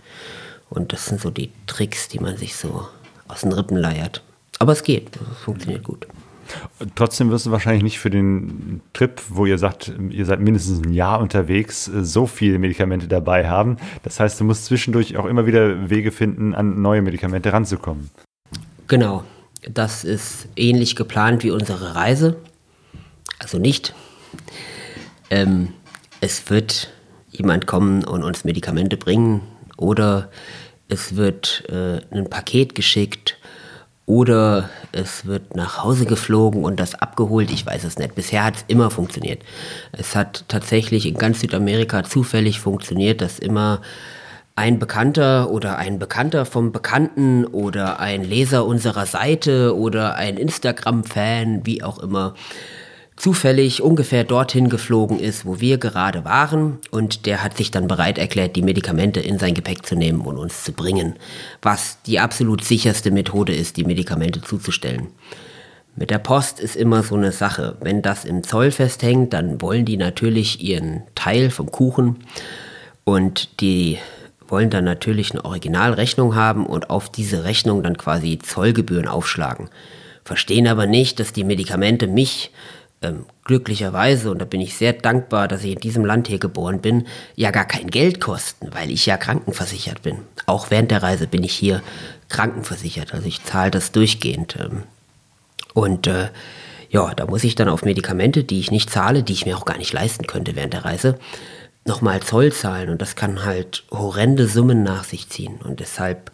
Und 0.68 0.92
das 0.92 1.06
sind 1.06 1.20
so 1.20 1.30
die 1.30 1.50
Tricks, 1.66 2.08
die 2.08 2.18
man 2.18 2.36
sich 2.36 2.56
so 2.56 2.86
aus 3.28 3.40
den 3.40 3.52
Rippen 3.52 3.76
leiert. 3.76 4.22
Aber 4.58 4.72
es 4.72 4.82
geht, 4.82 5.16
es 5.16 5.38
funktioniert 5.38 5.84
gut. 5.84 6.06
Trotzdem 6.94 7.30
wirst 7.30 7.46
du 7.46 7.50
wahrscheinlich 7.50 7.82
nicht 7.82 7.98
für 7.98 8.10
den 8.10 8.80
Trip, 8.92 9.20
wo 9.28 9.46
ihr 9.46 9.58
sagt, 9.58 9.92
ihr 10.10 10.26
seid 10.26 10.40
mindestens 10.40 10.82
ein 10.84 10.92
Jahr 10.92 11.20
unterwegs, 11.20 11.88
äh, 11.88 12.04
so 12.04 12.26
viele 12.26 12.58
Medikamente 12.58 13.08
dabei 13.08 13.48
haben. 13.48 13.76
Das 14.02 14.20
heißt, 14.20 14.40
du 14.40 14.44
musst 14.44 14.66
zwischendurch 14.66 15.16
auch 15.16 15.26
immer 15.26 15.46
wieder 15.46 15.90
Wege 15.90 16.12
finden, 16.12 16.54
an 16.54 16.82
neue 16.82 17.02
Medikamente 17.02 17.52
ranzukommen. 17.52 18.10
Genau, 18.88 19.24
das 19.68 20.04
ist 20.04 20.48
ähnlich 20.56 20.96
geplant 20.96 21.42
wie 21.42 21.50
unsere 21.50 21.94
Reise. 21.94 22.36
Also 23.38 23.58
nicht. 23.58 23.94
Ähm, 25.30 25.68
es 26.20 26.50
wird 26.50 26.92
jemand 27.30 27.66
kommen 27.66 28.04
und 28.04 28.22
uns 28.22 28.44
Medikamente 28.44 28.96
bringen 28.96 29.42
oder 29.76 30.30
es 30.88 31.16
wird 31.16 31.64
äh, 31.68 32.00
ein 32.10 32.30
Paket 32.30 32.74
geschickt 32.74 33.38
oder 34.06 34.68
es 34.92 35.26
wird 35.26 35.56
nach 35.56 35.82
Hause 35.82 36.04
geflogen 36.04 36.64
und 36.64 36.78
das 36.78 36.94
abgeholt. 36.94 37.50
Ich 37.50 37.64
weiß 37.64 37.84
es 37.84 37.98
nicht. 37.98 38.14
Bisher 38.14 38.44
hat 38.44 38.56
es 38.56 38.64
immer 38.68 38.90
funktioniert. 38.90 39.42
Es 39.92 40.14
hat 40.14 40.44
tatsächlich 40.48 41.06
in 41.06 41.14
ganz 41.14 41.40
Südamerika 41.40 42.04
zufällig 42.04 42.60
funktioniert, 42.60 43.20
dass 43.20 43.38
immer 43.38 43.80
ein 44.56 44.78
Bekannter 44.78 45.50
oder 45.50 45.78
ein 45.78 45.98
Bekannter 45.98 46.44
vom 46.44 46.70
Bekannten 46.70 47.44
oder 47.44 47.98
ein 47.98 48.22
Leser 48.22 48.66
unserer 48.66 49.06
Seite 49.06 49.76
oder 49.76 50.14
ein 50.14 50.36
Instagram-Fan, 50.36 51.62
wie 51.64 51.82
auch 51.82 51.98
immer, 51.98 52.34
zufällig 53.16 53.80
ungefähr 53.82 54.24
dorthin 54.24 54.68
geflogen 54.68 55.20
ist, 55.20 55.46
wo 55.46 55.60
wir 55.60 55.78
gerade 55.78 56.24
waren 56.24 56.78
und 56.90 57.26
der 57.26 57.44
hat 57.44 57.56
sich 57.56 57.70
dann 57.70 57.86
bereit 57.86 58.18
erklärt, 58.18 58.56
die 58.56 58.62
Medikamente 58.62 59.20
in 59.20 59.38
sein 59.38 59.54
Gepäck 59.54 59.86
zu 59.86 59.94
nehmen 59.94 60.20
und 60.22 60.36
uns 60.36 60.64
zu 60.64 60.72
bringen, 60.72 61.14
was 61.62 61.98
die 62.02 62.18
absolut 62.18 62.64
sicherste 62.64 63.10
Methode 63.10 63.54
ist, 63.54 63.76
die 63.76 63.84
Medikamente 63.84 64.42
zuzustellen. 64.42 65.08
Mit 65.96 66.10
der 66.10 66.18
Post 66.18 66.58
ist 66.58 66.74
immer 66.74 67.04
so 67.04 67.14
eine 67.14 67.30
Sache. 67.30 67.76
Wenn 67.80 68.02
das 68.02 68.24
im 68.24 68.42
Zoll 68.42 68.72
festhängt, 68.72 69.32
dann 69.32 69.60
wollen 69.60 69.84
die 69.84 69.96
natürlich 69.96 70.60
ihren 70.60 71.04
Teil 71.14 71.50
vom 71.50 71.70
Kuchen 71.70 72.16
und 73.04 73.60
die 73.60 73.98
wollen 74.48 74.70
dann 74.70 74.84
natürlich 74.84 75.30
eine 75.30 75.44
Originalrechnung 75.44 76.34
haben 76.34 76.66
und 76.66 76.90
auf 76.90 77.10
diese 77.10 77.44
Rechnung 77.44 77.84
dann 77.84 77.96
quasi 77.96 78.38
Zollgebühren 78.38 79.06
aufschlagen. 79.06 79.68
Verstehen 80.24 80.66
aber 80.66 80.86
nicht, 80.86 81.20
dass 81.20 81.32
die 81.32 81.44
Medikamente 81.44 82.06
mich 82.06 82.50
ähm, 83.04 83.26
glücklicherweise, 83.44 84.30
und 84.30 84.40
da 84.40 84.44
bin 84.44 84.60
ich 84.60 84.74
sehr 84.74 84.94
dankbar, 84.94 85.48
dass 85.48 85.62
ich 85.62 85.74
in 85.74 85.80
diesem 85.80 86.04
Land 86.04 86.28
hier 86.28 86.38
geboren 86.38 86.80
bin, 86.80 87.06
ja 87.36 87.50
gar 87.50 87.66
kein 87.66 87.88
Geld 87.88 88.20
kosten, 88.20 88.70
weil 88.72 88.90
ich 88.90 89.06
ja 89.06 89.16
krankenversichert 89.16 90.02
bin. 90.02 90.18
Auch 90.46 90.70
während 90.70 90.90
der 90.90 91.02
Reise 91.02 91.26
bin 91.26 91.44
ich 91.44 91.52
hier 91.52 91.82
krankenversichert, 92.28 93.14
also 93.14 93.26
ich 93.26 93.44
zahle 93.44 93.70
das 93.70 93.92
durchgehend. 93.92 94.56
Ähm, 94.58 94.82
und 95.74 96.06
äh, 96.06 96.30
ja, 96.90 97.12
da 97.14 97.26
muss 97.26 97.44
ich 97.44 97.54
dann 97.54 97.68
auf 97.68 97.84
Medikamente, 97.84 98.44
die 98.44 98.60
ich 98.60 98.70
nicht 98.70 98.88
zahle, 98.88 99.22
die 99.22 99.32
ich 99.32 99.46
mir 99.46 99.56
auch 99.56 99.64
gar 99.64 99.78
nicht 99.78 99.92
leisten 99.92 100.26
könnte 100.26 100.56
während 100.56 100.72
der 100.72 100.84
Reise, 100.84 101.18
nochmal 101.84 102.20
Zoll 102.22 102.52
zahlen. 102.52 102.88
Und 102.88 103.02
das 103.02 103.16
kann 103.16 103.44
halt 103.44 103.84
horrende 103.90 104.46
Summen 104.46 104.82
nach 104.82 105.04
sich 105.04 105.28
ziehen. 105.28 105.58
Und 105.62 105.80
deshalb 105.80 106.30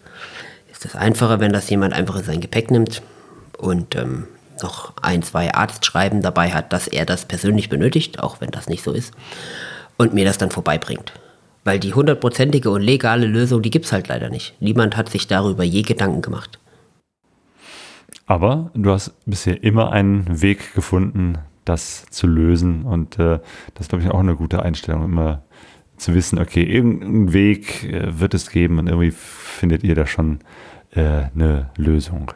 ist 0.71 0.85
das 0.85 0.95
einfacher, 0.95 1.41
wenn 1.41 1.53
das 1.53 1.68
jemand 1.71 1.95
einfach 1.95 2.16
in 2.16 2.25
sein 2.25 2.41
Gepäck 2.41 2.71
nimmt 2.71 3.03
und 3.57 3.97
ähm, 3.97 4.27
noch 4.63 4.95
ein, 5.03 5.23
zwei 5.23 5.55
Arztschreiben 5.55 6.23
dabei 6.23 6.53
hat, 6.53 6.73
dass 6.73 6.89
er 6.89 7.07
das 7.07 7.25
persönlich 7.25 7.69
benötigt, 7.69 8.21
auch 8.21 8.41
wenn 8.41 8.51
das 8.51 8.69
nicht 8.69 8.83
so 8.83 8.93
ist, 8.93 9.15
und 9.97 10.15
mir 10.15 10.25
das 10.25 10.39
dann 10.39 10.51
vorbeibringt. 10.51 11.13
Weil 11.65 11.79
die 11.79 11.95
hundertprozentige 11.95 12.71
und 12.71 12.81
legale 12.81 13.27
Lösung, 13.27 13.63
die 13.63 13.71
gibt 13.71 13.85
es 13.85 13.93
halt 13.93 14.09
leider 14.09 14.31
nicht. 14.31 14.55
Niemand 14.61 14.97
hat 14.97 15.11
sich 15.11 15.27
darüber 15.27 15.63
je 15.63 15.83
Gedanken 15.83 16.23
gemacht. 16.23 16.59
Aber 18.27 18.71
du 18.75 18.91
hast 18.93 19.13
bisher 19.27 19.63
immer 19.63 19.93
einen 19.93 20.41
Weg 20.41 20.75
gefunden, 20.75 21.39
das 21.65 22.07
zu 22.11 22.27
lösen. 22.27 22.85
Und 22.85 23.19
äh, 23.19 23.41
das 23.75 23.87
ist, 23.87 23.89
glaube 23.91 24.05
ich, 24.05 24.11
auch 24.11 24.21
eine 24.21 24.37
gute 24.37 24.63
Einstellung, 24.63 25.05
immer 25.05 25.43
zu 25.97 26.15
wissen, 26.15 26.39
okay, 26.39 26.63
irgendeinen 26.63 27.33
Weg 27.33 27.85
äh, 27.85 28.19
wird 28.19 28.35
es 28.35 28.51
geben 28.51 28.79
und 28.79 28.89
irgendwie 28.89 29.11
findet 29.11 29.85
ihr 29.85 29.95
da 29.95 30.07
schon 30.07 30.41
eine 30.95 31.70
Lösung. 31.76 32.32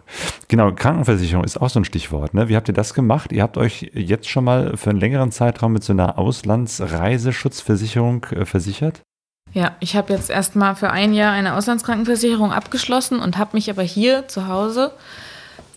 Genau, 0.49 0.73
Krankenversicherung 0.73 1.45
ist 1.45 1.61
auch 1.61 1.71
so 1.71 1.81
ein 1.81 1.85
Stichwort. 1.85 2.35
Ne? 2.35 2.49
Wie 2.49 2.57
habt 2.57 2.69
ihr 2.69 2.75
das 2.75 2.95
gemacht? 2.95 3.33
Ihr 3.33 3.43
habt 3.43 3.57
euch 3.57 3.91
jetzt 3.95 4.29
schon 4.29 4.45
mal 4.45 4.77
für 4.77 4.91
einen 4.91 5.01
längeren 5.01 5.33
Zeitraum 5.33 5.73
mit 5.73 5.83
so 5.83 5.93
einer 5.93 6.19
Auslandsreiseschutzversicherung 6.19 8.27
äh, 8.27 8.45
versichert? 8.45 9.01
Ja, 9.53 9.77
ich 9.81 9.97
habe 9.97 10.13
jetzt 10.13 10.31
erstmal 10.31 10.77
für 10.77 10.91
ein 10.91 11.15
Jahr 11.15 11.33
eine 11.33 11.55
Auslandskrankenversicherung 11.55 12.53
abgeschlossen 12.53 13.21
und 13.21 13.39
habe 13.39 13.51
mich 13.55 13.71
aber 13.71 13.83
hier 13.83 14.29
zu 14.29 14.49
Hause 14.49 14.93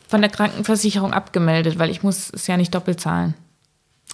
von 0.07 0.21
der 0.21 0.31
Krankenversicherung 0.31 1.13
abgemeldet, 1.13 1.77
weil 1.77 1.89
ich 1.89 2.01
muss 2.01 2.31
es 2.33 2.47
ja 2.47 2.57
nicht 2.57 2.73
doppelt 2.73 2.99
zahlen. 2.99 3.35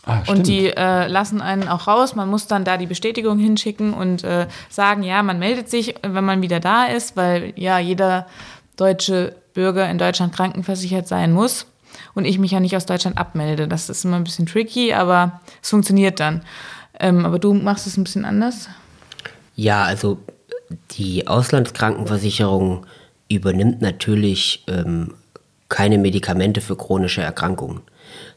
Ah, 0.06 0.22
und 0.28 0.48
die 0.48 0.68
äh, 0.68 1.08
lassen 1.08 1.42
einen 1.42 1.70
auch 1.70 1.88
raus. 1.88 2.14
Man 2.16 2.30
muss 2.30 2.48
dann 2.48 2.66
da 2.66 2.78
die 2.78 2.88
Bestätigung 2.88 3.40
hinschicken 3.40 3.94
und 3.94 4.24
äh, 4.24 4.48
sagen, 4.70 5.04
ja, 5.04 5.24
man 5.24 5.40
meldet 5.40 5.70
sich, 5.70 5.96
wenn 6.02 6.26
man 6.26 6.42
wieder 6.42 6.60
da 6.60 6.86
ist, 6.86 7.16
weil 7.16 7.54
ja 7.56 7.80
jeder 7.80 8.28
deutsche 8.76 9.36
Bürger 9.54 9.90
in 9.90 9.98
Deutschland 9.98 10.36
krankenversichert 10.36 11.08
sein 11.08 11.32
muss 11.32 11.68
und 12.16 12.26
ich 12.26 12.38
mich 12.38 12.52
ja 12.52 12.60
nicht 12.60 12.76
aus 12.76 12.86
Deutschland 12.86 13.18
abmelde. 13.18 13.68
Das 13.68 13.90
ist 13.90 14.04
immer 14.04 14.18
ein 14.18 14.26
bisschen 14.26 14.46
tricky, 14.46 14.94
aber 14.94 15.40
es 15.62 15.70
funktioniert 15.70 16.20
dann. 16.20 16.44
Ähm, 17.00 17.26
aber 17.26 17.40
du 17.40 17.54
machst 17.54 17.88
es 17.88 17.96
ein 17.96 18.04
bisschen 18.04 18.26
anders. 18.26 18.70
Ja, 19.56 19.84
also 19.84 20.20
die 20.92 21.28
Auslandskrankenversicherung 21.28 22.86
übernimmt 23.30 23.82
natürlich 23.82 24.64
ähm, 24.68 25.14
keine 25.70 25.98
Medikamente 25.98 26.62
für 26.62 26.76
chronische 26.76 27.22
Erkrankungen. 27.22 27.82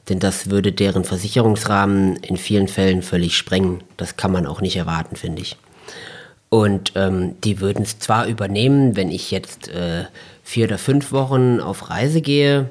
Denn 0.09 0.19
das 0.21 0.51
würde 0.51 0.73
deren 0.73 1.05
Versicherungsrahmen 1.05 2.17
in 2.17 2.37
vielen 2.37 2.69
Fällen 2.69 3.03
völlig 3.03 3.37
sprengen. 3.37 3.83
Das 3.97 4.17
kann 4.17 4.33
man 4.33 4.47
auch 4.47 4.61
nicht 4.61 4.77
erwarten, 4.77 5.17
finde 5.17 5.43
ich. 5.43 5.57
Und 6.49 6.93
ähm, 6.95 7.35
die 7.43 7.61
würden 7.61 7.83
es 7.83 7.99
zwar 7.99 8.27
übernehmen, 8.27 8.95
wenn 8.95 9.11
ich 9.11 9.31
jetzt 9.33 9.69
äh, 9.69 10.05
vier 10.45 10.67
oder 10.67 10.79
fünf 10.79 11.11
Wochen 11.11 11.61
auf 11.61 11.91
Reise 11.91 12.21
gehe 12.21 12.71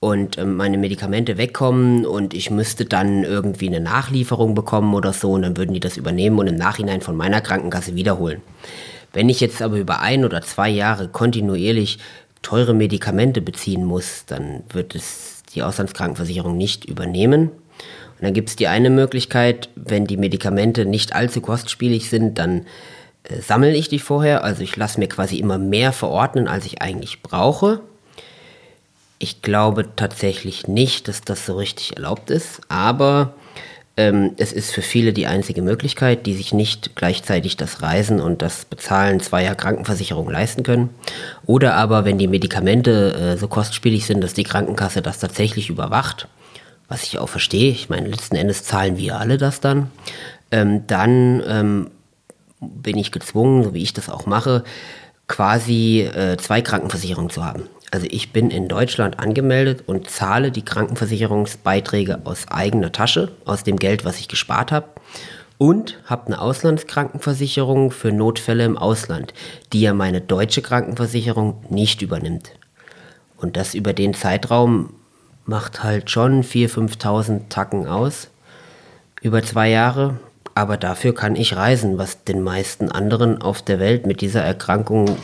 und 0.00 0.36
ähm, 0.38 0.56
meine 0.56 0.78
Medikamente 0.78 1.38
wegkommen 1.38 2.04
und 2.04 2.34
ich 2.34 2.50
müsste 2.50 2.84
dann 2.84 3.22
irgendwie 3.22 3.68
eine 3.68 3.80
Nachlieferung 3.80 4.54
bekommen 4.54 4.94
oder 4.94 5.12
so 5.12 5.32
und 5.32 5.42
dann 5.42 5.56
würden 5.56 5.74
die 5.74 5.80
das 5.80 5.96
übernehmen 5.96 6.38
und 6.38 6.48
im 6.48 6.56
Nachhinein 6.56 7.00
von 7.00 7.16
meiner 7.16 7.40
Krankenkasse 7.40 7.94
wiederholen. 7.94 8.42
Wenn 9.12 9.28
ich 9.28 9.40
jetzt 9.40 9.62
aber 9.62 9.78
über 9.78 10.00
ein 10.00 10.24
oder 10.24 10.42
zwei 10.42 10.68
Jahre 10.68 11.08
kontinuierlich 11.08 11.98
teure 12.42 12.74
Medikamente 12.74 13.40
beziehen 13.40 13.84
muss, 13.84 14.24
dann 14.26 14.62
wird 14.70 14.94
es 14.94 15.37
die 15.54 15.62
Auslandskrankenversicherung 15.62 16.56
nicht 16.56 16.84
übernehmen. 16.84 17.50
Und 17.50 18.22
dann 18.22 18.34
gibt 18.34 18.48
es 18.48 18.56
die 18.56 18.68
eine 18.68 18.90
Möglichkeit, 18.90 19.68
wenn 19.76 20.06
die 20.06 20.16
Medikamente 20.16 20.84
nicht 20.84 21.14
allzu 21.14 21.40
kostspielig 21.40 22.10
sind, 22.10 22.38
dann 22.38 22.66
äh, 23.24 23.40
sammle 23.40 23.74
ich 23.74 23.88
die 23.88 24.00
vorher. 24.00 24.44
Also 24.44 24.62
ich 24.62 24.76
lasse 24.76 24.98
mir 24.98 25.08
quasi 25.08 25.38
immer 25.38 25.58
mehr 25.58 25.92
verordnen, 25.92 26.48
als 26.48 26.66
ich 26.66 26.82
eigentlich 26.82 27.22
brauche. 27.22 27.80
Ich 29.20 29.42
glaube 29.42 29.94
tatsächlich 29.96 30.68
nicht, 30.68 31.08
dass 31.08 31.22
das 31.22 31.46
so 31.46 31.56
richtig 31.56 31.96
erlaubt 31.96 32.30
ist, 32.30 32.60
aber 32.68 33.34
ähm, 33.98 34.34
es 34.36 34.52
ist 34.52 34.70
für 34.70 34.80
viele 34.80 35.12
die 35.12 35.26
einzige 35.26 35.60
Möglichkeit, 35.60 36.24
die 36.24 36.34
sich 36.34 36.54
nicht 36.54 36.94
gleichzeitig 36.94 37.56
das 37.56 37.82
Reisen 37.82 38.20
und 38.20 38.42
das 38.42 38.64
Bezahlen 38.64 39.18
zweier 39.18 39.56
Krankenversicherungen 39.56 40.32
leisten 40.32 40.62
können. 40.62 40.90
Oder 41.46 41.74
aber, 41.74 42.04
wenn 42.04 42.16
die 42.16 42.28
Medikamente 42.28 43.14
äh, 43.14 43.36
so 43.36 43.48
kostspielig 43.48 44.06
sind, 44.06 44.22
dass 44.22 44.34
die 44.34 44.44
Krankenkasse 44.44 45.02
das 45.02 45.18
tatsächlich 45.18 45.68
überwacht, 45.68 46.28
was 46.86 47.02
ich 47.02 47.18
auch 47.18 47.28
verstehe, 47.28 47.72
ich 47.72 47.88
meine, 47.88 48.08
letzten 48.08 48.36
Endes 48.36 48.62
zahlen 48.62 48.96
wir 48.96 49.18
alle 49.18 49.36
das 49.36 49.60
dann, 49.60 49.90
ähm, 50.52 50.86
dann 50.86 51.42
ähm, 51.46 51.90
bin 52.60 52.96
ich 52.96 53.10
gezwungen, 53.10 53.64
so 53.64 53.74
wie 53.74 53.82
ich 53.82 53.94
das 53.94 54.08
auch 54.08 54.26
mache, 54.26 54.62
quasi 55.26 56.02
äh, 56.02 56.36
zwei 56.36 56.62
Krankenversicherungen 56.62 57.30
zu 57.30 57.44
haben. 57.44 57.64
Also 57.90 58.06
ich 58.10 58.32
bin 58.32 58.50
in 58.50 58.68
Deutschland 58.68 59.18
angemeldet 59.18 59.84
und 59.86 60.10
zahle 60.10 60.50
die 60.50 60.64
Krankenversicherungsbeiträge 60.64 62.20
aus 62.24 62.48
eigener 62.48 62.92
Tasche, 62.92 63.32
aus 63.44 63.64
dem 63.64 63.78
Geld, 63.78 64.04
was 64.04 64.18
ich 64.18 64.28
gespart 64.28 64.72
habe. 64.72 64.88
Und 65.56 65.98
habe 66.04 66.26
eine 66.26 66.40
Auslandskrankenversicherung 66.40 67.90
für 67.90 68.12
Notfälle 68.12 68.64
im 68.64 68.78
Ausland, 68.78 69.34
die 69.72 69.80
ja 69.80 69.92
meine 69.92 70.20
deutsche 70.20 70.62
Krankenversicherung 70.62 71.64
nicht 71.68 72.00
übernimmt. 72.00 72.52
Und 73.36 73.56
das 73.56 73.74
über 73.74 73.92
den 73.92 74.14
Zeitraum 74.14 74.94
macht 75.46 75.82
halt 75.82 76.10
schon 76.10 76.44
4.000, 76.44 77.00
5.000 77.00 77.40
Tacken 77.48 77.86
aus. 77.86 78.28
Über 79.20 79.42
zwei 79.42 79.70
Jahre. 79.70 80.18
Aber 80.54 80.76
dafür 80.76 81.14
kann 81.14 81.36
ich 81.36 81.56
reisen, 81.56 81.98
was 81.98 82.24
den 82.24 82.42
meisten 82.42 82.90
anderen 82.90 83.40
auf 83.40 83.62
der 83.62 83.78
Welt 83.80 84.06
mit 84.06 84.20
dieser 84.20 84.42
Erkrankung 84.42 85.16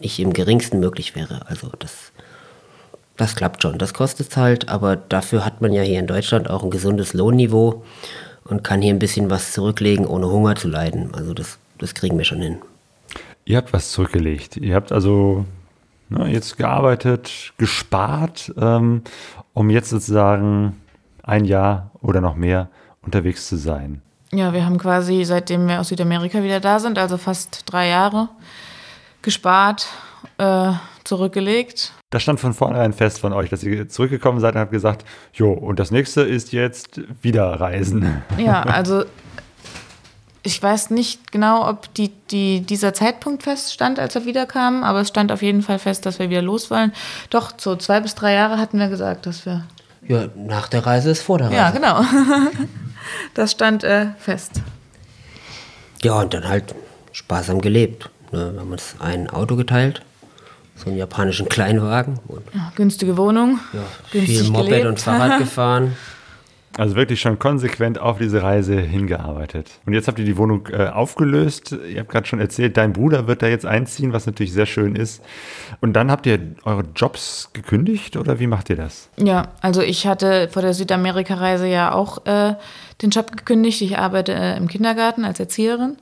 nicht 0.00 0.18
im 0.18 0.32
geringsten 0.32 0.80
möglich 0.80 1.14
wäre. 1.14 1.42
Also 1.46 1.70
das, 1.78 2.12
das 3.16 3.36
klappt 3.36 3.62
schon. 3.62 3.78
Das 3.78 3.94
kostet 3.94 4.30
es 4.30 4.36
halt, 4.36 4.68
aber 4.68 4.96
dafür 4.96 5.44
hat 5.44 5.60
man 5.60 5.72
ja 5.72 5.82
hier 5.82 5.98
in 5.98 6.06
Deutschland 6.06 6.50
auch 6.50 6.62
ein 6.62 6.70
gesundes 6.70 7.14
Lohnniveau 7.14 7.84
und 8.44 8.64
kann 8.64 8.82
hier 8.82 8.92
ein 8.92 8.98
bisschen 8.98 9.30
was 9.30 9.52
zurücklegen, 9.52 10.06
ohne 10.06 10.28
Hunger 10.28 10.56
zu 10.56 10.68
leiden. 10.68 11.14
Also 11.14 11.34
das, 11.34 11.58
das 11.78 11.94
kriegen 11.94 12.18
wir 12.18 12.24
schon 12.24 12.40
hin. 12.40 12.58
Ihr 13.44 13.56
habt 13.56 13.72
was 13.72 13.92
zurückgelegt. 13.92 14.56
Ihr 14.56 14.74
habt 14.74 14.92
also 14.92 15.44
ne, 16.08 16.28
jetzt 16.28 16.56
gearbeitet, 16.56 17.52
gespart, 17.58 18.52
ähm, 18.58 19.02
um 19.54 19.70
jetzt 19.70 19.90
sozusagen 19.90 20.76
ein 21.22 21.44
Jahr 21.44 21.90
oder 22.00 22.20
noch 22.20 22.36
mehr 22.36 22.68
unterwegs 23.02 23.48
zu 23.48 23.56
sein. 23.56 24.02
Ja, 24.32 24.52
wir 24.52 24.64
haben 24.64 24.78
quasi, 24.78 25.24
seitdem 25.24 25.66
wir 25.66 25.80
aus 25.80 25.88
Südamerika 25.88 26.42
wieder 26.42 26.60
da 26.60 26.78
sind, 26.78 26.98
also 26.98 27.16
fast 27.16 27.64
drei 27.66 27.88
Jahre, 27.88 28.28
gespart, 29.22 29.86
äh, 30.38 30.72
zurückgelegt. 31.04 31.92
Das 32.10 32.22
stand 32.22 32.40
von 32.40 32.54
vornherein 32.54 32.92
fest 32.92 33.20
von 33.20 33.32
euch, 33.32 33.50
dass 33.50 33.62
ihr 33.62 33.88
zurückgekommen 33.88 34.40
seid 34.40 34.54
und 34.54 34.60
habt 34.60 34.72
gesagt, 34.72 35.04
jo, 35.32 35.52
und 35.52 35.78
das 35.78 35.90
nächste 35.90 36.22
ist 36.22 36.52
jetzt 36.52 37.00
wieder 37.22 37.60
reisen. 37.60 38.22
Ja, 38.36 38.62
also 38.66 39.04
ich 40.42 40.62
weiß 40.62 40.90
nicht 40.90 41.32
genau, 41.32 41.68
ob 41.68 41.92
die, 41.94 42.10
die, 42.30 42.62
dieser 42.62 42.94
Zeitpunkt 42.94 43.42
feststand, 43.42 43.98
als 43.98 44.14
wir 44.14 44.24
wiederkamen, 44.24 44.84
aber 44.84 45.02
es 45.02 45.08
stand 45.08 45.30
auf 45.32 45.42
jeden 45.42 45.62
Fall 45.62 45.78
fest, 45.78 46.06
dass 46.06 46.18
wir 46.18 46.30
wieder 46.30 46.42
los 46.42 46.70
wollen. 46.70 46.92
Doch, 47.28 47.52
so 47.56 47.76
zwei 47.76 48.00
bis 48.00 48.14
drei 48.14 48.32
Jahre 48.34 48.58
hatten 48.58 48.78
wir 48.78 48.88
gesagt, 48.88 49.26
dass 49.26 49.44
wir. 49.44 49.66
Ja, 50.08 50.28
nach 50.34 50.68
der 50.68 50.86
Reise 50.86 51.10
ist 51.10 51.22
vor 51.22 51.38
der 51.38 51.48
Reise. 51.48 51.56
Ja, 51.56 51.70
genau. 51.70 52.02
das 53.34 53.52
stand 53.52 53.84
äh, 53.84 54.06
fest. 54.18 54.62
Ja, 56.02 56.14
und 56.14 56.32
dann 56.32 56.48
halt 56.48 56.74
sparsam 57.12 57.60
gelebt. 57.60 58.08
Ne? 58.32 58.52
Wir 58.52 58.60
haben 58.60 58.72
uns 58.72 58.96
ein 58.98 59.28
Auto 59.30 59.56
geteilt, 59.56 60.02
so 60.76 60.88
einen 60.88 60.98
japanischen 60.98 61.48
Kleinwagen. 61.48 62.18
Ja, 62.54 62.72
günstige 62.76 63.16
Wohnung. 63.16 63.58
Ja, 63.72 64.20
viel 64.20 64.44
Moped 64.44 64.68
gelebt. 64.68 64.86
und 64.86 65.00
Fahrrad 65.00 65.38
gefahren. 65.38 65.96
Also 66.76 66.94
wirklich 66.94 67.20
schon 67.20 67.38
konsequent 67.40 67.98
auf 67.98 68.18
diese 68.18 68.42
Reise 68.44 68.80
hingearbeitet. 68.80 69.70
Und 69.86 69.92
jetzt 69.92 70.06
habt 70.06 70.20
ihr 70.20 70.24
die 70.24 70.36
Wohnung 70.36 70.68
äh, 70.68 70.86
aufgelöst. 70.86 71.72
Ihr 71.72 71.98
habt 71.98 72.10
gerade 72.10 72.28
schon 72.28 72.38
erzählt, 72.38 72.76
dein 72.76 72.92
Bruder 72.92 73.26
wird 73.26 73.42
da 73.42 73.48
jetzt 73.48 73.66
einziehen, 73.66 74.12
was 74.12 74.26
natürlich 74.26 74.52
sehr 74.52 74.66
schön 74.66 74.94
ist. 74.94 75.20
Und 75.80 75.94
dann 75.94 76.12
habt 76.12 76.26
ihr 76.26 76.38
eure 76.64 76.84
Jobs 76.94 77.50
gekündigt 77.52 78.16
oder 78.16 78.38
wie 78.38 78.46
macht 78.46 78.70
ihr 78.70 78.76
das? 78.76 79.10
Ja, 79.16 79.48
also 79.60 79.82
ich 79.82 80.06
hatte 80.06 80.48
vor 80.48 80.62
der 80.62 80.72
Südamerika-Reise 80.72 81.66
ja 81.66 81.92
auch 81.92 82.24
äh, 82.26 82.54
den 83.02 83.10
Job 83.10 83.36
gekündigt. 83.36 83.82
Ich 83.82 83.98
arbeite 83.98 84.32
äh, 84.32 84.56
im 84.56 84.68
Kindergarten 84.68 85.24
als 85.24 85.40
Erzieherin 85.40 85.96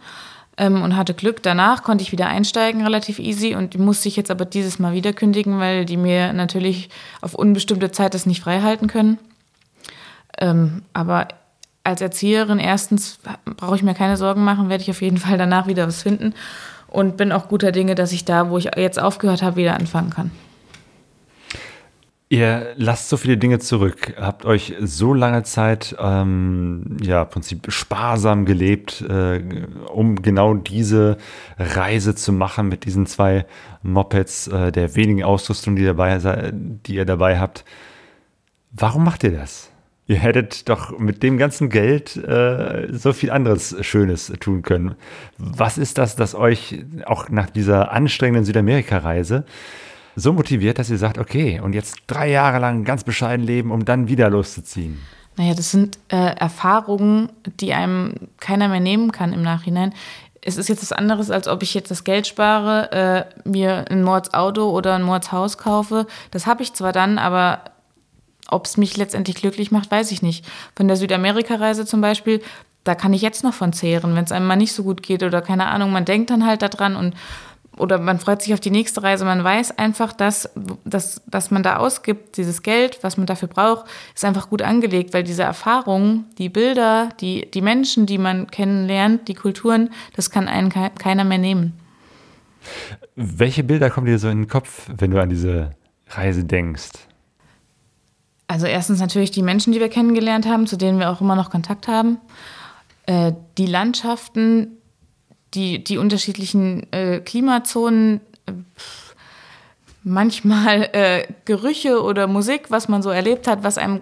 ähm, 0.59 0.82
und 0.82 0.96
hatte 0.96 1.14
Glück. 1.14 1.42
Danach 1.42 1.82
konnte 1.82 2.02
ich 2.02 2.12
wieder 2.12 2.26
einsteigen, 2.26 2.82
relativ 2.82 3.18
easy. 3.18 3.54
Und 3.54 3.78
musste 3.78 4.09
ich 4.09 4.16
jetzt 4.16 4.30
aber 4.30 4.44
dieses 4.44 4.78
Mal 4.78 4.92
wieder 4.92 5.12
kündigen, 5.12 5.59
weil 5.59 5.84
die 5.84 5.96
mir 5.96 6.32
natürlich 6.32 6.90
auf 7.20 7.34
unbestimmte 7.34 7.90
Zeit 7.92 8.12
das 8.12 8.26
nicht 8.26 8.42
freihalten 8.42 8.88
können. 8.88 9.18
Ähm, 10.38 10.82
aber 10.92 11.28
als 11.84 12.00
Erzieherin, 12.00 12.59
erstens 12.59 13.18
brauche 13.44 13.76
ich 13.76 13.82
mir 13.82 13.94
keine 13.94 14.16
Sorgen 14.16 14.44
machen, 14.44 14.68
werde 14.68 14.82
ich 14.82 14.90
auf 14.90 15.00
jeden 15.00 15.16
Fall 15.16 15.38
danach 15.38 15.66
wieder 15.66 15.86
was 15.86 16.02
finden. 16.02 16.34
Und 16.88 17.16
bin 17.16 17.32
auch 17.32 17.48
guter 17.48 17.70
Dinge, 17.70 17.94
dass 17.94 18.12
ich 18.12 18.24
da, 18.24 18.50
wo 18.50 18.59
ich 18.59 18.70
jetzt 18.76 19.00
aufgehört 19.00 19.42
habe, 19.42 19.56
wieder 19.56 19.74
anfangen 19.74 20.11
kann. 20.11 20.30
Ihr 22.30 22.74
lasst 22.76 23.08
so 23.08 23.16
viele 23.16 23.38
Dinge 23.38 23.58
zurück, 23.58 24.12
habt 24.20 24.44
euch 24.44 24.74
so 24.80 25.14
lange 25.14 25.44
Zeit, 25.44 25.96
ähm, 25.98 26.98
ja, 27.00 27.22
im 27.22 27.28
Prinzip 27.30 27.72
sparsam 27.72 28.44
gelebt, 28.44 29.00
äh, 29.00 29.42
um 29.90 30.20
genau 30.20 30.52
diese 30.52 31.16
Reise 31.58 32.14
zu 32.14 32.34
machen 32.34 32.68
mit 32.68 32.84
diesen 32.84 33.06
zwei 33.06 33.46
Mopeds, 33.82 34.48
äh, 34.48 34.70
der 34.72 34.94
wenigen 34.94 35.24
Ausrüstung, 35.24 35.74
die, 35.74 35.86
dabei, 35.86 36.52
die 36.52 36.96
ihr 36.96 37.06
dabei 37.06 37.38
habt. 37.38 37.64
Warum 38.72 39.04
macht 39.04 39.24
ihr 39.24 39.32
das? 39.32 39.70
Ihr 40.06 40.16
hättet 40.16 40.68
doch 40.68 40.98
mit 40.98 41.22
dem 41.22 41.38
ganzen 41.38 41.70
Geld 41.70 42.16
äh, 42.16 42.88
so 42.90 43.14
viel 43.14 43.30
anderes 43.30 43.74
Schönes 43.86 44.32
tun 44.40 44.60
können. 44.60 44.96
Was 45.38 45.78
ist 45.78 45.96
das, 45.96 46.14
das 46.14 46.34
euch 46.34 46.84
auch 47.06 47.30
nach 47.30 47.48
dieser 47.48 47.90
anstrengenden 47.92 48.44
Südamerika-Reise 48.44 49.46
so 50.18 50.32
motiviert, 50.32 50.78
dass 50.78 50.90
ihr 50.90 50.98
sagt, 50.98 51.18
okay, 51.18 51.60
und 51.60 51.72
jetzt 51.72 51.98
drei 52.06 52.30
Jahre 52.30 52.58
lang 52.58 52.84
ganz 52.84 53.04
bescheiden 53.04 53.44
leben, 53.44 53.70
um 53.70 53.84
dann 53.84 54.08
wieder 54.08 54.30
loszuziehen? 54.30 54.98
Naja, 55.36 55.54
das 55.54 55.70
sind 55.70 55.98
äh, 56.08 56.34
Erfahrungen, 56.36 57.30
die 57.60 57.72
einem 57.72 58.14
keiner 58.40 58.68
mehr 58.68 58.80
nehmen 58.80 59.12
kann 59.12 59.32
im 59.32 59.42
Nachhinein. 59.42 59.94
Es 60.40 60.56
ist 60.56 60.68
jetzt 60.68 60.82
was 60.82 60.92
anderes, 60.92 61.30
als 61.30 61.46
ob 61.46 61.62
ich 61.62 61.74
jetzt 61.74 61.90
das 61.90 62.04
Geld 62.04 62.26
spare, 62.26 63.26
äh, 63.44 63.48
mir 63.48 63.84
ein 63.90 64.02
Mordsauto 64.02 64.70
oder 64.70 64.94
ein 64.94 65.02
Mordshaus 65.02 65.58
kaufe. 65.58 66.06
Das 66.32 66.46
habe 66.46 66.62
ich 66.62 66.72
zwar 66.74 66.92
dann, 66.92 67.18
aber 67.18 67.60
ob 68.50 68.64
es 68.64 68.76
mich 68.76 68.96
letztendlich 68.96 69.36
glücklich 69.36 69.70
macht, 69.70 69.90
weiß 69.90 70.10
ich 70.10 70.22
nicht. 70.22 70.44
Von 70.74 70.88
der 70.88 70.96
Südamerika-Reise 70.96 71.86
zum 71.86 72.00
Beispiel, 72.00 72.42
da 72.82 72.94
kann 72.94 73.12
ich 73.12 73.22
jetzt 73.22 73.44
noch 73.44 73.54
von 73.54 73.72
zehren, 73.72 74.16
wenn 74.16 74.24
es 74.24 74.32
einem 74.32 74.46
mal 74.46 74.56
nicht 74.56 74.72
so 74.72 74.82
gut 74.82 75.02
geht 75.02 75.22
oder 75.22 75.42
keine 75.42 75.66
Ahnung, 75.66 75.92
man 75.92 76.04
denkt 76.04 76.30
dann 76.30 76.46
halt 76.46 76.62
daran 76.62 76.96
und 76.96 77.14
oder 77.78 77.98
man 77.98 78.18
freut 78.18 78.42
sich 78.42 78.54
auf 78.54 78.60
die 78.60 78.70
nächste 78.70 79.02
Reise. 79.02 79.24
Man 79.24 79.42
weiß 79.42 79.78
einfach, 79.78 80.12
dass, 80.12 80.50
dass, 80.84 81.22
dass 81.26 81.50
man 81.50 81.62
da 81.62 81.76
ausgibt, 81.76 82.36
dieses 82.36 82.62
Geld, 82.62 82.98
was 83.02 83.16
man 83.16 83.26
dafür 83.26 83.48
braucht, 83.48 83.86
ist 84.14 84.24
einfach 84.24 84.50
gut 84.50 84.62
angelegt, 84.62 85.14
weil 85.14 85.24
diese 85.24 85.42
Erfahrungen, 85.42 86.26
die 86.38 86.48
Bilder, 86.48 87.10
die, 87.20 87.50
die 87.50 87.62
Menschen, 87.62 88.06
die 88.06 88.18
man 88.18 88.48
kennenlernt, 88.48 89.28
die 89.28 89.34
Kulturen, 89.34 89.90
das 90.14 90.30
kann 90.30 90.48
einen 90.48 90.70
keiner 90.70 91.24
mehr 91.24 91.38
nehmen. 91.38 91.74
Welche 93.16 93.64
Bilder 93.64 93.90
kommen 93.90 94.06
dir 94.06 94.18
so 94.18 94.28
in 94.28 94.42
den 94.42 94.48
Kopf, 94.48 94.88
wenn 94.96 95.10
du 95.10 95.20
an 95.20 95.30
diese 95.30 95.70
Reise 96.08 96.44
denkst? 96.44 96.90
Also 98.46 98.66
erstens 98.66 98.98
natürlich 99.00 99.30
die 99.30 99.42
Menschen, 99.42 99.72
die 99.72 99.80
wir 99.80 99.90
kennengelernt 99.90 100.46
haben, 100.46 100.66
zu 100.66 100.76
denen 100.76 100.98
wir 100.98 101.10
auch 101.10 101.20
immer 101.20 101.36
noch 101.36 101.50
Kontakt 101.50 101.86
haben. 101.86 102.18
Äh, 103.04 103.32
die 103.58 103.66
Landschaften, 103.66 104.77
die, 105.55 105.82
die 105.82 105.99
unterschiedlichen 105.99 106.90
äh, 106.92 107.20
Klimazonen, 107.20 108.20
äh, 108.46 108.53
manchmal 110.05 110.88
äh, 110.92 111.26
Gerüche 111.44 112.03
oder 112.03 112.26
Musik, 112.26 112.70
was 112.70 112.88
man 112.88 113.03
so 113.03 113.11
erlebt 113.11 113.46
hat, 113.46 113.62
was 113.62 113.78
einem 113.78 114.01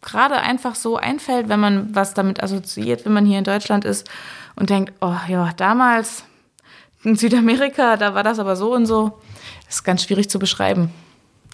gerade 0.00 0.36
einfach 0.36 0.74
so 0.74 0.96
einfällt, 0.96 1.48
wenn 1.48 1.60
man 1.60 1.94
was 1.94 2.14
damit 2.14 2.42
assoziiert, 2.42 3.04
wenn 3.04 3.12
man 3.12 3.26
hier 3.26 3.38
in 3.38 3.44
Deutschland 3.44 3.84
ist 3.84 4.08
und 4.56 4.70
denkt, 4.70 4.92
oh 5.00 5.16
ja, 5.26 5.52
damals 5.56 6.24
in 7.04 7.16
Südamerika, 7.16 7.96
da 7.96 8.14
war 8.14 8.22
das 8.22 8.38
aber 8.38 8.56
so 8.56 8.74
und 8.74 8.86
so. 8.86 9.18
Das 9.66 9.76
ist 9.76 9.84
ganz 9.84 10.04
schwierig 10.04 10.30
zu 10.30 10.38
beschreiben. 10.38 10.90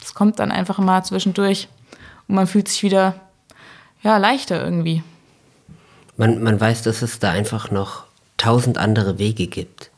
Das 0.00 0.14
kommt 0.14 0.38
dann 0.38 0.50
einfach 0.50 0.78
mal 0.78 1.02
zwischendurch 1.04 1.68
und 2.28 2.34
man 2.34 2.46
fühlt 2.46 2.68
sich 2.68 2.82
wieder 2.82 3.14
ja, 4.02 4.18
leichter 4.18 4.62
irgendwie. 4.62 5.02
Man, 6.16 6.42
man 6.42 6.60
weiß, 6.60 6.82
dass 6.82 7.02
es 7.02 7.18
da 7.18 7.30
einfach 7.30 7.70
noch 7.70 8.03
tausend 8.44 8.76
andere 8.76 9.18
Wege 9.18 9.46
gibt. 9.46 9.90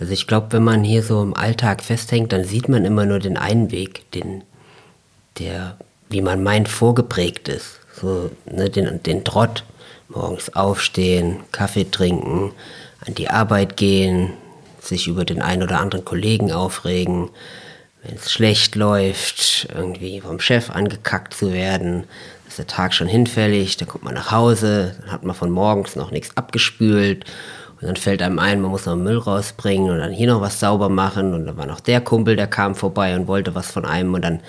Also 0.00 0.12
ich 0.12 0.26
glaube, 0.26 0.52
wenn 0.52 0.64
man 0.64 0.84
hier 0.84 1.02
so 1.02 1.22
im 1.22 1.34
Alltag 1.34 1.82
festhängt, 1.82 2.32
dann 2.32 2.44
sieht 2.44 2.68
man 2.68 2.84
immer 2.84 3.04
nur 3.04 3.18
den 3.18 3.36
einen 3.36 3.70
Weg, 3.70 4.10
den, 4.12 4.42
der, 5.38 5.76
wie 6.08 6.22
man 6.22 6.42
meint, 6.42 6.68
vorgeprägt 6.68 7.48
ist. 7.48 7.80
So, 8.00 8.30
ne, 8.50 8.70
den, 8.70 9.02
den 9.02 9.24
Trott, 9.24 9.64
morgens 10.08 10.54
aufstehen, 10.54 11.40
Kaffee 11.52 11.84
trinken, 11.84 12.52
an 13.06 13.14
die 13.14 13.28
Arbeit 13.28 13.76
gehen, 13.76 14.32
sich 14.80 15.06
über 15.06 15.26
den 15.26 15.42
einen 15.42 15.62
oder 15.62 15.80
anderen 15.80 16.04
Kollegen 16.04 16.52
aufregen, 16.52 17.28
wenn 18.02 18.14
es 18.14 18.32
schlecht 18.32 18.76
läuft, 18.76 19.68
irgendwie 19.74 20.20
vom 20.20 20.40
Chef 20.40 20.70
angekackt 20.70 21.34
zu 21.34 21.52
werden, 21.52 22.04
ist 22.46 22.58
der 22.58 22.66
Tag 22.66 22.94
schon 22.94 23.08
hinfällig, 23.08 23.76
dann 23.76 23.88
kommt 23.88 24.04
man 24.04 24.14
nach 24.14 24.30
Hause, 24.30 24.94
dann 25.00 25.12
hat 25.12 25.24
man 25.24 25.34
von 25.34 25.50
morgens 25.50 25.96
noch 25.96 26.12
nichts 26.12 26.34
abgespült 26.36 27.26
und 27.80 27.86
dann 27.86 27.96
fällt 27.96 28.22
einem 28.22 28.40
ein, 28.40 28.60
man 28.60 28.72
muss 28.72 28.86
noch 28.86 28.96
Müll 28.96 29.18
rausbringen 29.18 29.90
und 29.90 29.98
dann 29.98 30.10
hier 30.10 30.26
noch 30.26 30.40
was 30.40 30.58
sauber 30.58 30.88
machen. 30.88 31.32
Und 31.32 31.46
dann 31.46 31.56
war 31.56 31.66
noch 31.66 31.78
der 31.78 32.00
Kumpel, 32.00 32.34
der 32.34 32.48
kam 32.48 32.74
vorbei 32.74 33.14
und 33.14 33.28
wollte 33.28 33.54
was 33.54 33.70
von 33.70 33.84
einem. 33.84 34.14
Und 34.14 34.22
dann, 34.22 34.40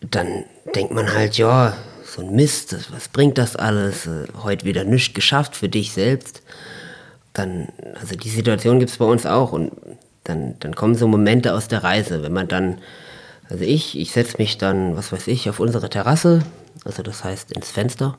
dann 0.00 0.44
denkt 0.74 0.94
man 0.94 1.12
halt, 1.12 1.36
ja, 1.36 1.76
so 2.04 2.22
ein 2.22 2.34
Mist, 2.34 2.90
was 2.92 3.08
bringt 3.08 3.36
das 3.36 3.56
alles? 3.56 4.08
Heute 4.42 4.64
wieder 4.64 4.84
nichts 4.84 5.12
geschafft 5.14 5.54
für 5.54 5.68
dich 5.68 5.92
selbst. 5.92 6.42
Dann, 7.34 7.68
also 8.00 8.16
die 8.16 8.30
Situation 8.30 8.78
gibt 8.78 8.90
es 8.90 8.96
bei 8.96 9.04
uns 9.04 9.26
auch. 9.26 9.52
Und 9.52 9.72
dann, 10.24 10.58
dann 10.60 10.74
kommen 10.74 10.94
so 10.94 11.06
Momente 11.06 11.52
aus 11.52 11.68
der 11.68 11.84
Reise, 11.84 12.22
wenn 12.22 12.32
man 12.32 12.48
dann, 12.48 12.78
also 13.50 13.64
ich, 13.64 13.98
ich 13.98 14.12
setze 14.12 14.36
mich 14.38 14.56
dann, 14.56 14.96
was 14.96 15.12
weiß 15.12 15.26
ich, 15.26 15.50
auf 15.50 15.60
unsere 15.60 15.90
Terrasse, 15.90 16.40
also 16.86 17.02
das 17.02 17.24
heißt 17.24 17.52
ins 17.52 17.70
Fenster 17.70 18.16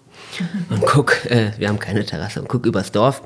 und 0.69 0.85
guck, 0.85 1.25
äh, 1.25 1.51
wir 1.57 1.69
haben 1.69 1.79
keine 1.79 2.05
Terrasse, 2.05 2.41
und 2.41 2.49
guck 2.49 2.65
übers 2.65 2.91
Dorf 2.91 3.21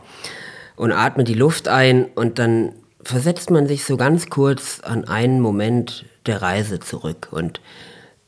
und 0.83 0.91
atme 0.91 1.23
die 1.23 1.33
Luft 1.33 1.69
ein 1.69 2.07
und 2.13 2.39
dann 2.39 2.73
versetzt 3.05 3.49
man 3.49 3.67
sich 3.67 3.85
so 3.85 3.95
ganz 3.95 4.29
kurz 4.29 4.81
an 4.81 5.05
einen 5.05 5.39
Moment 5.39 6.03
der 6.25 6.41
Reise 6.41 6.81
zurück 6.81 7.29
und 7.31 7.61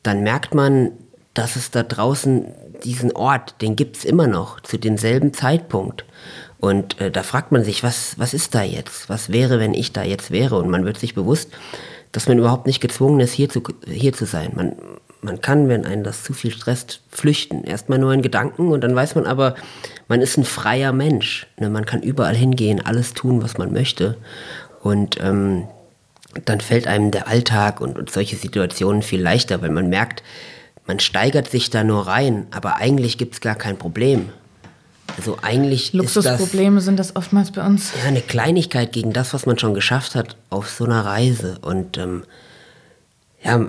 dann 0.02 0.22
merkt 0.22 0.54
man, 0.54 0.92
dass 1.34 1.56
es 1.56 1.70
da 1.70 1.82
draußen 1.82 2.46
diesen 2.82 3.12
Ort, 3.12 3.60
den 3.60 3.76
gibt 3.76 3.98
es 3.98 4.06
immer 4.06 4.26
noch 4.26 4.60
zu 4.60 4.78
demselben 4.78 5.34
Zeitpunkt. 5.34 6.06
Und 6.58 6.98
äh, 6.98 7.10
da 7.10 7.22
fragt 7.22 7.52
man 7.52 7.62
sich, 7.62 7.82
was, 7.82 8.18
was 8.18 8.32
ist 8.32 8.54
da 8.54 8.62
jetzt? 8.62 9.10
Was 9.10 9.30
wäre, 9.30 9.60
wenn 9.60 9.74
ich 9.74 9.92
da 9.92 10.02
jetzt 10.02 10.30
wäre? 10.30 10.56
Und 10.56 10.70
man 10.70 10.86
wird 10.86 10.98
sich 10.98 11.14
bewusst, 11.14 11.50
dass 12.12 12.26
man 12.26 12.38
überhaupt 12.38 12.66
nicht 12.66 12.80
gezwungen 12.80 13.20
ist, 13.20 13.34
hier 13.34 13.50
zu, 13.50 13.62
hier 13.86 14.14
zu 14.14 14.24
sein. 14.24 14.52
Man, 14.54 14.76
man 15.22 15.40
kann, 15.40 15.68
wenn 15.68 15.84
einen 15.84 16.04
das 16.04 16.22
zu 16.22 16.32
viel 16.32 16.50
stresst, 16.50 17.00
flüchten. 17.10 17.64
Erstmal 17.64 17.98
nur 17.98 18.12
in 18.12 18.22
Gedanken 18.22 18.70
und 18.70 18.82
dann 18.82 18.94
weiß 18.94 19.14
man 19.14 19.26
aber, 19.26 19.54
man 20.08 20.20
ist 20.20 20.36
ein 20.36 20.44
freier 20.44 20.92
Mensch. 20.92 21.46
Ne? 21.58 21.68
Man 21.70 21.86
kann 21.86 22.02
überall 22.02 22.36
hingehen, 22.36 22.84
alles 22.84 23.14
tun, 23.14 23.42
was 23.42 23.58
man 23.58 23.72
möchte. 23.72 24.16
Und 24.82 25.18
ähm, 25.20 25.66
dann 26.44 26.60
fällt 26.60 26.86
einem 26.86 27.10
der 27.10 27.28
Alltag 27.28 27.80
und, 27.80 27.98
und 27.98 28.10
solche 28.10 28.36
Situationen 28.36 29.02
viel 29.02 29.20
leichter, 29.20 29.62
weil 29.62 29.70
man 29.70 29.88
merkt, 29.88 30.22
man 30.86 31.00
steigert 31.00 31.50
sich 31.50 31.70
da 31.70 31.82
nur 31.82 32.06
rein, 32.06 32.46
aber 32.52 32.76
eigentlich 32.76 33.18
gibt 33.18 33.34
es 33.34 33.40
gar 33.40 33.56
kein 33.56 33.76
Problem. 33.76 34.28
Also 35.16 35.38
eigentlich 35.40 35.92
Luxusprobleme 35.92 36.80
sind 36.80 36.98
das 36.98 37.16
oftmals 37.16 37.50
bei 37.52 37.64
uns. 37.64 37.92
Ja, 38.02 38.08
eine 38.08 38.20
Kleinigkeit 38.20 38.92
gegen 38.92 39.12
das, 39.12 39.34
was 39.34 39.46
man 39.46 39.58
schon 39.58 39.74
geschafft 39.74 40.14
hat 40.14 40.36
auf 40.50 40.68
so 40.68 40.84
einer 40.84 41.04
Reise. 41.04 41.58
Und 41.62 41.96
ähm, 41.96 42.24
ja, 43.42 43.66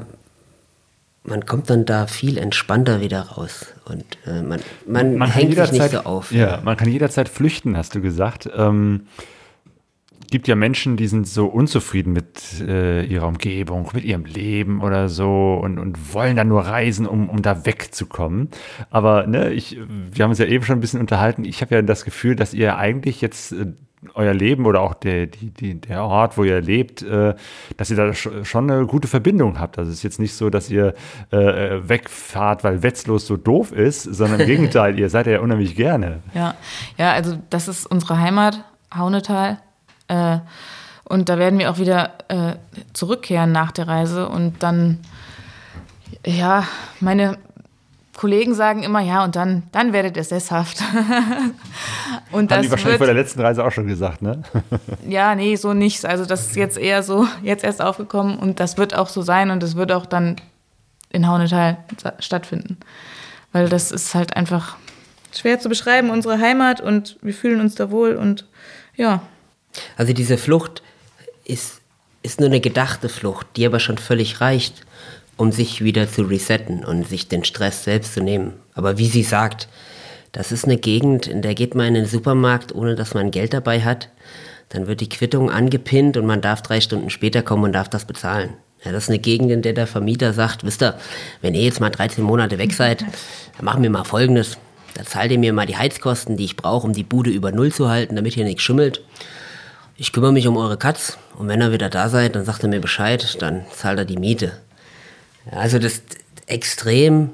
man 1.28 1.46
kommt 1.46 1.70
dann 1.70 1.86
da 1.86 2.08
viel 2.08 2.38
entspannter 2.38 3.02
wieder 3.02 3.22
raus. 3.22 3.74
Und 3.86 4.06
äh, 4.26 4.42
man, 4.42 4.62
man, 4.88 5.18
man 5.18 5.30
hängt 5.30 5.56
sich 5.56 5.72
nicht 5.72 5.92
so 5.92 6.00
auf. 6.00 6.32
Ja, 6.32 6.62
man 6.64 6.78
kann 6.78 6.90
jederzeit 6.90 7.30
flüchten, 7.30 7.78
hast 7.78 7.96
du 7.96 8.02
gesagt. 8.02 8.50
Ähm, 8.56 9.08
gibt 10.32 10.48
ja 10.48 10.56
Menschen, 10.56 10.98
die 10.98 11.08
sind 11.08 11.28
so 11.28 11.48
unzufrieden 11.48 12.14
mit 12.14 12.62
äh, 12.62 13.04
ihrer 13.06 13.28
Umgebung, 13.28 13.90
mit 13.94 14.04
ihrem 14.04 14.26
Leben 14.26 14.82
oder 14.82 15.10
so 15.10 15.60
und, 15.62 15.80
und 15.80 16.14
wollen 16.14 16.36
dann 16.36 16.48
nur 16.48 16.62
reisen, 16.62 17.06
um, 17.06 17.30
um 17.30 17.42
da 17.42 17.66
wegzukommen. 17.66 18.50
Aber 18.90 19.28
ne, 19.28 19.52
ich, 19.52 19.78
wir 20.12 20.24
haben 20.24 20.32
uns 20.32 20.40
ja 20.40 20.46
eben 20.46 20.64
schon 20.64 20.78
ein 20.78 20.82
bisschen 20.82 21.00
unterhalten. 21.00 21.46
Ich 21.46 21.62
habe 21.62 21.76
ja 21.76 21.82
das 21.82 22.06
Gefühl, 22.06 22.36
dass 22.36 22.54
ihr 22.54 22.78
eigentlich 22.78 23.22
jetzt 23.22 23.52
äh, 23.52 23.68
euer 24.14 24.34
Leben 24.34 24.66
oder 24.66 24.82
auch 24.82 24.94
der, 24.94 25.26
die, 25.26 25.50
die, 25.50 25.82
der 25.82 26.04
Ort, 26.04 26.38
wo 26.38 26.44
ihr 26.44 26.62
lebt, 26.62 27.02
äh, 27.02 27.34
dass 27.78 27.90
ihr 27.90 27.98
da 27.98 28.14
schon 28.14 28.70
eine 28.70 28.86
gute 28.86 29.08
Verbindung 29.08 29.60
habt. 29.60 29.80
Also 29.80 29.90
es 29.90 29.98
ist 29.98 30.04
jetzt 30.04 30.20
nicht 30.20 30.36
so, 30.36 30.50
dass 30.50 30.70
ihr 30.70 30.94
äh, 31.32 31.38
wegfahrt, 31.82 32.64
weil 32.64 32.84
Wetzlos 32.84 33.26
so 33.26 33.38
doof 33.38 33.72
ist, 33.72 34.04
sondern 34.04 34.42
im 34.42 34.48
Gegenteil, 34.48 35.00
ihr 35.00 35.10
seid 35.10 35.28
ja 35.28 35.40
unheimlich 35.40 35.76
gerne. 35.76 36.20
Ja, 36.34 36.56
ja, 36.98 37.12
also 37.14 37.38
das 37.50 37.68
ist 37.68 37.88
unsere 37.88 38.20
Heimat, 38.20 38.64
Haunetal. 38.96 39.60
Äh, 40.08 40.40
und 41.04 41.30
da 41.30 41.40
werden 41.40 41.58
wir 41.58 41.72
auch 41.72 41.80
wieder 41.80 42.12
äh, 42.28 42.56
zurückkehren 42.94 43.52
nach 43.52 43.72
der 43.72 43.88
Reise 43.88 44.28
und 44.30 44.62
dann, 44.62 45.00
ja, 46.26 46.66
meine 47.00 47.38
Kollegen 48.18 48.56
sagen 48.56 48.82
immer, 48.82 49.00
ja, 49.00 49.24
und 49.24 49.36
dann, 49.36 49.64
dann 49.72 49.94
werdet 49.94 50.18
ihr 50.18 50.24
sesshaft. 50.24 50.80
und 52.32 52.50
das 52.50 52.58
Haben 52.58 52.64
die 52.64 52.72
wahrscheinlich 52.72 52.84
wird, 52.86 52.98
vor 52.98 53.06
der 53.06 53.16
letzten 53.16 53.40
Reise 53.42 53.64
auch 53.64 53.72
schon 53.72 53.88
gesagt, 53.88 54.24
ne? 54.24 54.42
ja, 55.08 55.36
nee, 55.36 55.56
so 55.56 55.74
nichts. 55.76 56.04
Also 56.04 56.26
das 56.26 56.48
ist 56.48 56.56
jetzt 56.56 56.80
eher 56.80 57.04
so, 57.04 57.28
jetzt 57.44 57.64
erst 57.64 57.80
aufgekommen 57.80 58.40
und 58.40 58.60
das 58.60 58.78
wird 58.78 58.96
auch 58.96 59.08
so 59.08 59.22
sein 59.22 59.52
und 59.52 59.62
das 59.62 59.76
wird 59.76 59.92
auch 59.92 60.08
dann 60.08 60.38
in 61.12 61.28
Haunetal 61.28 61.78
stattfinden. 62.18 62.78
Weil 63.52 63.70
das 63.70 63.92
ist 63.92 64.16
halt 64.16 64.36
einfach 64.36 64.78
schwer 65.32 65.60
zu 65.60 65.70
beschreiben, 65.70 66.10
unsere 66.10 66.40
Heimat 66.40 66.82
und 66.82 67.20
wir 67.22 67.36
fühlen 67.36 67.62
uns 67.62 67.76
da 67.76 67.92
wohl 67.92 68.16
und 68.16 68.48
ja. 68.96 69.22
Also 69.96 70.14
diese 70.14 70.40
Flucht 70.40 70.82
ist, 71.46 71.82
ist 72.24 72.40
nur 72.40 72.50
eine 72.50 72.62
gedachte 72.62 73.10
Flucht, 73.10 73.46
die 73.58 73.66
aber 73.68 73.80
schon 73.80 74.00
völlig 74.00 74.42
reicht, 74.42 74.87
um 75.38 75.52
sich 75.52 75.84
wieder 75.84 76.10
zu 76.10 76.24
resetten 76.24 76.84
und 76.84 77.08
sich 77.08 77.28
den 77.28 77.44
Stress 77.44 77.84
selbst 77.84 78.14
zu 78.14 78.22
nehmen. 78.22 78.54
Aber 78.74 78.98
wie 78.98 79.08
sie 79.08 79.24
sagt, 79.24 79.68
das 80.32 80.52
ist 80.52 80.66
eine 80.66 80.78
Gegend, 80.78 81.28
in 81.28 81.42
der 81.42 81.56
geht 81.56 81.76
man 81.76 81.88
in 81.88 81.94
den 81.94 82.06
Supermarkt, 82.06 82.76
ohne 82.76 82.96
dass 82.96 83.14
man 83.14 83.32
Geld 83.32 83.54
dabei 83.54 83.82
hat. 83.82 84.10
Dann 84.70 84.88
wird 84.88 85.00
die 85.00 85.10
Quittung 85.10 85.50
angepinnt 85.50 86.18
und 86.18 86.26
man 86.26 86.42
darf 86.42 86.62
drei 86.62 86.82
Stunden 86.82 87.10
später 87.10 87.42
kommen 87.42 87.64
und 87.64 87.72
darf 87.74 87.90
das 87.90 88.06
bezahlen. 88.06 88.50
Ja, 88.84 88.92
das 88.92 89.06
ist 89.06 89.10
eine 89.10 89.20
Gegend, 89.20 89.52
in 89.52 89.62
der 89.62 89.74
der 89.74 89.88
Vermieter 89.88 90.34
sagt, 90.34 90.64
wisst 90.64 90.84
ihr, 90.84 90.96
wenn 91.42 91.56
ihr 91.56 91.64
jetzt 91.64 91.80
mal 91.80 91.90
13 91.90 92.24
Monate 92.24 92.58
weg 92.58 92.74
seid, 92.74 93.02
dann 93.02 93.66
machen 93.66 93.82
wir 93.82 93.90
mal 93.90 94.04
Folgendes. 94.04 94.58
Da 94.94 95.04
zahlt 95.04 95.32
ihr 95.32 95.40
mir 95.40 95.54
mal 95.54 95.66
die 95.66 95.78
Heizkosten, 95.78 96.38
die 96.38 96.46
ich 96.46 96.58
brauche, 96.58 96.86
um 96.86 96.94
die 96.94 97.04
Bude 97.04 97.30
über 97.30 97.52
Null 97.52 97.72
zu 97.72 97.90
halten, 97.90 98.16
damit 98.16 98.34
hier 98.34 98.44
nichts 98.44 98.64
schimmelt. 98.64 99.02
Ich 99.96 100.12
kümmere 100.12 100.34
mich 100.34 100.48
um 100.48 100.58
eure 100.58 100.78
Katz 100.78 101.18
und 101.38 101.48
wenn 101.48 101.62
ihr 101.62 101.72
wieder 101.72 101.90
da 101.90 102.10
seid, 102.10 102.36
dann 102.36 102.46
sagt 102.46 102.64
er 102.64 102.70
mir 102.70 102.82
Bescheid, 102.82 103.38
dann 103.42 103.66
zahlt 103.74 103.98
er 103.98 104.06
die 104.06 104.18
Miete. 104.18 104.52
Also 105.52 105.80
das 105.80 105.94
ist 105.94 106.18
extrem 106.48 107.32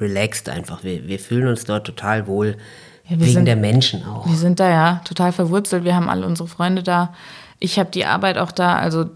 relaxed 0.00 0.48
einfach. 0.48 0.82
Wir, 0.84 1.06
wir 1.06 1.18
fühlen 1.18 1.48
uns 1.48 1.64
dort 1.64 1.86
total 1.86 2.26
wohl, 2.26 2.56
Ja, 3.04 3.10
wir 3.10 3.20
wegen 3.20 3.32
sind- 3.32 3.44
der 3.46 3.56
Menschen 3.56 4.04
auch. 4.04 4.26
Wir 4.26 4.36
sind 4.36 4.60
da 4.60 4.68
ja 4.70 5.00
total 5.04 5.32
verwurzelt. 5.32 5.84
Wir 5.84 5.94
haben 5.94 6.08
alle 6.08 6.26
unsere 6.26 6.48
Freunde 6.48 6.82
da. 6.82 7.14
Ich 7.58 7.78
habe 7.78 7.90
die 7.90 8.04
Arbeit 8.04 8.38
auch 8.38 8.52
da. 8.52 8.76
Also 8.76 9.06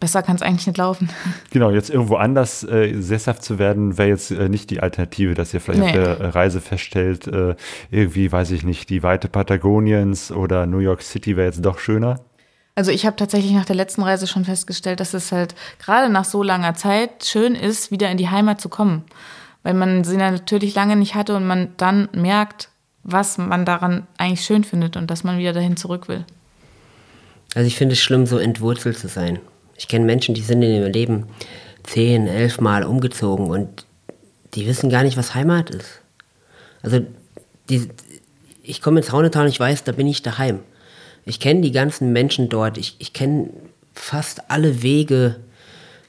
besser 0.00 0.22
kann 0.22 0.36
es 0.36 0.42
eigentlich 0.42 0.66
nicht 0.66 0.76
laufen. 0.78 1.08
Genau, 1.50 1.70
jetzt 1.70 1.88
irgendwo 1.90 2.16
anders 2.16 2.64
äh, 2.64 3.00
sesshaft 3.00 3.42
zu 3.42 3.58
werden, 3.58 3.96
wäre 3.96 4.08
jetzt 4.10 4.30
äh, 4.30 4.48
nicht 4.50 4.68
die 4.70 4.80
Alternative, 4.80 5.34
dass 5.34 5.54
ihr 5.54 5.60
vielleicht 5.60 5.82
auf 5.82 5.86
Nee. 5.86 5.92
der 5.94 6.20
äh, 6.20 6.26
Reise 6.28 6.60
feststellt, 6.60 7.26
äh, 7.28 7.54
irgendwie, 7.90 8.30
weiß 8.30 8.50
ich 8.50 8.62
nicht, 8.62 8.90
die 8.90 9.02
Weite 9.02 9.28
Patagoniens 9.28 10.32
oder 10.32 10.66
New 10.66 10.80
York 10.80 11.00
City 11.02 11.36
wäre 11.36 11.46
jetzt 11.46 11.64
doch 11.64 11.78
schöner. 11.78 12.20
Also 12.76 12.90
ich 12.90 13.06
habe 13.06 13.16
tatsächlich 13.16 13.52
nach 13.52 13.64
der 13.64 13.74
letzten 13.74 14.02
Reise 14.02 14.26
schon 14.26 14.44
festgestellt, 14.44 15.00
dass 15.00 15.14
es 15.14 15.32
halt 15.32 15.54
gerade 15.78 16.12
nach 16.12 16.26
so 16.26 16.42
langer 16.42 16.74
Zeit 16.74 17.24
schön 17.24 17.54
ist, 17.54 17.90
wieder 17.90 18.10
in 18.10 18.18
die 18.18 18.28
Heimat 18.28 18.60
zu 18.60 18.68
kommen. 18.68 19.04
Weil 19.62 19.72
man 19.72 20.04
sie 20.04 20.18
natürlich 20.18 20.74
lange 20.74 20.94
nicht 20.94 21.14
hatte 21.14 21.34
und 21.34 21.46
man 21.46 21.72
dann 21.78 22.08
merkt, 22.12 22.68
was 23.02 23.38
man 23.38 23.64
daran 23.64 24.06
eigentlich 24.18 24.44
schön 24.44 24.62
findet 24.62 24.96
und 24.96 25.10
dass 25.10 25.24
man 25.24 25.38
wieder 25.38 25.54
dahin 25.54 25.78
zurück 25.78 26.06
will. 26.06 26.24
Also 27.54 27.66
ich 27.66 27.76
finde 27.76 27.94
es 27.94 28.00
schlimm, 28.00 28.26
so 28.26 28.36
entwurzelt 28.36 28.98
zu 28.98 29.08
sein. 29.08 29.38
Ich 29.76 29.88
kenne 29.88 30.04
Menschen, 30.04 30.34
die 30.34 30.42
sind 30.42 30.62
in 30.62 30.74
ihrem 30.74 30.92
Leben 30.92 31.26
zehn, 31.82 32.26
elf 32.26 32.60
Mal 32.60 32.84
umgezogen 32.84 33.46
und 33.46 33.86
die 34.54 34.66
wissen 34.66 34.90
gar 34.90 35.02
nicht, 35.02 35.16
was 35.16 35.34
Heimat 35.34 35.70
ist. 35.70 36.02
Also 36.82 37.00
die, 37.70 37.88
ich 38.62 38.82
komme 38.82 39.00
ins 39.00 39.12
Raunetal 39.14 39.44
und 39.44 39.50
ich 39.50 39.60
weiß, 39.60 39.84
da 39.84 39.92
bin 39.92 40.06
ich 40.06 40.20
daheim. 40.22 40.60
Ich 41.26 41.40
kenne 41.40 41.60
die 41.60 41.72
ganzen 41.72 42.12
Menschen 42.12 42.48
dort. 42.48 42.78
Ich, 42.78 42.96
ich 42.98 43.12
kenne 43.12 43.50
fast 43.92 44.48
alle 44.50 44.82
Wege, 44.82 45.36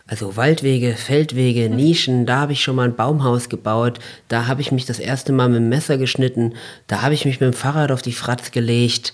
also 0.05 0.37
Waldwege, 0.37 0.93
Feldwege, 0.93 1.69
Nischen. 1.69 2.25
Da 2.25 2.37
habe 2.41 2.53
ich 2.53 2.61
schon 2.61 2.75
mal 2.75 2.87
ein 2.87 2.95
Baumhaus 2.95 3.49
gebaut. 3.49 3.99
Da 4.27 4.47
habe 4.47 4.61
ich 4.61 4.71
mich 4.71 4.85
das 4.85 4.99
erste 4.99 5.33
Mal 5.33 5.49
mit 5.49 5.57
dem 5.57 5.69
Messer 5.69 5.97
geschnitten. 5.97 6.53
Da 6.85 7.01
habe 7.01 7.13
ich 7.15 7.25
mich 7.25 7.39
mit 7.39 7.51
dem 7.51 7.57
Fahrrad 7.57 7.91
auf 7.91 8.01
die 8.03 8.13
Fratz 8.13 8.51
gelegt. 8.51 9.13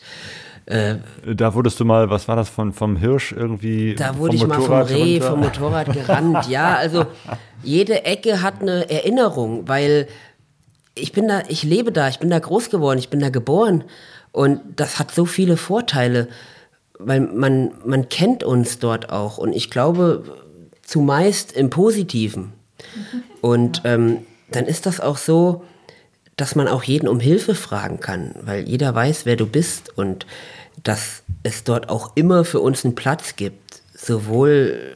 Äh, 0.66 0.96
Da 1.36 1.54
wurdest 1.54 1.80
du 1.80 1.86
mal, 1.86 2.10
was 2.10 2.28
war 2.28 2.36
das, 2.36 2.50
von, 2.50 2.74
vom 2.74 2.98
Hirsch 2.98 3.32
irgendwie? 3.32 3.96
Da 3.96 4.18
wurde 4.18 4.36
ich 4.36 4.46
mal 4.46 4.56
vom 4.56 4.64
Motorrad 4.64 4.90
Reh, 4.92 5.14
runter? 5.14 5.30
vom 5.30 5.40
Motorrad 5.40 5.94
gerannt. 5.94 6.48
Ja, 6.50 6.76
also 6.76 7.06
jede 7.64 8.04
Ecke 8.06 8.42
hat 8.42 8.62
eine 8.62 8.90
Erinnerung, 8.90 9.68
weil 9.68 10.08
ich 10.96 11.12
bin 11.12 11.28
da, 11.28 11.44
ich 11.48 11.64
lebe 11.64 11.92
da, 11.92 12.08
ich 12.10 12.20
bin 12.20 12.30
da 12.30 12.40
groß 12.40 12.70
geworden, 12.70 13.00
ich 13.00 13.10
bin 13.10 13.20
da 13.20 13.30
geboren. 13.30 13.84
Und 14.34 14.60
das 14.76 15.00
hat 15.00 15.12
so 15.12 15.26
viele 15.26 15.56
Vorteile, 15.56 16.28
weil 17.00 17.22
man, 17.22 17.72
man 17.86 18.10
kennt 18.10 18.44
uns 18.44 18.80
dort 18.80 19.10
auch. 19.10 19.38
Und 19.38 19.54
ich 19.54 19.70
glaube, 19.70 20.24
zumeist 20.82 21.54
im 21.54 21.70
Positiven. 21.70 22.52
Und 23.42 23.82
ähm, 23.86 24.26
dann 24.52 24.66
ist 24.66 24.86
das 24.86 25.00
auch 25.00 25.18
so, 25.18 25.64
dass 26.36 26.56
man 26.56 26.68
auch 26.68 26.84
jeden 26.84 27.08
um 27.08 27.20
Hilfe 27.20 27.56
fragen 27.56 28.00
kann, 28.00 28.36
weil 28.42 28.68
jeder 28.68 28.94
weiß, 28.94 29.26
wer 29.26 29.36
du 29.36 29.46
bist 29.46 29.96
und 29.98 30.26
dass 30.82 31.24
es 31.44 31.64
dort 31.64 31.90
auch 31.90 32.14
immer 32.16 32.44
für 32.46 32.60
uns 32.60 32.84
einen 32.84 32.96
Platz 32.96 33.36
gibt, 33.36 33.82
sowohl 33.96 34.94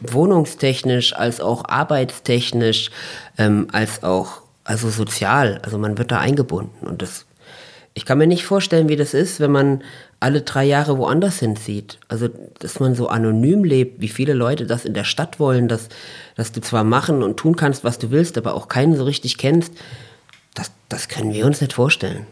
wohnungstechnisch 0.00 1.14
als 1.14 1.40
auch 1.40 1.64
arbeitstechnisch, 1.66 2.90
ähm, 3.38 3.68
als 3.72 4.02
auch 4.02 4.42
also 4.64 4.90
sozial. 4.90 5.60
Also 5.64 5.78
man 5.78 5.98
wird 5.98 6.10
da 6.10 6.20
eingebunden 6.20 6.86
und 6.86 7.02
das. 7.02 7.25
Ich 7.98 8.04
kann 8.04 8.18
mir 8.18 8.26
nicht 8.26 8.44
vorstellen, 8.44 8.90
wie 8.90 8.96
das 8.96 9.14
ist, 9.14 9.40
wenn 9.40 9.50
man 9.50 9.82
alle 10.20 10.42
drei 10.42 10.64
Jahre 10.64 10.98
woanders 10.98 11.38
hinzieht. 11.38 11.98
Also, 12.08 12.28
dass 12.58 12.78
man 12.78 12.94
so 12.94 13.08
anonym 13.08 13.64
lebt, 13.64 14.02
wie 14.02 14.08
viele 14.08 14.34
Leute 14.34 14.66
das 14.66 14.84
in 14.84 14.92
der 14.92 15.04
Stadt 15.04 15.40
wollen, 15.40 15.66
dass, 15.66 15.88
dass 16.36 16.52
du 16.52 16.60
zwar 16.60 16.84
machen 16.84 17.22
und 17.22 17.38
tun 17.38 17.56
kannst, 17.56 17.84
was 17.84 17.98
du 17.98 18.10
willst, 18.10 18.36
aber 18.36 18.52
auch 18.52 18.68
keinen 18.68 18.96
so 18.96 19.04
richtig 19.04 19.38
kennst. 19.38 19.72
Das, 20.54 20.72
das 20.90 21.08
können 21.08 21.32
wir 21.32 21.46
uns 21.46 21.62
nicht 21.62 21.72
vorstellen. 21.72 22.26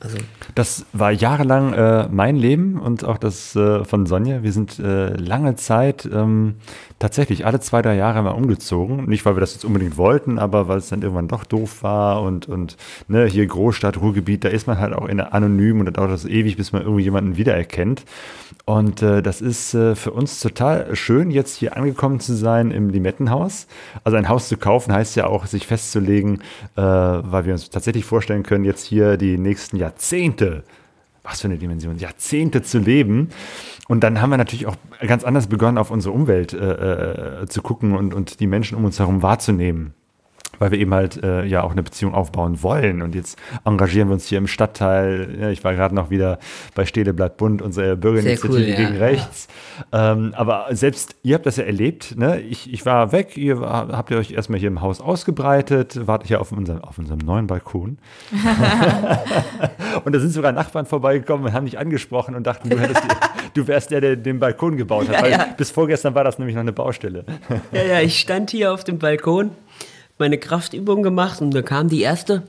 Also, 0.00 0.16
Das 0.54 0.86
war 0.92 1.10
jahrelang 1.10 1.72
äh, 1.72 2.08
mein 2.08 2.36
Leben 2.36 2.78
und 2.78 3.04
auch 3.04 3.18
das 3.18 3.56
äh, 3.56 3.84
von 3.84 4.06
Sonja. 4.06 4.44
Wir 4.44 4.52
sind 4.52 4.78
äh, 4.78 5.14
lange 5.16 5.56
Zeit 5.56 6.08
ähm, 6.12 6.54
tatsächlich 7.00 7.46
alle 7.46 7.58
zwei, 7.58 7.82
drei 7.82 7.96
Jahre 7.96 8.22
mal 8.22 8.30
umgezogen. 8.30 9.06
Nicht, 9.06 9.24
weil 9.24 9.34
wir 9.34 9.40
das 9.40 9.54
jetzt 9.54 9.64
unbedingt 9.64 9.96
wollten, 9.96 10.38
aber 10.38 10.68
weil 10.68 10.78
es 10.78 10.88
dann 10.88 11.02
irgendwann 11.02 11.26
doch 11.26 11.44
doof 11.44 11.82
war 11.82 12.22
und, 12.22 12.48
und 12.48 12.76
ne, 13.08 13.26
hier 13.26 13.46
Großstadt, 13.46 14.00
Ruhrgebiet, 14.00 14.44
da 14.44 14.48
ist 14.48 14.68
man 14.68 14.78
halt 14.78 14.92
auch 14.92 15.08
in 15.08 15.20
anonym 15.20 15.80
und 15.80 15.86
da 15.86 15.90
dauert 15.90 16.12
das 16.12 16.24
ewig, 16.24 16.56
bis 16.56 16.72
man 16.72 16.82
irgendwie 16.82 17.02
jemanden 17.02 17.36
wiedererkennt. 17.36 18.04
Und 18.64 19.02
äh, 19.02 19.22
das 19.22 19.40
ist 19.40 19.74
äh, 19.74 19.96
für 19.96 20.12
uns 20.12 20.40
total 20.40 20.94
schön, 20.94 21.30
jetzt 21.30 21.56
hier 21.56 21.76
angekommen 21.76 22.20
zu 22.20 22.34
sein 22.34 22.70
im 22.70 22.90
Limettenhaus. 22.90 23.66
Also 24.04 24.16
ein 24.16 24.28
Haus 24.28 24.48
zu 24.48 24.56
kaufen 24.56 24.92
heißt 24.92 25.16
ja 25.16 25.26
auch, 25.26 25.46
sich 25.46 25.66
festzulegen, 25.66 26.42
äh, 26.76 26.82
weil 26.82 27.46
wir 27.46 27.52
uns 27.52 27.70
tatsächlich 27.70 28.04
vorstellen 28.04 28.42
können, 28.42 28.64
jetzt 28.64 28.84
hier 28.84 29.16
die 29.16 29.38
nächsten 29.38 29.76
Jahrzehnte, 29.88 30.64
was 31.22 31.40
für 31.40 31.48
eine 31.48 31.58
Dimension, 31.58 31.98
Jahrzehnte 31.98 32.62
zu 32.62 32.78
leben. 32.78 33.30
Und 33.88 34.00
dann 34.04 34.20
haben 34.20 34.30
wir 34.30 34.36
natürlich 34.36 34.66
auch 34.66 34.76
ganz 35.06 35.24
anders 35.24 35.46
begonnen, 35.46 35.78
auf 35.78 35.90
unsere 35.90 36.14
Umwelt 36.14 36.52
äh, 36.52 37.42
äh, 37.42 37.46
zu 37.46 37.62
gucken 37.62 37.96
und, 37.96 38.12
und 38.12 38.40
die 38.40 38.46
Menschen 38.46 38.76
um 38.76 38.84
uns 38.84 38.98
herum 38.98 39.22
wahrzunehmen 39.22 39.94
weil 40.58 40.70
wir 40.70 40.78
eben 40.78 40.94
halt 40.94 41.22
äh, 41.22 41.44
ja 41.44 41.62
auch 41.62 41.72
eine 41.72 41.82
Beziehung 41.82 42.14
aufbauen 42.14 42.62
wollen. 42.62 43.02
Und 43.02 43.14
jetzt 43.14 43.38
engagieren 43.64 44.08
wir 44.08 44.14
uns 44.14 44.26
hier 44.26 44.38
im 44.38 44.46
Stadtteil. 44.46 45.38
Ja, 45.40 45.50
ich 45.50 45.64
war 45.64 45.74
gerade 45.74 45.94
noch 45.94 46.10
wieder 46.10 46.38
bei 46.74 46.86
Stede 46.86 47.14
bleibt 47.14 47.36
bunt, 47.36 47.62
unsere 47.62 47.96
Bürgerinitiative 47.96 48.52
cool, 48.52 48.60
ja. 48.60 48.76
gegen 48.76 48.96
rechts. 48.96 49.48
Ähm, 49.92 50.32
aber 50.36 50.66
selbst 50.70 51.16
ihr 51.22 51.34
habt 51.34 51.46
das 51.46 51.56
ja 51.56 51.64
erlebt. 51.64 52.16
Ne? 52.16 52.40
Ich, 52.40 52.72
ich 52.72 52.84
war 52.86 53.12
weg, 53.12 53.36
ihr 53.36 53.60
war, 53.60 53.88
habt 53.88 54.10
ihr 54.10 54.18
euch 54.18 54.32
erstmal 54.32 54.58
hier 54.58 54.68
im 54.68 54.80
Haus 54.80 55.00
ausgebreitet, 55.00 56.06
wart 56.06 56.26
hier 56.26 56.40
auf 56.40 56.52
unserem, 56.52 56.82
auf 56.82 56.98
unserem 56.98 57.18
neuen 57.18 57.46
Balkon. 57.46 57.98
und 60.04 60.14
da 60.14 60.20
sind 60.20 60.30
sogar 60.30 60.52
Nachbarn 60.52 60.86
vorbeigekommen 60.86 61.46
und 61.46 61.52
haben 61.52 61.66
dich 61.66 61.78
angesprochen 61.78 62.34
und 62.34 62.46
dachten, 62.46 62.70
du, 62.70 62.78
hättest, 62.78 63.02
du 63.54 63.66
wärst 63.66 63.90
der, 63.90 64.00
der 64.00 64.16
den 64.16 64.38
Balkon 64.38 64.76
gebaut 64.76 65.08
hat. 65.08 65.22
weil 65.22 65.54
Bis 65.56 65.70
vorgestern 65.70 66.14
war 66.14 66.24
das 66.24 66.38
nämlich 66.38 66.54
noch 66.54 66.62
eine 66.62 66.72
Baustelle. 66.72 67.24
Ja, 67.72 67.82
ja, 67.82 68.00
ich 68.00 68.18
stand 68.18 68.50
hier 68.50 68.72
auf 68.72 68.84
dem 68.84 68.98
Balkon, 68.98 69.50
meine 70.18 70.38
Kraftübung 70.38 71.02
gemacht 71.02 71.40
und 71.40 71.52
da 71.52 71.62
kam 71.62 71.88
die 71.88 72.02
erste 72.02 72.42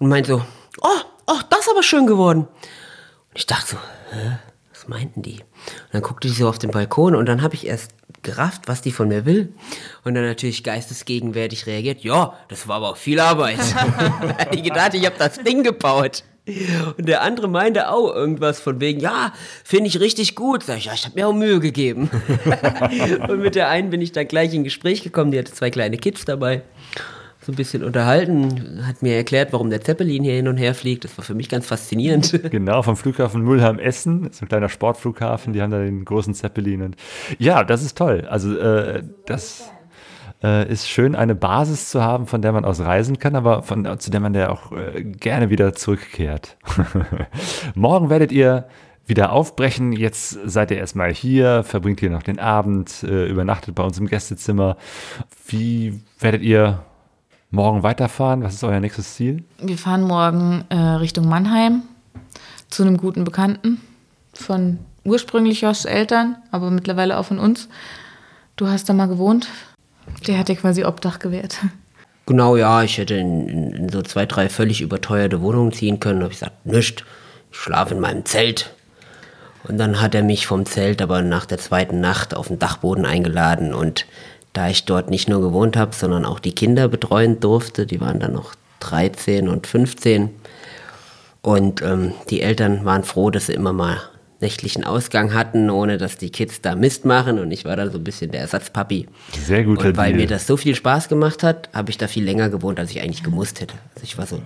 und 0.00 0.08
meinte 0.08 0.32
so, 0.32 0.42
oh, 0.80 1.00
oh, 1.26 1.40
das 1.50 1.60
ist 1.60 1.70
aber 1.70 1.82
schön 1.82 2.06
geworden. 2.06 2.40
Und 2.42 3.36
ich 3.36 3.46
dachte 3.46 3.72
so, 3.72 3.76
hä, 4.12 4.38
was 4.72 4.88
meinten 4.88 5.22
die? 5.22 5.40
Und 5.40 5.92
dann 5.92 6.02
guckte 6.02 6.28
ich 6.28 6.36
so 6.36 6.48
auf 6.48 6.58
den 6.58 6.70
Balkon 6.70 7.14
und 7.14 7.26
dann 7.26 7.42
habe 7.42 7.54
ich 7.54 7.66
erst 7.66 7.92
gerafft, 8.22 8.62
was 8.66 8.80
die 8.80 8.92
von 8.92 9.08
mir 9.08 9.24
will. 9.24 9.52
Und 10.04 10.14
dann 10.14 10.24
natürlich 10.24 10.64
geistesgegenwärtig 10.64 11.66
reagiert, 11.66 12.00
ja, 12.00 12.34
das 12.48 12.68
war 12.68 12.76
aber 12.76 12.90
auch 12.90 12.96
viel 12.96 13.20
Arbeit. 13.20 13.58
Die 14.52 14.62
gedacht, 14.62 14.94
ich 14.94 15.06
habe 15.06 15.16
das 15.18 15.38
Ding 15.38 15.62
gebaut. 15.62 16.24
Und 16.98 17.08
der 17.08 17.22
andere 17.22 17.48
meinte 17.48 17.90
auch 17.90 18.14
irgendwas 18.14 18.60
von 18.60 18.80
wegen, 18.80 19.00
ja, 19.00 19.32
finde 19.64 19.88
ich 19.88 20.00
richtig 20.00 20.34
gut. 20.34 20.64
Sag 20.64 20.78
ich, 20.78 20.86
ja, 20.86 20.92
ich 20.94 21.04
habe 21.04 21.14
mir 21.14 21.28
auch 21.28 21.32
Mühe 21.32 21.60
gegeben. 21.60 22.10
und 23.28 23.40
mit 23.40 23.54
der 23.54 23.68
einen 23.68 23.90
bin 23.90 24.00
ich 24.00 24.12
dann 24.12 24.26
gleich 24.28 24.54
in 24.54 24.64
Gespräch 24.64 25.02
gekommen, 25.02 25.30
die 25.30 25.38
hatte 25.38 25.52
zwei 25.52 25.70
kleine 25.70 25.96
Kids 25.96 26.24
dabei. 26.24 26.62
So 27.40 27.52
ein 27.52 27.56
bisschen 27.56 27.82
unterhalten, 27.82 28.86
hat 28.86 29.02
mir 29.02 29.16
erklärt, 29.16 29.52
warum 29.52 29.70
der 29.70 29.80
Zeppelin 29.80 30.22
hier 30.22 30.34
hin 30.34 30.48
und 30.48 30.58
her 30.58 30.74
fliegt. 30.74 31.04
Das 31.04 31.16
war 31.16 31.24
für 31.24 31.34
mich 31.34 31.48
ganz 31.48 31.66
faszinierend. 31.66 32.38
Genau, 32.50 32.82
vom 32.82 32.96
Flughafen 32.96 33.42
Mulheim-Essen, 33.42 34.26
ist 34.26 34.42
ein 34.42 34.48
kleiner 34.48 34.68
Sportflughafen, 34.68 35.52
die 35.52 35.62
haben 35.62 35.70
da 35.70 35.78
den 35.78 36.04
großen 36.04 36.34
Zeppelin. 36.34 36.82
Und 36.82 36.96
ja, 37.38 37.64
das 37.64 37.82
ist 37.82 37.96
toll. 37.96 38.26
Also 38.28 38.56
äh, 38.58 39.02
das 39.26 39.70
äh, 40.42 40.70
ist 40.70 40.88
schön, 40.88 41.14
eine 41.14 41.34
Basis 41.34 41.90
zu 41.90 42.02
haben, 42.02 42.26
von 42.26 42.42
der 42.42 42.52
man 42.52 42.64
aus 42.64 42.80
reisen 42.80 43.18
kann, 43.18 43.34
aber 43.34 43.62
von, 43.62 43.98
zu 43.98 44.10
der 44.10 44.20
man 44.20 44.34
ja 44.34 44.50
auch 44.50 44.72
äh, 44.72 45.02
gerne 45.02 45.50
wieder 45.50 45.74
zurückkehrt. 45.74 46.56
Morgen 47.74 48.10
werdet 48.10 48.32
ihr 48.32 48.68
wieder 49.06 49.32
aufbrechen. 49.32 49.92
Jetzt 49.92 50.38
seid 50.44 50.70
ihr 50.70 50.76
erstmal 50.76 51.12
hier, 51.12 51.64
verbringt 51.64 52.00
hier 52.00 52.10
noch 52.10 52.22
den 52.22 52.38
Abend, 52.38 53.02
äh, 53.02 53.26
übernachtet 53.26 53.74
bei 53.74 53.82
uns 53.82 53.98
im 53.98 54.06
Gästezimmer. 54.06 54.76
Wie 55.46 56.02
werdet 56.20 56.42
ihr 56.42 56.84
morgen 57.50 57.82
weiterfahren? 57.82 58.42
Was 58.42 58.54
ist 58.54 58.64
euer 58.64 58.80
nächstes 58.80 59.14
Ziel? 59.14 59.44
Wir 59.60 59.78
fahren 59.78 60.02
morgen 60.02 60.64
äh, 60.68 60.76
Richtung 60.76 61.26
Mannheim 61.28 61.82
zu 62.68 62.82
einem 62.82 62.98
guten 62.98 63.24
Bekannten 63.24 63.80
von 64.34 64.78
ursprünglich 65.04 65.62
Joschs 65.62 65.86
Eltern, 65.86 66.36
aber 66.50 66.70
mittlerweile 66.70 67.18
auch 67.18 67.24
von 67.24 67.38
uns. 67.38 67.68
Du 68.56 68.68
hast 68.68 68.88
da 68.88 68.92
mal 68.92 69.08
gewohnt? 69.08 69.48
Der 70.26 70.38
hat 70.38 70.48
dir 70.48 70.56
quasi 70.56 70.84
Obdach 70.84 71.18
gewährt. 71.18 71.58
Genau, 72.26 72.56
ja, 72.56 72.82
ich 72.82 72.98
hätte 72.98 73.14
in, 73.14 73.48
in, 73.48 73.72
in 73.72 73.88
so 73.88 74.02
zwei, 74.02 74.26
drei 74.26 74.48
völlig 74.48 74.80
überteuerte 74.80 75.40
Wohnungen 75.40 75.72
ziehen 75.72 75.98
können. 75.98 76.20
Da 76.20 76.24
habe 76.24 76.32
ich 76.34 76.40
gesagt, 76.40 76.66
nischt, 76.66 77.04
ich 77.50 77.58
schlafe 77.58 77.94
in 77.94 78.00
meinem 78.00 78.24
Zelt. 78.26 78.74
Und 79.64 79.78
dann 79.78 80.00
hat 80.00 80.14
er 80.14 80.22
mich 80.22 80.46
vom 80.46 80.66
Zelt 80.66 81.00
aber 81.00 81.22
nach 81.22 81.46
der 81.46 81.58
zweiten 81.58 82.00
Nacht 82.00 82.34
auf 82.34 82.48
den 82.48 82.58
Dachboden 82.58 83.06
eingeladen. 83.06 83.72
Und 83.72 84.06
da 84.52 84.68
ich 84.68 84.84
dort 84.84 85.10
nicht 85.10 85.28
nur 85.28 85.40
gewohnt 85.40 85.76
habe, 85.76 85.94
sondern 85.94 86.24
auch 86.24 86.38
die 86.38 86.54
Kinder 86.54 86.88
betreuen 86.88 87.40
durfte, 87.40 87.86
die 87.86 88.00
waren 88.00 88.20
dann 88.20 88.32
noch 88.32 88.54
13 88.80 89.48
und 89.48 89.66
15. 89.66 90.30
Und 91.42 91.82
ähm, 91.82 92.12
die 92.30 92.42
Eltern 92.42 92.84
waren 92.84 93.04
froh, 93.04 93.30
dass 93.30 93.46
sie 93.46 93.54
immer 93.54 93.72
mal 93.72 94.00
nächtlichen 94.40 94.84
Ausgang 94.84 95.34
hatten, 95.34 95.68
ohne 95.70 95.98
dass 95.98 96.16
die 96.16 96.30
Kids 96.30 96.60
da 96.60 96.74
Mist 96.74 97.04
machen. 97.04 97.38
Und 97.38 97.50
ich 97.50 97.64
war 97.64 97.76
dann 97.76 97.90
so 97.90 97.98
ein 97.98 98.04
bisschen 98.04 98.30
der 98.30 98.40
Ersatzpapi. 98.42 99.06
Sehr 99.44 99.64
guter 99.64 99.88
Und 99.88 99.96
weil 99.96 100.12
Deal. 100.12 100.22
mir 100.22 100.26
das 100.28 100.46
so 100.46 100.56
viel 100.56 100.74
Spaß 100.74 101.08
gemacht 101.08 101.42
hat, 101.42 101.68
habe 101.72 101.90
ich 101.90 101.98
da 101.98 102.06
viel 102.06 102.24
länger 102.24 102.48
gewohnt, 102.48 102.78
als 102.78 102.90
ich 102.90 103.00
eigentlich 103.00 103.22
gemusst 103.22 103.60
hätte. 103.60 103.74
Also 103.94 104.04
ich 104.04 104.16
war 104.18 104.26
so 104.26 104.40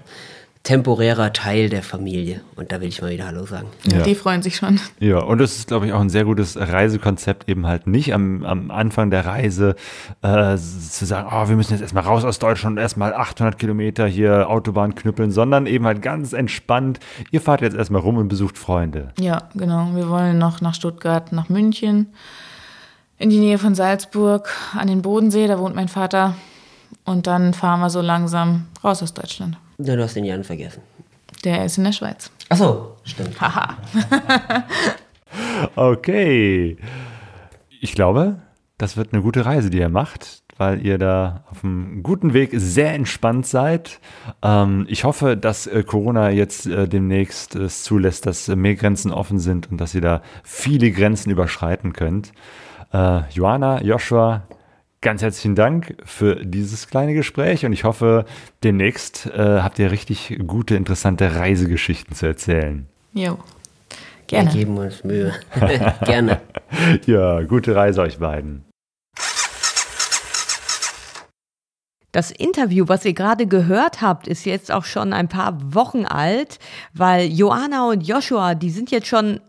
temporärer 0.63 1.33
Teil 1.33 1.69
der 1.69 1.83
Familie. 1.83 2.41
Und 2.55 2.71
da 2.71 2.81
will 2.81 2.89
ich 2.89 3.03
mal 3.03 3.11
wieder 3.11 3.27
Hallo 3.27 3.45
sagen. 3.47 3.67
Ja. 3.85 4.03
Die 4.03 4.15
freuen 4.15 4.43
sich 4.43 4.57
schon. 4.57 4.79
Ja, 5.01 5.19
und 5.19 5.39
das 5.39 5.57
ist, 5.57 5.67
glaube 5.67 5.87
ich, 5.87 5.93
auch 5.93 6.01
ein 6.01 6.09
sehr 6.09 6.25
gutes 6.25 6.57
Reisekonzept, 6.57 7.49
eben 7.49 7.67
halt 7.67 7.89
nicht 7.89 8.15
am, 8.15 8.45
am 8.45 8.71
Anfang 8.71 9.11
der 9.11 9.27
Reise 9.27 9.75
äh, 10.23 10.57
zu 10.57 11.05
sagen, 11.05 11.29
oh, 11.33 11.49
wir 11.49 11.57
müssen 11.57 11.73
jetzt 11.73 11.81
erstmal 11.81 12.05
raus 12.05 12.25
aus 12.25 12.39
Deutschland 12.39 12.77
und 12.77 12.83
erstmal 12.83 13.13
800 13.13 13.59
Kilometer 13.59 14.07
hier 14.07 14.49
Autobahn 14.49 14.95
knüppeln, 14.95 15.33
sondern 15.33 15.67
eben 15.67 15.85
halt 15.85 16.01
ganz 16.01 16.33
entspannt. 16.33 17.01
Ihr 17.33 17.41
fahrt 17.41 17.61
jetzt 17.61 17.77
erstmal 17.77 18.01
rum 18.01 18.17
und 18.17 18.29
besucht 18.29 18.57
Freunde. 18.57 19.13
Ja, 19.19 19.49
genau. 19.55 19.89
Wir 19.95 20.09
wollen 20.09 20.39
noch 20.39 20.61
nach 20.61 20.75
Stuttgart, 20.75 21.33
nach 21.33 21.49
München, 21.49 22.13
in 23.19 23.31
die 23.31 23.41
Nähe 23.41 23.59
von 23.59 23.75
Salzburg, 23.75 24.49
an 24.77 24.87
den 24.87 25.03
Bodensee, 25.03 25.49
da 25.49 25.59
wohnt 25.59 25.75
mein 25.75 25.89
Vater. 25.89 26.35
Und 27.05 27.27
dann 27.27 27.53
fahren 27.53 27.81
wir 27.81 27.91
so 27.91 28.01
langsam 28.01 28.67
raus 28.85 29.03
aus 29.03 29.13
Deutschland. 29.15 29.57
Ja, 29.85 29.97
du 29.97 30.03
hast 30.03 30.15
den 30.15 30.25
Jan 30.25 30.45
vergessen. 30.45 30.83
Der 31.45 31.65
ist 31.65 31.79
in 31.79 31.85
der 31.85 31.93
Schweiz. 31.93 32.31
Ach 32.49 32.57
so, 32.57 32.97
stimmt. 33.05 33.41
Haha. 33.41 33.77
Okay. 35.77 36.77
Ich 37.81 37.95
glaube, 37.95 38.37
das 38.79 38.97
wird 38.97 39.13
eine 39.13 39.23
gute 39.23 39.45
Reise, 39.47 39.71
die 39.71 39.79
ihr 39.79 39.89
macht, 39.89 40.43
weil 40.59 40.85
ihr 40.85 40.99
da 40.99 41.45
auf 41.51 41.65
einem 41.65 42.03
guten 42.03 42.35
Weg 42.35 42.51
sehr 42.53 42.93
entspannt 42.93 43.47
seid. 43.47 43.99
Ähm, 44.43 44.87
ich 44.89 45.05
hoffe, 45.05 45.37
dass 45.37 45.67
äh, 45.67 45.83
Corona 45.83 46.31
jetzt 46.31 46.67
äh, 46.67 46.87
demnächst 46.87 47.55
es 47.55 47.83
zulässt, 47.83 48.27
dass 48.27 48.49
mehr 48.49 48.75
Grenzen 48.75 49.11
offen 49.11 49.39
sind 49.39 49.71
und 49.71 49.81
dass 49.81 49.95
ihr 49.95 50.01
da 50.01 50.23
viele 50.45 50.91
Grenzen 50.91 51.31
überschreiten 51.31 51.93
könnt. 51.93 52.33
Äh, 52.93 53.23
Joanna, 53.31 53.83
Joshua, 53.83 54.43
ganz 55.03 55.21
herzlichen 55.21 55.55
Dank 55.55 55.97
für 56.05 56.37
dieses 56.37 56.89
kleine 56.89 57.13
Gespräch 57.13 57.67
und 57.67 57.73
ich 57.73 57.85
hoffe, 57.85 58.25
demnächst 58.63 59.27
äh, 59.27 59.61
habt 59.61 59.79
ihr 59.79 59.91
richtig 59.91 60.39
gute, 60.47 60.77
interessante 60.77 61.35
Reisegeschichten 61.35 62.15
zu 62.15 62.27
erzählen. 62.27 62.87
Jo. 63.13 63.39
Wir 64.29 64.39
Gerne. 64.39 64.51
geben 64.51 64.79
uns 64.79 65.05
Mühe. 65.05 65.35
Gerne. 66.05 66.41
Ja, 67.05 67.43
gute 67.43 67.77
Reise 67.77 68.01
euch 68.01 68.19
beiden. 68.19 68.65
Das 72.13 72.31
Interview, 72.31 72.87
was 72.89 73.05
ihr 73.05 73.13
gerade 73.13 73.47
gehört 73.47 74.01
habt, 74.01 74.27
ist 74.27 74.47
jetzt 74.47 74.73
auch 74.73 74.87
schon 74.87 75.13
ein 75.13 75.29
paar 75.29 75.75
Wochen 75.75 76.07
alt, 76.07 76.59
weil 76.95 77.31
Joanna 77.31 77.91
und 77.91 78.07
Joshua, 78.07 78.55
die 78.55 78.71
sind 78.71 78.91
jetzt 78.91 79.07
schon 79.07 79.41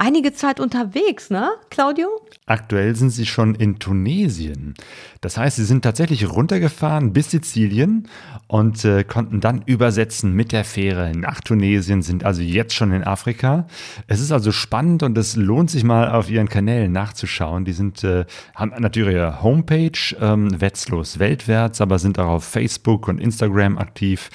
einige 0.00 0.32
Zeit 0.32 0.58
unterwegs, 0.58 1.30
ne, 1.30 1.50
Claudio? 1.68 2.08
Aktuell 2.46 2.96
sind 2.96 3.10
sie 3.10 3.26
schon 3.26 3.54
in 3.54 3.78
Tunesien. 3.78 4.74
Das 5.20 5.36
heißt, 5.36 5.56
sie 5.56 5.64
sind 5.64 5.82
tatsächlich 5.82 6.28
runtergefahren 6.28 7.12
bis 7.12 7.30
Sizilien 7.30 8.08
und 8.48 8.84
äh, 8.84 9.04
konnten 9.04 9.40
dann 9.40 9.62
übersetzen 9.66 10.32
mit 10.32 10.52
der 10.52 10.64
Fähre 10.64 11.12
nach 11.14 11.40
Tunesien, 11.42 12.02
sind 12.02 12.24
also 12.24 12.40
jetzt 12.40 12.74
schon 12.74 12.92
in 12.92 13.04
Afrika. 13.04 13.66
Es 14.06 14.20
ist 14.20 14.32
also 14.32 14.52
spannend 14.52 15.02
und 15.02 15.16
es 15.18 15.36
lohnt 15.36 15.70
sich 15.70 15.84
mal 15.84 16.10
auf 16.10 16.30
ihren 16.30 16.48
Kanälen 16.48 16.90
nachzuschauen. 16.92 17.66
Die 17.66 17.74
sind, 17.74 18.02
äh, 18.02 18.24
haben 18.54 18.72
natürlich 18.78 19.14
ihre 19.14 19.42
Homepage, 19.42 20.16
ähm, 20.20 20.60
Wetzlos 20.60 21.18
weltwärts, 21.18 21.80
aber 21.80 21.98
sind 21.98 22.18
auch 22.18 22.28
auf 22.28 22.44
Facebook 22.44 23.06
und 23.06 23.20
Instagram 23.20 23.76
aktiv. 23.76 24.30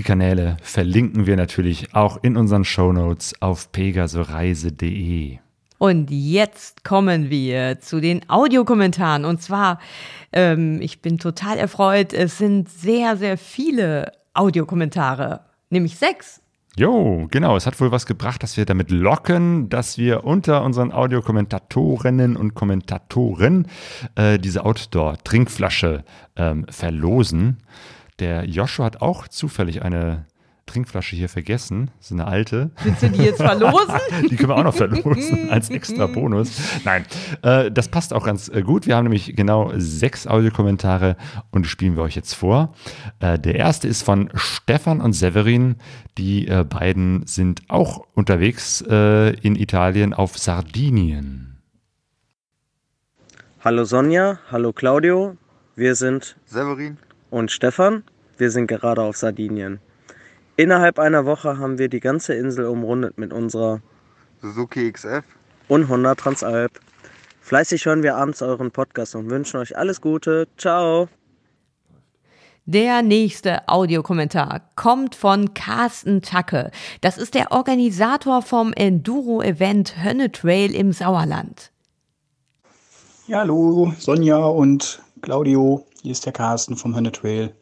Die 0.00 0.04
Kanäle 0.04 0.56
verlinken 0.62 1.26
wir 1.26 1.36
natürlich 1.36 1.94
auch 1.94 2.20
in 2.22 2.38
unseren 2.38 2.64
Shownotes 2.64 3.34
auf 3.42 3.70
pegasoreise.de. 3.70 5.36
Und 5.76 6.10
jetzt 6.10 6.84
kommen 6.84 7.28
wir 7.28 7.80
zu 7.80 8.00
den 8.00 8.26
Audiokommentaren. 8.30 9.26
Und 9.26 9.42
zwar, 9.42 9.78
ähm, 10.32 10.80
ich 10.80 11.02
bin 11.02 11.18
total 11.18 11.58
erfreut, 11.58 12.14
es 12.14 12.38
sind 12.38 12.70
sehr, 12.70 13.18
sehr 13.18 13.36
viele 13.36 14.12
Audiokommentare, 14.32 15.40
nämlich 15.68 15.98
sechs. 15.98 16.40
Jo, 16.76 17.26
genau. 17.30 17.58
Es 17.58 17.66
hat 17.66 17.78
wohl 17.78 17.92
was 17.92 18.06
gebracht, 18.06 18.42
dass 18.42 18.56
wir 18.56 18.64
damit 18.64 18.90
locken, 18.90 19.68
dass 19.68 19.98
wir 19.98 20.24
unter 20.24 20.64
unseren 20.64 20.92
Audiokommentatorinnen 20.92 22.38
und 22.38 22.54
Kommentatoren 22.54 23.66
äh, 24.14 24.38
diese 24.38 24.64
Outdoor-Trinkflasche 24.64 26.04
ähm, 26.36 26.64
verlosen. 26.70 27.58
Der 28.20 28.44
Joshua 28.44 28.84
hat 28.84 29.00
auch 29.00 29.28
zufällig 29.28 29.82
eine 29.82 30.26
Trinkflasche 30.66 31.16
hier 31.16 31.28
vergessen. 31.28 31.90
Das 31.98 32.06
ist 32.06 32.12
eine 32.12 32.26
alte. 32.26 32.70
Willst 32.84 33.02
du 33.02 33.08
die 33.08 33.22
jetzt 33.22 33.42
verlosen? 33.42 33.94
Die 34.30 34.36
können 34.36 34.50
wir 34.50 34.56
auch 34.56 34.62
noch 34.62 34.74
verlosen 34.74 35.50
als 35.50 35.68
extra 35.70 36.06
Bonus. 36.06 36.60
Nein, 36.84 37.04
äh, 37.42 37.70
das 37.72 37.88
passt 37.88 38.12
auch 38.12 38.24
ganz 38.24 38.48
äh, 38.48 38.62
gut. 38.62 38.86
Wir 38.86 38.96
haben 38.96 39.04
nämlich 39.04 39.34
genau 39.34 39.72
sechs 39.74 40.26
Audiokommentare 40.26 41.16
und 41.50 41.64
die 41.64 41.68
spielen 41.68 41.96
wir 41.96 42.02
euch 42.02 42.14
jetzt 42.14 42.34
vor. 42.34 42.74
Äh, 43.18 43.38
der 43.38 43.56
erste 43.56 43.88
ist 43.88 44.02
von 44.02 44.30
Stefan 44.34 45.00
und 45.00 45.14
Severin. 45.14 45.76
Die 46.18 46.46
äh, 46.46 46.64
beiden 46.64 47.26
sind 47.26 47.62
auch 47.68 48.06
unterwegs 48.14 48.84
äh, 48.88 49.30
in 49.40 49.56
Italien 49.56 50.14
auf 50.14 50.38
Sardinien. 50.38 51.58
Hallo 53.62 53.84
Sonja, 53.84 54.38
hallo 54.50 54.72
Claudio, 54.72 55.36
wir 55.74 55.94
sind 55.94 56.36
Severin, 56.46 56.96
und 57.30 57.50
Stefan, 57.50 58.04
wir 58.38 58.50
sind 58.50 58.66
gerade 58.66 59.02
auf 59.02 59.16
Sardinien. 59.16 59.80
Innerhalb 60.56 60.98
einer 60.98 61.24
Woche 61.24 61.58
haben 61.58 61.78
wir 61.78 61.88
die 61.88 62.00
ganze 62.00 62.34
Insel 62.34 62.66
umrundet 62.66 63.18
mit 63.18 63.32
unserer 63.32 63.80
Suzuki 64.42 64.92
XF. 64.92 65.22
und 65.68 65.88
Honda 65.88 66.14
Transalp. 66.14 66.72
Fleißig 67.40 67.86
hören 67.86 68.02
wir 68.02 68.16
abends 68.16 68.42
euren 68.42 68.70
Podcast 68.70 69.14
und 69.14 69.30
wünschen 69.30 69.58
euch 69.58 69.76
alles 69.76 70.00
Gute. 70.00 70.48
Ciao. 70.58 71.08
Der 72.66 73.02
nächste 73.02 73.68
Audiokommentar 73.68 74.60
kommt 74.76 75.14
von 75.14 75.54
Carsten 75.54 76.22
Tacke. 76.22 76.70
Das 77.00 77.18
ist 77.18 77.34
der 77.34 77.52
Organisator 77.52 78.42
vom 78.42 78.72
Enduro-Event 78.72 80.04
Hönne 80.04 80.30
Trail 80.30 80.74
im 80.74 80.92
Sauerland. 80.92 81.72
Ja, 83.26 83.38
hallo, 83.38 83.92
Sonja 83.98 84.38
und 84.38 85.02
Claudio. 85.22 85.86
Hier 86.02 86.12
ist 86.12 86.24
der 86.24 86.32
Carsten 86.32 86.76
vom 86.76 86.96
Hönne 86.96 87.12
Trail. 87.12 87.52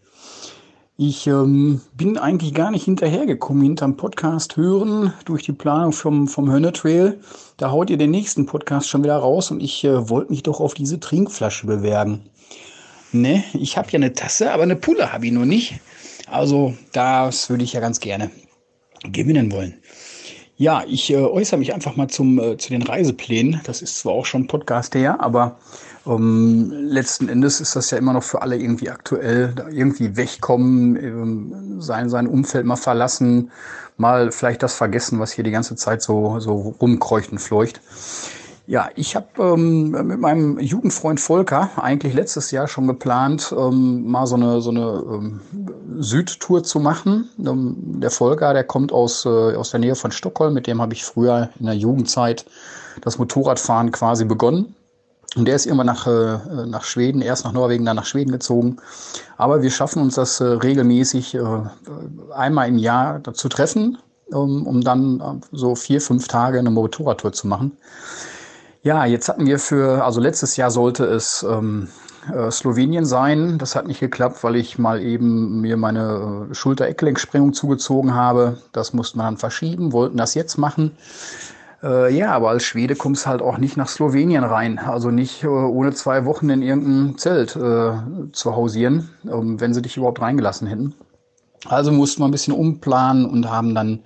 Ich 0.96 1.26
ähm, 1.26 1.80
bin 1.94 2.16
eigentlich 2.18 2.54
gar 2.54 2.70
nicht 2.70 2.84
hinterhergekommen 2.84 3.64
hinterm 3.64 3.96
Podcast 3.96 4.56
hören 4.56 5.12
durch 5.24 5.42
die 5.42 5.52
Planung 5.52 5.92
vom, 5.92 6.28
vom 6.28 6.48
Hönne 6.50 6.72
Trail. 6.72 7.18
Da 7.56 7.72
haut 7.72 7.90
ihr 7.90 7.96
den 7.96 8.12
nächsten 8.12 8.46
Podcast 8.46 8.88
schon 8.88 9.02
wieder 9.02 9.16
raus 9.16 9.50
und 9.50 9.60
ich 9.60 9.82
äh, 9.82 10.08
wollte 10.08 10.30
mich 10.30 10.44
doch 10.44 10.60
auf 10.60 10.74
diese 10.74 11.00
Trinkflasche 11.00 11.66
bewerben. 11.66 12.30
Ne, 13.10 13.42
ich 13.54 13.76
habe 13.76 13.90
ja 13.90 13.96
eine 13.96 14.12
Tasse, 14.12 14.52
aber 14.52 14.62
eine 14.62 14.76
Pulle 14.76 15.12
habe 15.12 15.26
ich 15.26 15.32
nur 15.32 15.46
nicht. 15.46 15.80
Also 16.30 16.74
das 16.92 17.50
würde 17.50 17.64
ich 17.64 17.72
ja 17.72 17.80
ganz 17.80 17.98
gerne 17.98 18.30
gewinnen 19.02 19.50
wollen. 19.50 19.74
Ja, 20.60 20.82
ich 20.88 21.08
äh, 21.10 21.16
äußere 21.16 21.56
mich 21.56 21.72
einfach 21.72 21.94
mal 21.94 22.08
zum, 22.08 22.40
äh, 22.40 22.56
zu 22.56 22.70
den 22.70 22.82
Reiseplänen. 22.82 23.60
Das 23.62 23.80
ist 23.80 24.00
zwar 24.00 24.14
auch 24.14 24.26
schon 24.26 24.48
Podcast 24.48 24.92
her, 24.96 25.20
aber 25.20 25.56
ähm, 26.04 26.72
letzten 26.72 27.28
Endes 27.28 27.60
ist 27.60 27.76
das 27.76 27.92
ja 27.92 27.98
immer 27.98 28.12
noch 28.12 28.24
für 28.24 28.42
alle 28.42 28.56
irgendwie 28.56 28.90
aktuell. 28.90 29.54
Irgendwie 29.70 30.16
wegkommen, 30.16 30.96
ähm, 30.96 31.80
sein, 31.80 32.10
sein 32.10 32.26
Umfeld 32.26 32.66
mal 32.66 32.74
verlassen, 32.74 33.52
mal 33.98 34.32
vielleicht 34.32 34.64
das 34.64 34.74
vergessen, 34.74 35.20
was 35.20 35.30
hier 35.30 35.44
die 35.44 35.52
ganze 35.52 35.76
Zeit 35.76 36.02
so, 36.02 36.40
so 36.40 36.74
rumkreucht 36.80 37.30
und 37.30 37.38
fleucht. 37.38 37.80
Ja, 38.68 38.90
ich 38.96 39.16
habe 39.16 39.28
ähm, 39.38 39.92
mit 39.92 40.20
meinem 40.20 40.58
Jugendfreund 40.58 41.20
Volker 41.20 41.70
eigentlich 41.76 42.12
letztes 42.12 42.50
Jahr 42.50 42.68
schon 42.68 42.86
geplant, 42.86 43.50
ähm, 43.56 44.06
mal 44.06 44.26
so 44.26 44.34
eine, 44.36 44.60
so 44.60 44.68
eine 44.68 45.02
ähm, 45.10 45.40
Südtour 45.96 46.62
zu 46.62 46.78
machen. 46.78 47.30
Ähm, 47.38 47.76
der 47.98 48.10
Volker, 48.10 48.52
der 48.52 48.64
kommt 48.64 48.92
aus, 48.92 49.24
äh, 49.24 49.56
aus 49.56 49.70
der 49.70 49.80
Nähe 49.80 49.94
von 49.94 50.12
Stockholm, 50.12 50.52
mit 50.52 50.66
dem 50.66 50.82
habe 50.82 50.92
ich 50.92 51.02
früher 51.02 51.48
in 51.58 51.64
der 51.64 51.76
Jugendzeit 51.76 52.44
das 53.00 53.16
Motorradfahren 53.16 53.90
quasi 53.90 54.26
begonnen. 54.26 54.74
Und 55.34 55.46
der 55.46 55.56
ist 55.56 55.64
irgendwann 55.64 55.86
nach, 55.86 56.06
äh, 56.06 56.66
nach 56.66 56.84
Schweden, 56.84 57.22
erst 57.22 57.46
nach 57.46 57.52
Norwegen, 57.52 57.86
dann 57.86 57.96
nach 57.96 58.04
Schweden 58.04 58.32
gezogen. 58.32 58.76
Aber 59.38 59.62
wir 59.62 59.70
schaffen 59.70 60.02
uns 60.02 60.16
das 60.16 60.40
äh, 60.40 60.44
regelmäßig 60.44 61.36
äh, 61.36 61.40
einmal 62.34 62.68
im 62.68 62.76
Jahr 62.76 63.24
zu 63.32 63.48
treffen, 63.48 63.96
um, 64.26 64.66
um 64.66 64.82
dann 64.82 65.20
äh, 65.20 65.56
so 65.56 65.74
vier, 65.74 66.02
fünf 66.02 66.28
Tage 66.28 66.58
eine 66.58 66.68
Motorradtour 66.68 67.32
zu 67.32 67.46
machen. 67.46 67.72
Ja, 68.82 69.04
jetzt 69.04 69.28
hatten 69.28 69.46
wir 69.46 69.58
für, 69.58 70.04
also 70.04 70.20
letztes 70.20 70.56
Jahr 70.56 70.70
sollte 70.70 71.04
es 71.04 71.42
ähm, 71.42 71.88
äh, 72.32 72.50
Slowenien 72.50 73.04
sein. 73.04 73.58
Das 73.58 73.74
hat 73.74 73.86
nicht 73.86 74.00
geklappt, 74.00 74.44
weil 74.44 74.56
ich 74.56 74.78
mal 74.78 75.02
eben 75.02 75.60
mir 75.60 75.76
meine 75.76 76.48
äh, 76.50 76.54
Schulter-Eckgelenksprengung 76.54 77.52
zugezogen 77.52 78.14
habe. 78.14 78.58
Das 78.72 78.92
musste 78.92 79.18
man 79.18 79.26
dann 79.26 79.36
verschieben, 79.36 79.92
wollten 79.92 80.16
das 80.16 80.34
jetzt 80.34 80.58
machen. 80.58 80.92
Äh, 81.82 82.14
ja, 82.16 82.32
aber 82.32 82.50
als 82.50 82.64
Schwede 82.64 82.94
kommst 82.96 83.26
halt 83.26 83.42
auch 83.42 83.58
nicht 83.58 83.76
nach 83.76 83.88
Slowenien 83.88 84.44
rein. 84.44 84.78
Also 84.78 85.10
nicht 85.10 85.42
äh, 85.42 85.48
ohne 85.48 85.92
zwei 85.92 86.24
Wochen 86.24 86.48
in 86.50 86.62
irgendeinem 86.62 87.18
Zelt 87.18 87.56
äh, 87.56 87.92
zu 88.32 88.56
hausieren, 88.56 89.10
ähm, 89.24 89.60
wenn 89.60 89.74
sie 89.74 89.82
dich 89.82 89.96
überhaupt 89.96 90.20
reingelassen 90.20 90.68
hätten. 90.68 90.94
Also 91.66 91.90
mussten 91.90 92.22
wir 92.22 92.28
ein 92.28 92.32
bisschen 92.32 92.54
umplanen 92.54 93.26
und 93.26 93.50
haben 93.50 93.74
dann 93.74 94.00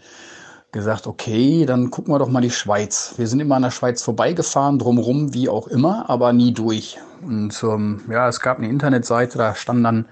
gesagt, 0.72 1.06
okay, 1.06 1.66
dann 1.66 1.90
gucken 1.90 2.14
wir 2.14 2.18
doch 2.18 2.30
mal 2.30 2.40
die 2.40 2.50
Schweiz. 2.50 3.14
Wir 3.18 3.26
sind 3.26 3.40
immer 3.40 3.56
an 3.56 3.62
der 3.62 3.70
Schweiz 3.70 4.02
vorbeigefahren, 4.02 4.78
drumrum, 4.78 5.34
wie 5.34 5.50
auch 5.50 5.68
immer, 5.68 6.08
aber 6.08 6.32
nie 6.32 6.52
durch. 6.52 6.98
Und 7.20 7.62
ähm, 7.62 8.00
ja, 8.10 8.26
es 8.26 8.40
gab 8.40 8.56
eine 8.58 8.68
Internetseite, 8.68 9.36
da 9.36 9.54
standen 9.54 9.84
dann 9.84 10.06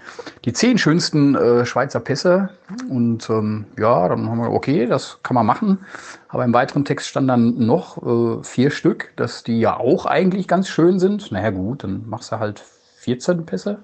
die 0.45 0.53
zehn 0.53 0.77
schönsten 0.77 1.35
äh, 1.35 1.65
Schweizer 1.65 2.01
Pässe. 2.01 2.51
Und 2.91 3.29
ähm, 3.31 3.65
ja, 3.79 4.07
dann 4.07 4.29
haben 4.29 4.39
wir, 4.39 4.51
okay, 4.51 4.87
das 4.87 5.19
kann 5.23 5.35
man 5.35 5.47
machen. 5.47 5.79
Aber 6.29 6.45
im 6.45 6.53
weiteren 6.53 6.85
Text 6.85 7.09
stand 7.09 7.29
dann 7.29 7.59
noch 7.67 7.97
äh, 8.03 8.45
vier 8.45 8.71
Stück, 8.71 9.13
dass 9.17 9.43
die 9.43 9.61
ja 9.61 9.79
auch 9.79 10.05
eigentlich 10.05 10.47
ganz 10.47 10.69
schön 10.69 11.01
sind. 11.01 11.33
Naja 11.33 11.51
gut, 11.51 11.85
dann 11.85 12.05
machst 12.07 12.33
du 12.33 12.39
halt 12.39 12.63
14 12.99 13.47
Pässe. 13.47 13.79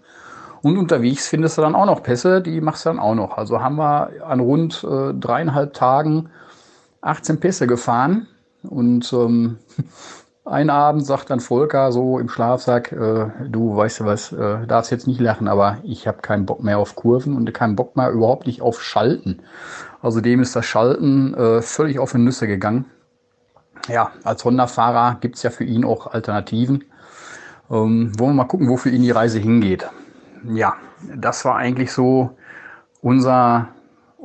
Und 0.61 0.77
unterwegs 0.77 1.27
findest 1.27 1.57
du 1.57 1.63
dann 1.63 1.75
auch 1.75 1.87
noch 1.87 2.03
Pässe, 2.03 2.43
die 2.43 2.61
machst 2.61 2.85
du 2.85 2.91
dann 2.91 2.99
auch 2.99 3.15
noch. 3.15 3.39
Also 3.39 3.61
haben 3.61 3.77
wir 3.77 4.11
an 4.27 4.41
rund 4.41 4.85
äh, 4.85 5.15
dreieinhalb 5.15 5.73
Tagen 5.73 6.29
18 7.07 7.41
Pässe 7.41 7.67
gefahren. 7.67 8.27
Und 8.63 9.13
ähm, 9.13 9.59
einen 10.45 10.71
Abend 10.71 11.07
sagt 11.07 11.31
dann 11.31 11.41
Volker 11.41 11.93
so 11.93 12.19
im 12.19 12.29
Schlafsack, 12.29 12.93
äh, 12.93 13.27
du 13.49 13.77
weißt 13.77 14.01
du 14.01 14.05
was, 14.05 14.33
äh, 14.33 14.67
darfst 14.67 14.91
jetzt 14.91 15.07
nicht 15.07 15.21
lachen, 15.21 15.49
aber 15.49 15.79
ich 15.83 16.07
habe 16.07 16.19
keinen 16.23 16.47
Bock 16.47 16.63
mehr 16.63 16.79
auf 16.79 16.97
Kurven 16.97 17.37
und 17.37 17.53
keinen 17.53 17.77
Bock 17.77 17.97
mehr 17.97 18.11
überhaupt 18.11 18.47
nicht 18.47 18.63
auf 18.63 18.83
Schalten. 18.83 19.41
Also 20.03 20.21
dem 20.21 20.41
ist 20.41 20.55
das 20.55 20.67
Schalten 20.67 21.35
äh, 21.35 21.63
völlig 21.63 21.99
auf 21.99 22.13
die 22.13 22.19
Nüsse 22.19 22.47
gegangen. 22.47 22.87
Ja, 23.89 24.11
als 24.25 24.45
Honda-Fahrer 24.45 25.19
gibt's 25.21 25.43
ja 25.43 25.51
für 25.51 25.65
ihn 25.65 25.85
auch 25.85 26.09
Alternativen. 26.09 26.85
Ähm, 27.71 28.13
wollen 28.19 28.31
wir 28.31 28.43
mal 28.43 28.45
gucken, 28.45 28.69
wo 28.69 28.77
für 28.77 28.91
ihn 28.91 29.03
die 29.03 29.11
Reise 29.11 29.39
hingeht. 29.39 29.89
Ja, 30.55 30.77
das 31.15 31.45
war 31.45 31.57
eigentlich 31.57 31.93
so 31.93 32.31
unser 33.01 33.69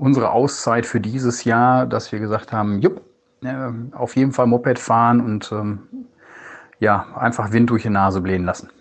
unsere 0.01 0.31
Auszeit 0.31 0.87
für 0.87 0.99
dieses 0.99 1.43
Jahr, 1.43 1.85
dass 1.85 2.11
wir 2.11 2.19
gesagt 2.19 2.51
haben, 2.51 2.81
jupp, 2.81 3.01
äh, 3.43 3.69
auf 3.91 4.15
jeden 4.15 4.31
Fall 4.31 4.47
Moped 4.47 4.79
fahren 4.79 5.21
und 5.21 5.51
ähm, 5.51 6.07
ja, 6.79 7.05
einfach 7.15 7.51
Wind 7.51 7.69
durch 7.69 7.83
die 7.83 7.89
Nase 7.89 8.19
blähen 8.19 8.43
lassen. 8.43 8.71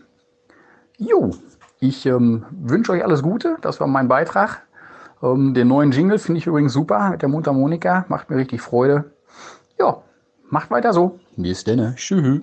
Jo, 0.97 1.31
ich 1.79 2.07
ähm, 2.07 2.47
wünsche 2.51 2.93
euch 2.93 3.05
alles 3.05 3.23
Gute, 3.23 3.59
das 3.61 3.81
war 3.81 3.87
mein 3.87 4.09
Beitrag. 4.09 4.63
Ähm, 5.23 5.53
den 5.53 5.69
neuen 5.69 5.93
Jingle 5.93 6.19
finde 6.19 6.39
ich 6.39 6.47
übrigens 6.47 6.73
super 6.73 7.11
mit 7.11 7.21
der 7.21 7.29
Mundharmonika, 7.29 8.07
macht 8.09 8.31
mir 8.31 8.37
richtig 8.37 8.63
Freude. 8.63 9.13
Ja, 9.79 10.03
macht 10.49 10.71
weiter 10.71 10.95
so. 10.95 11.21
Bis 11.37 11.65
denn. 11.65 11.95
Tschüss. 11.97 12.41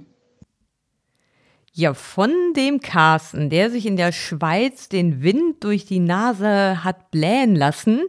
Ja, 1.80 1.94
von 1.94 2.32
dem 2.56 2.80
Carsten, 2.80 3.52
der 3.52 3.70
sich 3.70 3.86
in 3.86 3.98
der 3.98 4.12
Schweiz 4.12 4.90
den 4.90 5.22
Wind 5.22 5.64
durch 5.64 5.86
die 5.86 6.00
Nase 6.00 6.84
hat 6.84 7.12
blähen 7.12 7.56
lassen, 7.56 8.02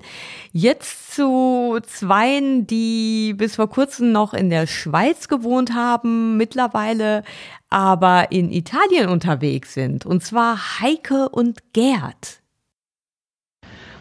jetzt 0.52 1.14
zu 1.14 1.78
Zweien, 1.82 2.66
die 2.66 3.34
bis 3.36 3.56
vor 3.56 3.68
kurzem 3.68 4.10
noch 4.10 4.32
in 4.32 4.48
der 4.48 4.66
Schweiz 4.66 5.28
gewohnt 5.28 5.74
haben, 5.74 6.38
mittlerweile 6.38 7.24
aber 7.68 8.32
in 8.32 8.50
Italien 8.50 9.10
unterwegs 9.10 9.74
sind. 9.74 10.06
Und 10.06 10.24
zwar 10.24 10.80
Heike 10.80 11.28
und 11.28 11.74
Gerd. 11.74 12.40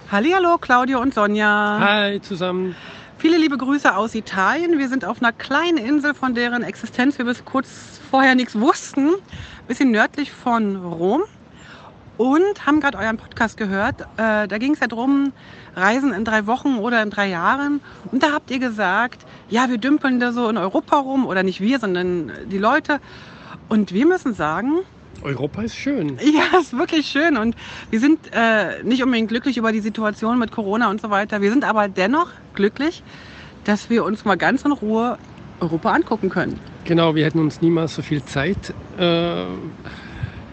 Hallo, 0.09 0.57
Claudio 0.59 1.01
und 1.01 1.13
Sonja. 1.13 1.77
Hi 1.81 2.21
zusammen. 2.21 2.73
Viele 3.17 3.37
liebe 3.37 3.57
Grüße 3.57 3.97
aus 3.97 4.15
Italien. 4.15 4.77
Wir 4.77 4.87
sind 4.87 5.03
auf 5.03 5.21
einer 5.21 5.33
kleinen 5.33 5.79
Insel, 5.79 6.13
von 6.13 6.35
deren 6.35 6.63
Existenz 6.63 7.17
wir 7.17 7.25
bis 7.25 7.43
kurz 7.43 7.99
vorher 8.09 8.35
nichts 8.35 8.57
wussten 8.57 9.15
bisschen 9.67 9.91
nördlich 9.91 10.31
von 10.31 10.75
Rom 10.77 11.23
und 12.17 12.65
haben 12.65 12.79
gerade 12.79 12.97
euren 12.97 13.17
Podcast 13.17 13.57
gehört. 13.57 14.01
Äh, 14.17 14.47
da 14.47 14.57
ging 14.57 14.73
es 14.73 14.79
ja 14.79 14.87
darum, 14.87 15.33
Reisen 15.75 16.13
in 16.13 16.25
drei 16.25 16.47
Wochen 16.47 16.77
oder 16.77 17.03
in 17.03 17.09
drei 17.09 17.27
Jahren. 17.27 17.81
Und 18.11 18.23
da 18.23 18.31
habt 18.31 18.49
ihr 18.49 18.59
gesagt, 18.59 19.25
ja, 19.49 19.69
wir 19.69 19.77
dümpeln 19.77 20.19
da 20.19 20.31
so 20.31 20.49
in 20.49 20.57
Europa 20.57 20.97
rum 20.97 21.25
oder 21.27 21.43
nicht 21.43 21.61
wir, 21.61 21.79
sondern 21.79 22.31
die 22.49 22.57
Leute. 22.57 22.99
Und 23.69 23.93
wir 23.93 24.05
müssen 24.05 24.33
sagen, 24.33 24.79
Europa 25.21 25.61
ist 25.61 25.75
schön. 25.75 26.17
Ja, 26.21 26.59
ist 26.59 26.77
wirklich 26.77 27.07
schön. 27.07 27.37
Und 27.37 27.55
wir 27.89 27.99
sind 27.99 28.19
äh, 28.31 28.83
nicht 28.83 29.03
unbedingt 29.03 29.29
glücklich 29.29 29.57
über 29.57 29.71
die 29.71 29.81
Situation 29.81 30.39
mit 30.39 30.51
Corona 30.51 30.89
und 30.89 31.01
so 31.01 31.09
weiter. 31.09 31.41
Wir 31.41 31.51
sind 31.51 31.63
aber 31.63 31.87
dennoch 31.87 32.29
glücklich, 32.55 33.03
dass 33.63 33.89
wir 33.89 34.03
uns 34.03 34.25
mal 34.25 34.37
ganz 34.37 34.63
in 34.63 34.71
Ruhe 34.71 35.17
Europa 35.59 35.91
angucken 35.91 36.29
können. 36.29 36.59
Genau, 36.85 37.15
wir 37.15 37.25
hätten 37.25 37.39
uns 37.39 37.61
niemals 37.61 37.95
so 37.95 38.01
viel 38.01 38.23
Zeit 38.23 38.73
äh, 38.97 39.45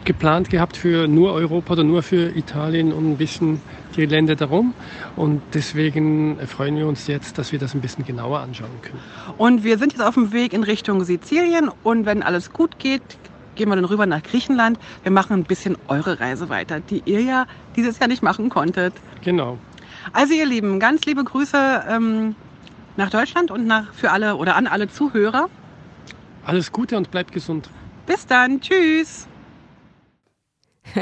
geplant 0.04 0.50
gehabt 0.50 0.76
für 0.76 1.08
nur 1.08 1.32
Europa 1.32 1.74
oder 1.74 1.84
nur 1.84 2.02
für 2.02 2.36
Italien 2.36 2.92
und 2.92 3.12
ein 3.12 3.16
bisschen 3.16 3.60
die 3.96 4.06
Länder 4.06 4.34
darum. 4.34 4.74
Und 5.16 5.42
deswegen 5.54 6.38
freuen 6.46 6.76
wir 6.76 6.86
uns 6.86 7.06
jetzt, 7.06 7.38
dass 7.38 7.52
wir 7.52 7.58
das 7.58 7.74
ein 7.74 7.80
bisschen 7.80 8.04
genauer 8.04 8.40
anschauen 8.40 8.70
können. 8.82 9.00
Und 9.38 9.64
wir 9.64 9.78
sind 9.78 9.92
jetzt 9.92 10.02
auf 10.02 10.14
dem 10.14 10.32
Weg 10.32 10.52
in 10.52 10.62
Richtung 10.62 11.04
Sizilien 11.04 11.70
und 11.82 12.06
wenn 12.06 12.22
alles 12.22 12.52
gut 12.52 12.78
geht, 12.78 13.02
gehen 13.54 13.68
wir 13.68 13.76
dann 13.76 13.84
rüber 13.84 14.06
nach 14.06 14.22
Griechenland. 14.22 14.78
Wir 15.02 15.12
machen 15.12 15.34
ein 15.34 15.44
bisschen 15.44 15.76
eure 15.88 16.18
Reise 16.20 16.48
weiter, 16.48 16.80
die 16.80 17.02
ihr 17.04 17.20
ja 17.20 17.46
dieses 17.76 17.98
Jahr 17.98 18.08
nicht 18.08 18.22
machen 18.22 18.50
konntet. 18.50 18.94
Genau. 19.22 19.58
Also 20.12 20.34
ihr 20.34 20.46
Lieben, 20.46 20.80
ganz 20.80 21.04
liebe 21.06 21.24
Grüße 21.24 21.84
ähm, 21.88 22.34
nach 22.96 23.10
Deutschland 23.10 23.50
und 23.50 23.66
nach 23.66 23.92
für 23.94 24.10
alle 24.10 24.36
oder 24.36 24.56
an 24.56 24.66
alle 24.66 24.88
Zuhörer. 24.88 25.48
Alles 26.44 26.72
Gute 26.72 26.96
und 26.96 27.10
bleibt 27.10 27.32
gesund. 27.32 27.70
Bis 28.06 28.26
dann. 28.26 28.60
Tschüss. 28.60 29.26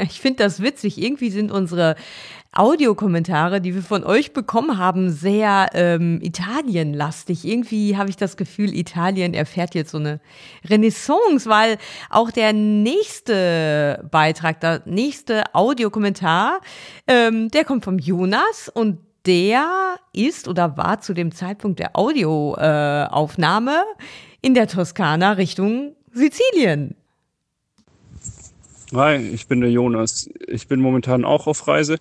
Ich 0.03 0.21
finde 0.21 0.43
das 0.43 0.61
witzig. 0.61 1.01
Irgendwie 1.01 1.29
sind 1.29 1.51
unsere 1.51 1.95
Audiokommentare, 2.55 3.61
die 3.61 3.73
wir 3.73 3.81
von 3.81 4.03
euch 4.03 4.31
bekommen 4.31 4.77
haben, 4.77 5.09
sehr 5.09 5.69
ähm, 5.73 6.19
Italienlastig. 6.21 7.45
Irgendwie 7.45 7.97
habe 7.97 8.11
ich 8.11 8.15
das 8.15 8.37
Gefühl, 8.37 8.75
Italien 8.75 9.33
erfährt 9.33 9.73
jetzt 9.73 9.91
so 9.91 9.97
eine 9.97 10.19
Renaissance, 10.69 11.49
weil 11.49 11.77
auch 12.11 12.29
der 12.29 12.53
nächste 12.53 14.07
Beitrag, 14.11 14.61
der 14.61 14.83
nächste 14.85 15.43
Audiokommentar, 15.53 16.61
ähm, 17.07 17.49
der 17.49 17.65
kommt 17.65 17.83
vom 17.83 17.97
Jonas 17.97 18.69
und 18.69 18.99
der 19.25 19.97
ist 20.13 20.47
oder 20.47 20.77
war 20.77 21.01
zu 21.01 21.13
dem 21.13 21.31
Zeitpunkt 21.31 21.79
der 21.79 21.95
Audioaufnahme 21.97 23.71
äh, 23.71 24.03
in 24.41 24.53
der 24.53 24.67
Toskana 24.67 25.33
Richtung 25.33 25.95
Sizilien. 26.11 26.95
Hi, 28.93 29.15
ich 29.15 29.47
bin 29.47 29.61
der 29.61 29.71
Jonas. 29.71 30.29
Ich 30.47 30.67
bin 30.67 30.79
momentan 30.79 31.25
auch 31.25 31.47
auf 31.47 31.67
Reise. 31.67 31.97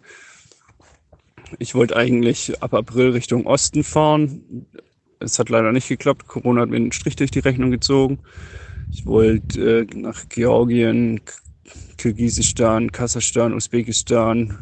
Ich 1.58 1.74
wollte 1.74 1.96
eigentlich 1.96 2.62
ab 2.62 2.74
April 2.74 3.10
Richtung 3.10 3.46
Osten 3.46 3.84
fahren. 3.84 4.66
Es 5.20 5.38
hat 5.38 5.48
leider 5.48 5.72
nicht 5.72 5.88
geklappt. 5.88 6.26
Corona 6.26 6.62
hat 6.62 6.68
mir 6.68 6.76
einen 6.76 6.92
Strich 6.92 7.16
durch 7.16 7.30
die 7.30 7.38
Rechnung 7.38 7.70
gezogen. 7.70 8.18
Ich 8.90 9.06
wollte 9.06 9.80
äh, 9.80 9.86
nach 9.94 10.28
Georgien, 10.28 11.20
Kirgisistan, 11.96 12.92
Kasachstan, 12.92 13.54
Usbekistan 13.54 14.58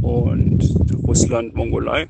und 0.00 0.74
Russland, 1.06 1.54
Mongolei. 1.54 2.08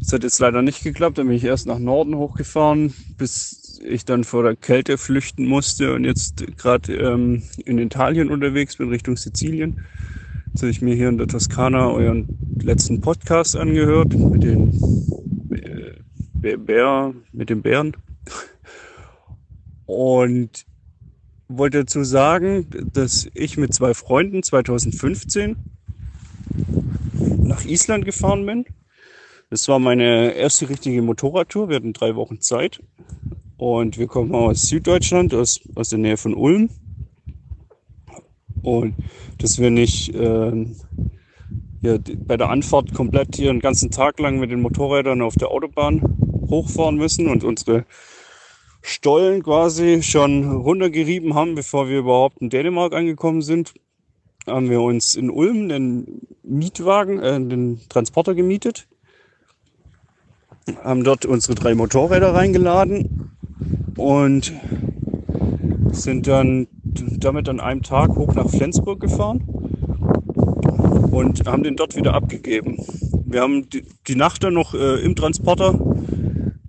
Das 0.00 0.12
hat 0.12 0.24
jetzt 0.24 0.40
leider 0.40 0.62
nicht 0.62 0.82
geklappt. 0.82 1.18
Dann 1.18 1.28
bin 1.28 1.36
ich 1.36 1.44
erst 1.44 1.66
nach 1.66 1.78
Norden 1.78 2.16
hochgefahren, 2.16 2.92
bis 3.18 3.80
ich 3.84 4.04
dann 4.04 4.24
vor 4.24 4.42
der 4.42 4.56
Kälte 4.56 4.98
flüchten 4.98 5.46
musste 5.46 5.94
und 5.94 6.04
jetzt 6.04 6.44
gerade 6.56 6.94
ähm, 6.94 7.42
in 7.64 7.78
Italien 7.78 8.30
unterwegs 8.30 8.76
bin, 8.76 8.88
Richtung 8.88 9.16
Sizilien. 9.16 9.80
Jetzt 10.48 10.62
habe 10.62 10.70
ich 10.70 10.82
mir 10.82 10.94
hier 10.94 11.08
in 11.08 11.18
der 11.18 11.28
Toskana 11.28 11.88
euren 11.90 12.28
letzten 12.60 13.00
Podcast 13.00 13.56
angehört 13.56 14.14
mit 14.14 14.42
den 14.42 14.72
äh, 15.50 16.56
Bär, 16.56 17.14
mit 17.32 17.48
den 17.48 17.62
Bären. 17.62 17.96
Und 19.86 20.66
wollte 21.48 21.80
dazu 21.80 22.02
sagen, 22.04 22.66
dass 22.92 23.28
ich 23.34 23.56
mit 23.56 23.74
zwei 23.74 23.94
Freunden 23.94 24.42
2015 24.42 25.56
nach 27.42 27.64
Island 27.64 28.04
gefahren 28.04 28.46
bin 28.46 28.64
das 29.52 29.68
war 29.68 29.78
meine 29.78 30.32
erste 30.32 30.70
richtige 30.70 31.02
Motorradtour. 31.02 31.68
Wir 31.68 31.76
hatten 31.76 31.92
drei 31.92 32.16
Wochen 32.16 32.40
Zeit. 32.40 32.80
Und 33.58 33.98
wir 33.98 34.06
kommen 34.06 34.34
aus 34.34 34.62
Süddeutschland, 34.62 35.34
aus, 35.34 35.60
aus 35.74 35.90
der 35.90 35.98
Nähe 35.98 36.16
von 36.16 36.32
Ulm. 36.32 36.70
Und 38.62 38.94
dass 39.36 39.58
wir 39.58 39.70
nicht 39.70 40.14
äh, 40.14 40.66
ja, 41.82 41.98
bei 42.26 42.38
der 42.38 42.48
Anfahrt 42.48 42.94
komplett 42.94 43.36
hier 43.36 43.50
einen 43.50 43.60
ganzen 43.60 43.90
Tag 43.90 44.18
lang 44.20 44.38
mit 44.38 44.50
den 44.50 44.62
Motorrädern 44.62 45.20
auf 45.20 45.34
der 45.34 45.50
Autobahn 45.50 46.00
hochfahren 46.48 46.96
müssen 46.96 47.28
und 47.28 47.44
unsere 47.44 47.84
Stollen 48.80 49.42
quasi 49.42 50.02
schon 50.02 50.50
runtergerieben 50.50 51.34
haben, 51.34 51.56
bevor 51.56 51.90
wir 51.90 51.98
überhaupt 51.98 52.40
in 52.40 52.48
Dänemark 52.48 52.94
angekommen 52.94 53.42
sind, 53.42 53.74
haben 54.46 54.70
wir 54.70 54.80
uns 54.80 55.14
in 55.14 55.30
Ulm 55.30 55.68
den 55.68 56.26
Mietwagen, 56.42 57.20
äh, 57.20 57.40
den 57.40 57.80
Transporter 57.88 58.34
gemietet, 58.34 58.86
haben 60.82 61.04
dort 61.04 61.26
unsere 61.26 61.54
drei 61.54 61.74
Motorräder 61.74 62.34
reingeladen 62.34 63.32
und 63.96 64.52
sind 65.92 66.26
dann 66.26 66.66
damit 67.18 67.48
an 67.48 67.60
einem 67.60 67.82
Tag 67.82 68.10
hoch 68.10 68.34
nach 68.34 68.48
Flensburg 68.48 69.00
gefahren 69.00 69.42
und 71.10 71.46
haben 71.46 71.62
den 71.62 71.76
dort 71.76 71.96
wieder 71.96 72.14
abgegeben. 72.14 72.78
Wir 73.26 73.42
haben 73.42 73.68
die, 73.68 73.84
die 74.08 74.16
Nacht 74.16 74.42
dann 74.42 74.54
noch 74.54 74.74
äh, 74.74 75.00
im 75.04 75.14
Transporter 75.14 75.78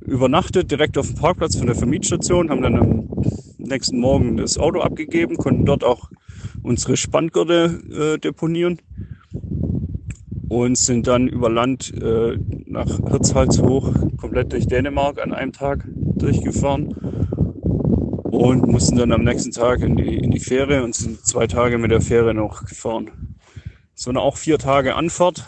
übernachtet, 0.01 0.69
direkt 0.69 0.97
auf 0.97 1.07
dem 1.07 1.15
Parkplatz 1.15 1.55
von 1.55 1.67
der 1.67 1.75
Vermietstation, 1.75 2.49
haben 2.49 2.61
dann 2.61 2.77
am 2.77 3.09
nächsten 3.57 3.99
Morgen 3.99 4.37
das 4.37 4.57
Auto 4.57 4.81
abgegeben, 4.81 5.37
konnten 5.37 5.65
dort 5.65 5.83
auch 5.83 6.09
unsere 6.63 6.97
Spanngurte 6.97 8.15
äh, 8.15 8.19
deponieren 8.19 8.79
und 10.49 10.77
sind 10.77 11.07
dann 11.07 11.27
über 11.27 11.49
Land 11.49 11.93
äh, 11.93 12.37
nach 12.65 12.99
Hirtshals 13.09 13.61
hoch, 13.61 13.93
komplett 14.17 14.53
durch 14.53 14.67
Dänemark 14.67 15.21
an 15.21 15.33
einem 15.33 15.51
Tag 15.51 15.87
durchgefahren 16.15 16.95
und 18.23 18.67
mussten 18.67 18.97
dann 18.97 19.11
am 19.11 19.23
nächsten 19.23 19.51
Tag 19.51 19.81
in 19.81 19.95
die, 19.95 20.17
in 20.17 20.31
die 20.31 20.39
Fähre 20.39 20.83
und 20.83 20.95
sind 20.95 21.25
zwei 21.25 21.47
Tage 21.47 21.77
mit 21.77 21.91
der 21.91 22.01
Fähre 22.01 22.33
noch 22.33 22.65
gefahren. 22.65 23.11
Es 23.95 24.07
waren 24.07 24.17
auch 24.17 24.37
vier 24.37 24.57
Tage 24.57 24.95
Anfahrt, 24.95 25.45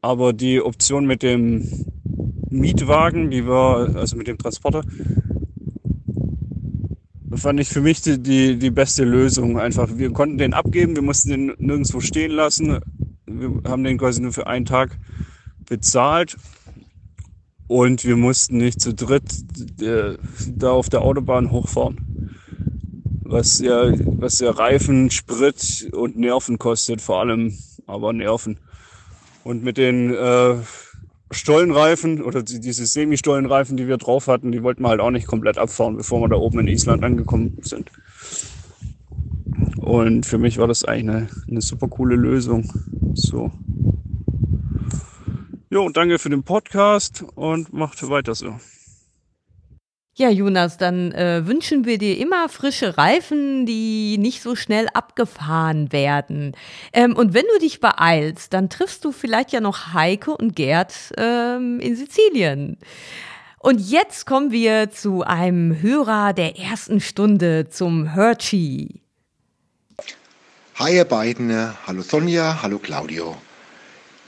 aber 0.00 0.32
die 0.32 0.62
Option 0.62 1.06
mit 1.06 1.22
dem 1.22 1.86
Mietwagen, 2.48 3.30
die 3.30 3.46
war, 3.46 3.94
also 3.96 4.16
mit 4.16 4.26
dem 4.26 4.38
Transporter, 4.38 4.82
fand 7.40 7.58
ich 7.58 7.68
für 7.68 7.80
mich 7.80 8.02
die, 8.02 8.18
die, 8.18 8.58
die 8.58 8.70
beste 8.70 9.04
Lösung. 9.04 9.58
Einfach, 9.58 9.88
wir 9.94 10.12
konnten 10.12 10.38
den 10.38 10.54
abgeben, 10.54 10.94
wir 10.94 11.02
mussten 11.02 11.30
den 11.30 11.54
nirgendwo 11.58 12.00
stehen 12.00 12.32
lassen. 12.32 12.80
Wir 13.26 13.62
haben 13.64 13.84
den 13.84 13.98
quasi 13.98 14.20
nur 14.20 14.32
für 14.32 14.46
einen 14.46 14.66
Tag 14.66 14.98
bezahlt 15.66 16.36
und 17.66 18.04
wir 18.04 18.16
mussten 18.16 18.58
nicht 18.58 18.80
zu 18.80 18.92
dritt 18.92 19.32
äh, 19.80 20.18
da 20.48 20.70
auf 20.70 20.88
der 20.88 21.02
Autobahn 21.02 21.50
hochfahren. 21.50 22.36
Was 23.22 23.60
ja, 23.60 23.92
was 24.18 24.40
ja 24.40 24.50
Reifen, 24.50 25.10
Sprit 25.10 25.88
und 25.92 26.18
Nerven 26.18 26.58
kostet, 26.58 27.00
vor 27.00 27.20
allem 27.20 27.56
aber 27.86 28.12
Nerven. 28.12 28.58
Und 29.44 29.62
mit 29.62 29.78
den 29.78 30.12
äh, 30.12 30.56
Stollenreifen 31.30 32.22
oder 32.22 32.42
diese 32.42 32.86
Semi-Stollenreifen, 32.86 33.76
die 33.76 33.86
wir 33.86 33.98
drauf 33.98 34.26
hatten, 34.26 34.50
die 34.50 34.62
wollten 34.62 34.82
wir 34.82 34.88
halt 34.88 35.00
auch 35.00 35.10
nicht 35.10 35.26
komplett 35.26 35.58
abfahren, 35.58 35.96
bevor 35.96 36.20
wir 36.22 36.28
da 36.28 36.36
oben 36.36 36.60
in 36.60 36.68
Island 36.68 37.04
angekommen 37.04 37.58
sind. 37.62 37.90
Und 39.76 40.26
für 40.26 40.38
mich 40.38 40.58
war 40.58 40.66
das 40.66 40.84
eigentlich 40.84 41.16
eine, 41.16 41.28
eine 41.48 41.60
super 41.60 41.88
coole 41.88 42.16
Lösung. 42.16 42.72
So. 43.14 43.50
Jo, 45.70 45.88
danke 45.88 46.18
für 46.18 46.30
den 46.30 46.42
Podcast 46.42 47.24
und 47.36 47.72
macht 47.72 48.08
weiter 48.08 48.34
so. 48.34 48.56
Ja, 50.14 50.28
Jonas, 50.28 50.76
dann 50.76 51.12
äh, 51.12 51.46
wünschen 51.46 51.84
wir 51.84 51.96
dir 51.96 52.18
immer 52.18 52.48
frische 52.48 52.98
Reifen, 52.98 53.64
die 53.64 54.18
nicht 54.18 54.42
so 54.42 54.56
schnell 54.56 54.88
abgefahren 54.92 55.92
werden. 55.92 56.56
Ähm, 56.92 57.16
und 57.16 57.32
wenn 57.32 57.44
du 57.54 57.60
dich 57.60 57.80
beeilst, 57.80 58.52
dann 58.52 58.68
triffst 58.68 59.04
du 59.04 59.12
vielleicht 59.12 59.52
ja 59.52 59.60
noch 59.60 59.94
Heike 59.94 60.36
und 60.36 60.56
Gerd 60.56 60.94
ähm, 61.16 61.78
in 61.80 61.94
Sizilien. 61.94 62.76
Und 63.60 63.78
jetzt 63.78 64.26
kommen 64.26 64.50
wir 64.50 64.90
zu 64.90 65.22
einem 65.22 65.80
Hörer 65.80 66.32
der 66.32 66.58
ersten 66.58 67.00
Stunde, 67.00 67.68
zum 67.68 68.14
Hershey. 68.14 69.00
Hi 70.76 70.96
ihr 70.96 71.04
beiden, 71.04 71.52
hallo 71.86 72.02
Sonja, 72.02 72.62
hallo 72.62 72.78
Claudio. 72.78 73.36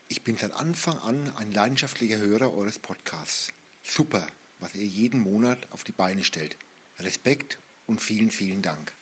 Ich 0.08 0.22
bin 0.22 0.36
seit 0.36 0.52
Anfang 0.52 0.98
an 0.98 1.32
ein 1.36 1.50
leidenschaftlicher 1.50 2.18
Hörer 2.18 2.52
eures 2.52 2.78
Podcasts. 2.78 3.52
Super, 3.82 4.26
was 4.62 4.74
ihr 4.76 4.86
jeden 4.86 5.20
Monat 5.20 5.66
auf 5.72 5.82
die 5.82 5.92
Beine 5.92 6.22
stellt. 6.22 6.56
Respekt 6.98 7.58
und 7.86 8.00
vielen, 8.00 8.30
vielen 8.30 8.62
Dank. 8.62 8.92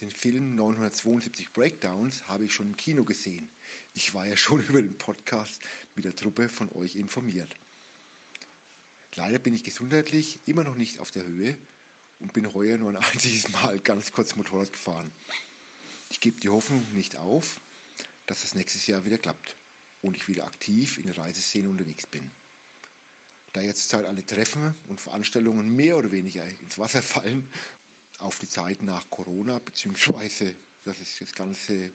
Den 0.00 0.10
Film 0.10 0.56
972 0.56 1.52
Breakdowns 1.52 2.28
habe 2.28 2.44
ich 2.44 2.52
schon 2.52 2.68
im 2.68 2.76
Kino 2.76 3.04
gesehen. 3.04 3.48
Ich 3.94 4.14
war 4.14 4.26
ja 4.26 4.36
schon 4.36 4.60
über 4.68 4.82
den 4.82 4.98
Podcast 4.98 5.62
mit 5.94 6.04
der 6.04 6.14
Truppe 6.14 6.48
von 6.48 6.70
euch 6.72 6.96
informiert. 6.96 7.54
Leider 9.14 9.38
bin 9.38 9.54
ich 9.54 9.64
gesundheitlich 9.64 10.40
immer 10.46 10.64
noch 10.64 10.74
nicht 10.74 10.98
auf 10.98 11.10
der 11.12 11.24
Höhe 11.24 11.56
und 12.18 12.32
bin 12.32 12.52
heuer 12.52 12.78
nur 12.78 12.90
ein 12.90 12.96
einziges 13.12 13.48
Mal 13.50 13.78
ganz 13.78 14.12
kurz 14.12 14.34
Motorrad 14.36 14.72
gefahren. 14.72 15.12
Ich 16.10 16.20
gebe 16.20 16.40
die 16.40 16.48
Hoffnung 16.48 16.84
nicht 16.94 17.16
auf, 17.16 17.60
dass 18.26 18.42
das 18.42 18.54
nächstes 18.54 18.86
Jahr 18.86 19.04
wieder 19.04 19.18
klappt 19.18 19.56
und 20.02 20.16
ich 20.16 20.26
wieder 20.26 20.46
aktiv 20.46 20.98
in 20.98 21.06
der 21.06 21.16
Reiseszene 21.16 21.68
unterwegs 21.68 22.06
bin. 22.06 22.30
Da 23.52 23.60
jetzt 23.60 23.92
halt 23.92 24.06
alle 24.06 24.24
Treffen 24.24 24.74
und 24.88 25.00
Veranstaltungen 25.00 25.74
mehr 25.74 25.96
oder 25.96 26.12
weniger 26.12 26.44
ins 26.44 26.78
Wasser 26.78 27.02
fallen, 27.02 27.50
auf 28.18 28.38
die 28.38 28.48
Zeit 28.48 28.82
nach 28.82 29.08
Corona, 29.10 29.58
beziehungsweise 29.58 30.54
das 30.84 31.00
ist 31.00 31.20
das 31.20 31.32
Ganze 31.32 31.92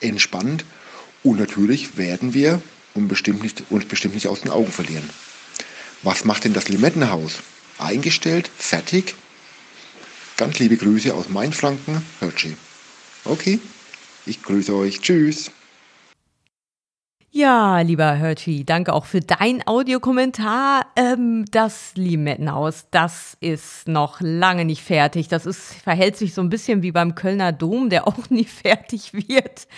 entspannt. 0.00 0.64
Und 1.22 1.38
natürlich 1.38 1.96
werden 1.96 2.34
wir 2.34 2.62
uns 2.94 3.08
bestimmt 3.08 3.42
nicht, 3.42 3.62
uns 3.70 3.84
bestimmt 3.84 4.14
nicht 4.14 4.26
aus 4.26 4.40
den 4.40 4.50
Augen 4.50 4.72
verlieren. 4.72 5.08
Was 6.02 6.24
macht 6.24 6.44
denn 6.44 6.54
das 6.54 6.68
Limettenhaus? 6.68 7.34
Eingestellt, 7.78 8.50
fertig. 8.56 9.14
Ganz 10.36 10.58
liebe 10.58 10.76
Grüße 10.76 11.12
aus 11.14 11.28
Mainfranken, 11.28 12.02
Hörtschi. 12.20 12.56
Okay, 13.24 13.58
ich 14.24 14.42
grüße 14.42 14.74
euch. 14.74 15.00
Tschüss. 15.00 15.50
Ja, 17.32 17.80
lieber 17.82 18.12
Hertie, 18.12 18.64
danke 18.64 18.92
auch 18.92 19.04
für 19.04 19.20
dein 19.20 19.64
Audiokommentar. 19.64 20.86
Ähm, 20.96 21.44
das 21.52 21.92
Limettenhaus, 21.94 22.86
das 22.90 23.36
ist 23.40 23.86
noch 23.86 24.20
lange 24.20 24.64
nicht 24.64 24.82
fertig. 24.82 25.28
Das 25.28 25.46
ist, 25.46 25.74
verhält 25.74 26.16
sich 26.16 26.34
so 26.34 26.40
ein 26.42 26.48
bisschen 26.48 26.82
wie 26.82 26.90
beim 26.90 27.14
Kölner 27.14 27.52
Dom, 27.52 27.88
der 27.88 28.08
auch 28.08 28.30
nie 28.30 28.46
fertig 28.46 29.12
wird. 29.14 29.68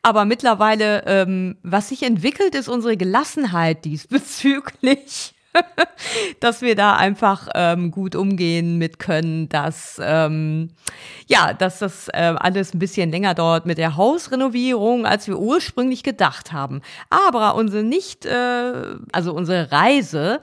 Aber 0.00 0.24
mittlerweile, 0.24 1.04
ähm, 1.06 1.58
was 1.62 1.90
sich 1.90 2.02
entwickelt, 2.02 2.54
ist 2.54 2.68
unsere 2.68 2.96
Gelassenheit 2.96 3.84
diesbezüglich. 3.84 5.34
dass 6.40 6.62
wir 6.62 6.74
da 6.74 6.96
einfach 6.96 7.48
ähm, 7.54 7.90
gut 7.90 8.14
umgehen 8.16 8.78
mit 8.78 8.98
können, 8.98 9.48
dass 9.48 10.00
ähm, 10.02 10.70
ja, 11.26 11.52
dass 11.52 11.78
das 11.78 12.08
äh, 12.08 12.34
alles 12.36 12.74
ein 12.74 12.78
bisschen 12.78 13.10
länger 13.10 13.34
dauert 13.34 13.66
mit 13.66 13.78
der 13.78 13.96
Hausrenovierung, 13.96 15.06
als 15.06 15.28
wir 15.28 15.38
ursprünglich 15.38 16.02
gedacht 16.02 16.52
haben. 16.52 16.82
Aber 17.10 17.54
unsere 17.54 17.82
nicht, 17.82 18.26
äh, 18.26 18.72
also 19.12 19.32
unsere 19.32 19.72
Reise, 19.72 20.40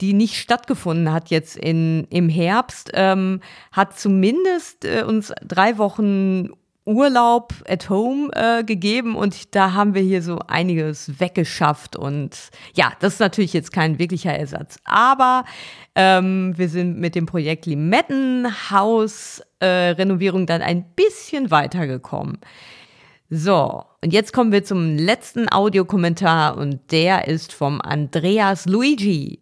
die 0.00 0.12
nicht 0.12 0.36
stattgefunden 0.36 1.12
hat 1.12 1.30
jetzt 1.30 1.56
in 1.56 2.06
im 2.10 2.28
Herbst, 2.28 2.90
ähm, 2.94 3.40
hat 3.72 3.98
zumindest 3.98 4.84
äh, 4.84 5.02
uns 5.02 5.32
drei 5.42 5.78
Wochen 5.78 6.50
Urlaub 6.88 7.52
at 7.68 7.90
home 7.90 8.30
äh, 8.32 8.64
gegeben 8.64 9.14
und 9.14 9.54
da 9.54 9.74
haben 9.74 9.94
wir 9.94 10.02
hier 10.02 10.22
so 10.22 10.38
einiges 10.46 11.20
weggeschafft 11.20 11.96
und 11.96 12.50
ja, 12.74 12.92
das 13.00 13.14
ist 13.14 13.20
natürlich 13.20 13.52
jetzt 13.52 13.72
kein 13.72 13.98
wirklicher 13.98 14.32
Ersatz, 14.32 14.78
aber 14.84 15.44
ähm, 15.94 16.54
wir 16.56 16.68
sind 16.68 16.98
mit 16.98 17.14
dem 17.14 17.26
Projekt 17.26 17.66
Limettenhaus 17.66 19.42
äh, 19.60 19.66
Renovierung 19.66 20.46
dann 20.46 20.62
ein 20.62 20.84
bisschen 20.94 21.50
weitergekommen. 21.50 22.38
So, 23.30 23.84
und 24.02 24.12
jetzt 24.14 24.32
kommen 24.32 24.52
wir 24.52 24.64
zum 24.64 24.96
letzten 24.96 25.52
Audiokommentar 25.52 26.56
und 26.56 26.80
der 26.90 27.28
ist 27.28 27.52
vom 27.52 27.82
Andreas 27.82 28.64
Luigi. 28.64 29.40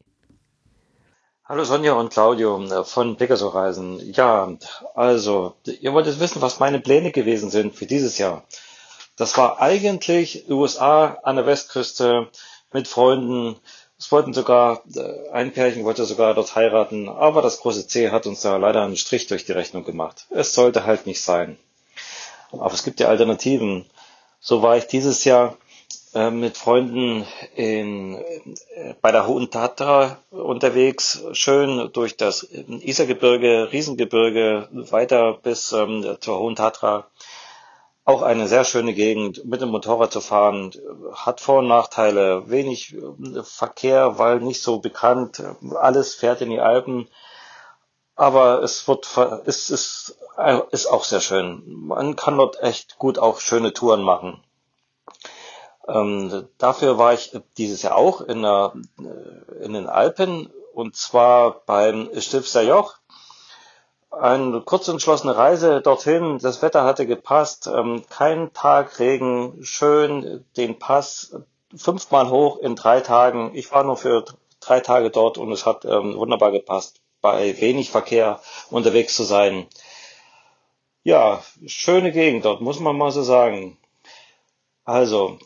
Hallo 1.48 1.62
Sonja 1.62 1.92
und 1.92 2.12
Claudio 2.12 2.60
äh, 2.64 2.82
von 2.82 3.14
Pegaso 3.14 3.46
Reisen. 3.46 4.00
Ja, 4.12 4.52
also, 4.96 5.54
ihr 5.64 5.92
wollt 5.92 6.06
jetzt 6.06 6.18
wissen, 6.18 6.42
was 6.42 6.58
meine 6.58 6.80
Pläne 6.80 7.12
gewesen 7.12 7.50
sind 7.50 7.76
für 7.76 7.86
dieses 7.86 8.18
Jahr. 8.18 8.42
Das 9.14 9.36
war 9.36 9.62
eigentlich 9.62 10.50
USA 10.50 11.18
an 11.22 11.36
der 11.36 11.46
Westküste 11.46 12.26
mit 12.72 12.88
Freunden. 12.88 13.60
Es 13.96 14.10
wollten 14.10 14.34
sogar, 14.34 14.82
äh, 14.92 15.30
ein 15.30 15.52
Pärchen 15.52 15.84
wollte 15.84 16.04
sogar 16.04 16.34
dort 16.34 16.56
heiraten, 16.56 17.08
aber 17.08 17.42
das 17.42 17.60
große 17.60 17.86
C 17.86 18.10
hat 18.10 18.26
uns 18.26 18.40
da 18.40 18.56
leider 18.56 18.82
einen 18.82 18.96
Strich 18.96 19.28
durch 19.28 19.44
die 19.44 19.52
Rechnung 19.52 19.84
gemacht. 19.84 20.26
Es 20.30 20.52
sollte 20.52 20.84
halt 20.84 21.06
nicht 21.06 21.22
sein. 21.22 21.56
Aber 22.50 22.74
es 22.74 22.82
gibt 22.82 22.98
ja 22.98 23.06
Alternativen. 23.06 23.86
So 24.40 24.62
war 24.62 24.78
ich 24.78 24.88
dieses 24.88 25.22
Jahr 25.22 25.56
äh, 26.16 26.30
mit 26.30 26.56
Freunden 26.56 27.26
in, 27.54 28.14
äh, 28.14 28.94
bei 29.02 29.12
der 29.12 29.26
Hohen 29.26 29.50
Tatra 29.50 30.16
unterwegs, 30.30 31.22
schön 31.32 31.90
durch 31.92 32.16
das 32.16 32.42
Isergebirge, 32.42 33.70
Riesengebirge, 33.70 34.68
weiter 34.90 35.34
bis 35.34 35.72
ähm, 35.72 36.16
zur 36.20 36.38
Hohen 36.38 36.56
Tatra. 36.56 37.06
Auch 38.06 38.22
eine 38.22 38.48
sehr 38.48 38.64
schöne 38.64 38.94
Gegend, 38.94 39.44
mit 39.44 39.60
dem 39.60 39.68
Motorrad 39.68 40.10
zu 40.12 40.22
fahren, 40.22 40.72
hat 41.12 41.40
Vor- 41.42 41.58
und 41.58 41.68
Nachteile, 41.68 42.48
wenig 42.48 42.94
äh, 42.94 43.42
Verkehr, 43.42 44.18
weil 44.18 44.40
nicht 44.40 44.62
so 44.62 44.78
bekannt, 44.78 45.42
alles 45.74 46.14
fährt 46.14 46.40
in 46.40 46.48
die 46.50 46.60
Alpen. 46.60 47.08
aber 48.14 48.62
es 48.62 48.88
wird, 48.88 49.06
es 49.44 49.68
ist, 49.68 50.16
ist 50.70 50.86
auch 50.86 51.04
sehr 51.04 51.20
schön. 51.20 51.62
Man 51.66 52.16
kann 52.16 52.38
dort 52.38 52.62
echt 52.62 52.96
gut 52.98 53.18
auch 53.18 53.40
schöne 53.40 53.74
Touren 53.74 54.02
machen. 54.02 54.42
Ähm, 55.88 56.48
dafür 56.58 56.98
war 56.98 57.14
ich 57.14 57.32
dieses 57.56 57.82
Jahr 57.82 57.96
auch 57.96 58.20
in, 58.20 58.42
der, 58.42 58.72
in 59.60 59.72
den 59.72 59.86
Alpen 59.86 60.50
und 60.74 60.96
zwar 60.96 61.62
beim 61.66 62.10
Stilfser 62.18 62.62
Joch. 62.62 62.96
Eine 64.10 64.62
kurz 64.62 64.88
entschlossene 64.88 65.36
Reise 65.36 65.80
dorthin. 65.82 66.38
Das 66.38 66.62
Wetter 66.62 66.84
hatte 66.84 67.06
gepasst. 67.06 67.66
Ähm, 67.66 68.02
kein 68.08 68.52
Tag 68.52 68.98
Regen. 68.98 69.58
Schön 69.62 70.44
den 70.56 70.78
Pass 70.78 71.36
fünfmal 71.74 72.30
hoch 72.30 72.58
in 72.58 72.76
drei 72.76 73.00
Tagen. 73.00 73.50
Ich 73.54 73.70
war 73.72 73.84
nur 73.84 73.96
für 73.96 74.24
drei 74.60 74.80
Tage 74.80 75.10
dort 75.10 75.38
und 75.38 75.52
es 75.52 75.66
hat 75.66 75.84
ähm, 75.84 76.16
wunderbar 76.16 76.50
gepasst, 76.50 77.00
bei 77.20 77.60
wenig 77.60 77.90
Verkehr 77.90 78.40
unterwegs 78.70 79.14
zu 79.16 79.24
sein. 79.24 79.66
Ja, 81.02 81.42
schöne 81.66 82.10
Gegend 82.12 82.44
dort, 82.44 82.60
muss 82.60 82.80
man 82.80 82.96
mal 82.96 83.12
so 83.12 83.22
sagen. 83.22 83.78
Also, 84.86 85.40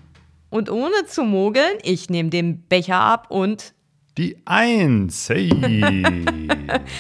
und 0.49 0.69
ohne 0.69 1.05
zu 1.07 1.23
mogeln, 1.23 1.77
ich 1.83 2.09
nehme 2.09 2.29
den 2.29 2.61
Becher 2.63 2.99
ab 2.99 3.27
und 3.29 3.73
Die 4.17 4.37
Eins. 4.45 5.29
Hey. 5.29 5.49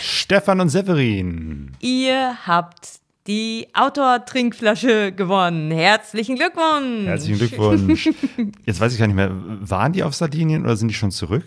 Stefan 0.01 0.61
und 0.61 0.69
Severin. 0.69 1.71
ihr 1.79 2.35
habt 2.47 3.01
die 3.27 3.67
Outdoor-Trinkflasche 3.73 5.11
gewonnen. 5.13 5.71
Herzlichen 5.71 6.35
Glückwunsch. 6.35 7.05
Herzlichen 7.05 7.37
Glückwunsch. 7.37 8.09
Jetzt 8.65 8.81
weiß 8.81 8.91
ich 8.93 8.99
gar 8.99 9.07
nicht 9.07 9.15
mehr, 9.15 9.31
waren 9.33 9.93
die 9.93 10.03
auf 10.03 10.13
Sardinien 10.13 10.63
oder 10.65 10.75
sind 10.75 10.89
die 10.89 10.93
schon 10.93 11.11
zurück? 11.11 11.45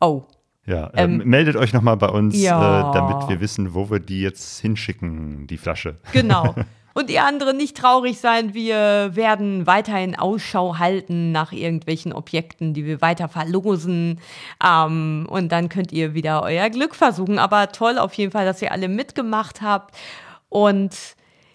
Oh, 0.00 0.24
Ja, 0.66 0.90
Ähm, 0.94 1.20
ähm, 1.20 1.28
meldet 1.28 1.54
euch 1.56 1.72
nochmal 1.72 1.96
bei 1.96 2.08
uns, 2.08 2.36
ja. 2.40 2.90
äh, 2.90 2.94
damit 2.94 3.28
wir 3.28 3.40
wissen, 3.40 3.72
wo 3.74 3.88
wir 3.90 4.00
die 4.00 4.20
jetzt 4.20 4.58
hinschicken, 4.60 5.46
die 5.46 5.58
Flasche. 5.58 5.96
Genau. 6.12 6.54
Und 6.94 7.10
ihr 7.10 7.24
anderen 7.24 7.56
nicht 7.56 7.76
traurig 7.76 8.20
sein, 8.20 8.54
wir 8.54 9.10
werden 9.14 9.66
weiterhin 9.66 10.18
Ausschau 10.18 10.78
halten 10.78 11.32
nach 11.32 11.52
irgendwelchen 11.52 12.12
Objekten, 12.12 12.74
die 12.74 12.84
wir 12.84 13.00
weiter 13.00 13.28
verlosen. 13.28 14.20
Ähm, 14.64 15.26
und 15.28 15.50
dann 15.52 15.68
könnt 15.68 15.92
ihr 15.92 16.14
wieder 16.14 16.42
euer 16.42 16.68
Glück 16.70 16.94
versuchen. 16.94 17.38
Aber 17.38 17.72
toll 17.72 17.98
auf 17.98 18.14
jeden 18.14 18.32
Fall, 18.32 18.44
dass 18.44 18.62
ihr 18.62 18.72
alle 18.72 18.88
mitgemacht 18.88 19.62
habt. 19.62 19.94
Und 20.48 20.94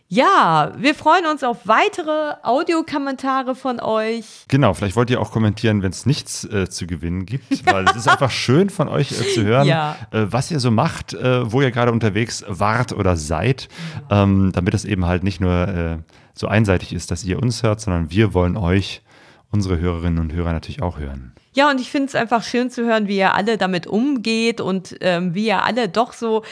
ja, 0.09 0.71
wir 0.77 0.95
freuen 0.95 1.25
uns 1.25 1.43
auf 1.43 1.67
weitere 1.67 2.35
Audiokommentare 2.43 3.55
von 3.55 3.79
euch. 3.81 4.45
Genau, 4.47 4.73
vielleicht 4.73 4.95
wollt 4.95 5.09
ihr 5.09 5.19
auch 5.19 5.31
kommentieren, 5.31 5.81
wenn 5.83 5.91
es 5.91 6.05
nichts 6.05 6.45
äh, 6.45 6.69
zu 6.69 6.87
gewinnen 6.87 7.25
gibt, 7.25 7.65
weil 7.71 7.85
es 7.89 7.95
ist 7.97 8.07
einfach 8.07 8.31
schön 8.31 8.69
von 8.69 8.87
euch 8.87 9.11
äh, 9.11 9.33
zu 9.33 9.43
hören, 9.43 9.67
Ja. 9.67 9.97
äh, 10.11 10.25
was 10.29 10.49
ihr 10.49 10.59
so 10.61 10.71
macht, 10.71 11.13
äh, 11.13 11.51
wo 11.51 11.61
ihr 11.61 11.71
gerade 11.71 11.91
unterwegs 11.91 12.45
wart 12.47 12.93
oder 12.93 13.17
seid, 13.17 13.67
ähm, 14.09 14.51
damit 14.53 14.73
es 14.73 14.85
eben 14.85 15.05
halt 15.05 15.23
nicht 15.23 15.41
nur 15.41 15.67
äh, 15.67 15.97
so 16.33 16.47
einseitig 16.47 16.93
ist, 16.93 17.11
dass 17.11 17.25
ihr 17.25 17.41
uns 17.41 17.63
hört, 17.63 17.81
sondern 17.81 18.09
wir 18.09 18.33
wollen 18.33 18.55
euch, 18.55 19.01
unsere 19.49 19.79
Hörerinnen 19.79 20.19
und 20.19 20.33
Hörer 20.33 20.51
natürlich 20.51 20.81
auch 20.81 20.99
hören. 20.99 21.33
Ja, 21.53 21.69
und 21.71 21.79
ich 21.81 21.89
finde 21.89 22.07
es 22.07 22.15
einfach 22.15 22.43
schön 22.43 22.69
zu 22.69 22.85
hören, 22.85 23.07
wie 23.07 23.17
ihr 23.17 23.33
alle 23.33 23.57
damit 23.57 23.87
umgeht 23.87 24.59
und 24.61 24.95
ähm, 25.01 25.33
wie 25.33 25.47
ihr 25.47 25.63
alle 25.63 25.89
doch 25.89 26.11
so 26.13 26.43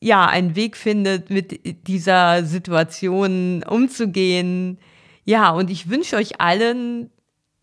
ja 0.00 0.26
einen 0.26 0.56
Weg 0.56 0.76
findet, 0.76 1.30
mit 1.30 1.86
dieser 1.86 2.44
Situation 2.44 3.62
umzugehen. 3.62 4.78
Ja, 5.24 5.50
und 5.50 5.70
ich 5.70 5.90
wünsche 5.90 6.16
euch 6.16 6.40
allen 6.40 7.10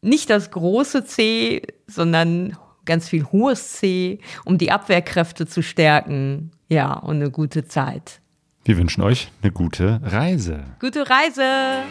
nicht 0.01 0.29
das 0.29 0.51
große 0.51 1.05
C, 1.05 1.63
sondern 1.87 2.55
ganz 2.85 3.09
viel 3.09 3.25
hohes 3.25 3.73
C, 3.73 4.19
um 4.45 4.57
die 4.57 4.71
Abwehrkräfte 4.71 5.45
zu 5.47 5.61
stärken. 5.61 6.51
Ja, 6.69 6.93
und 6.93 7.17
eine 7.17 7.31
gute 7.31 7.65
Zeit. 7.65 8.21
Wir 8.63 8.77
wünschen 8.77 9.01
euch 9.01 9.31
eine 9.41 9.51
gute 9.51 10.01
Reise. 10.03 10.63
Gute 10.79 11.09
Reise! 11.09 11.83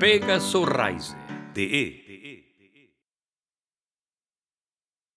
pegasoreise.de 0.00 2.09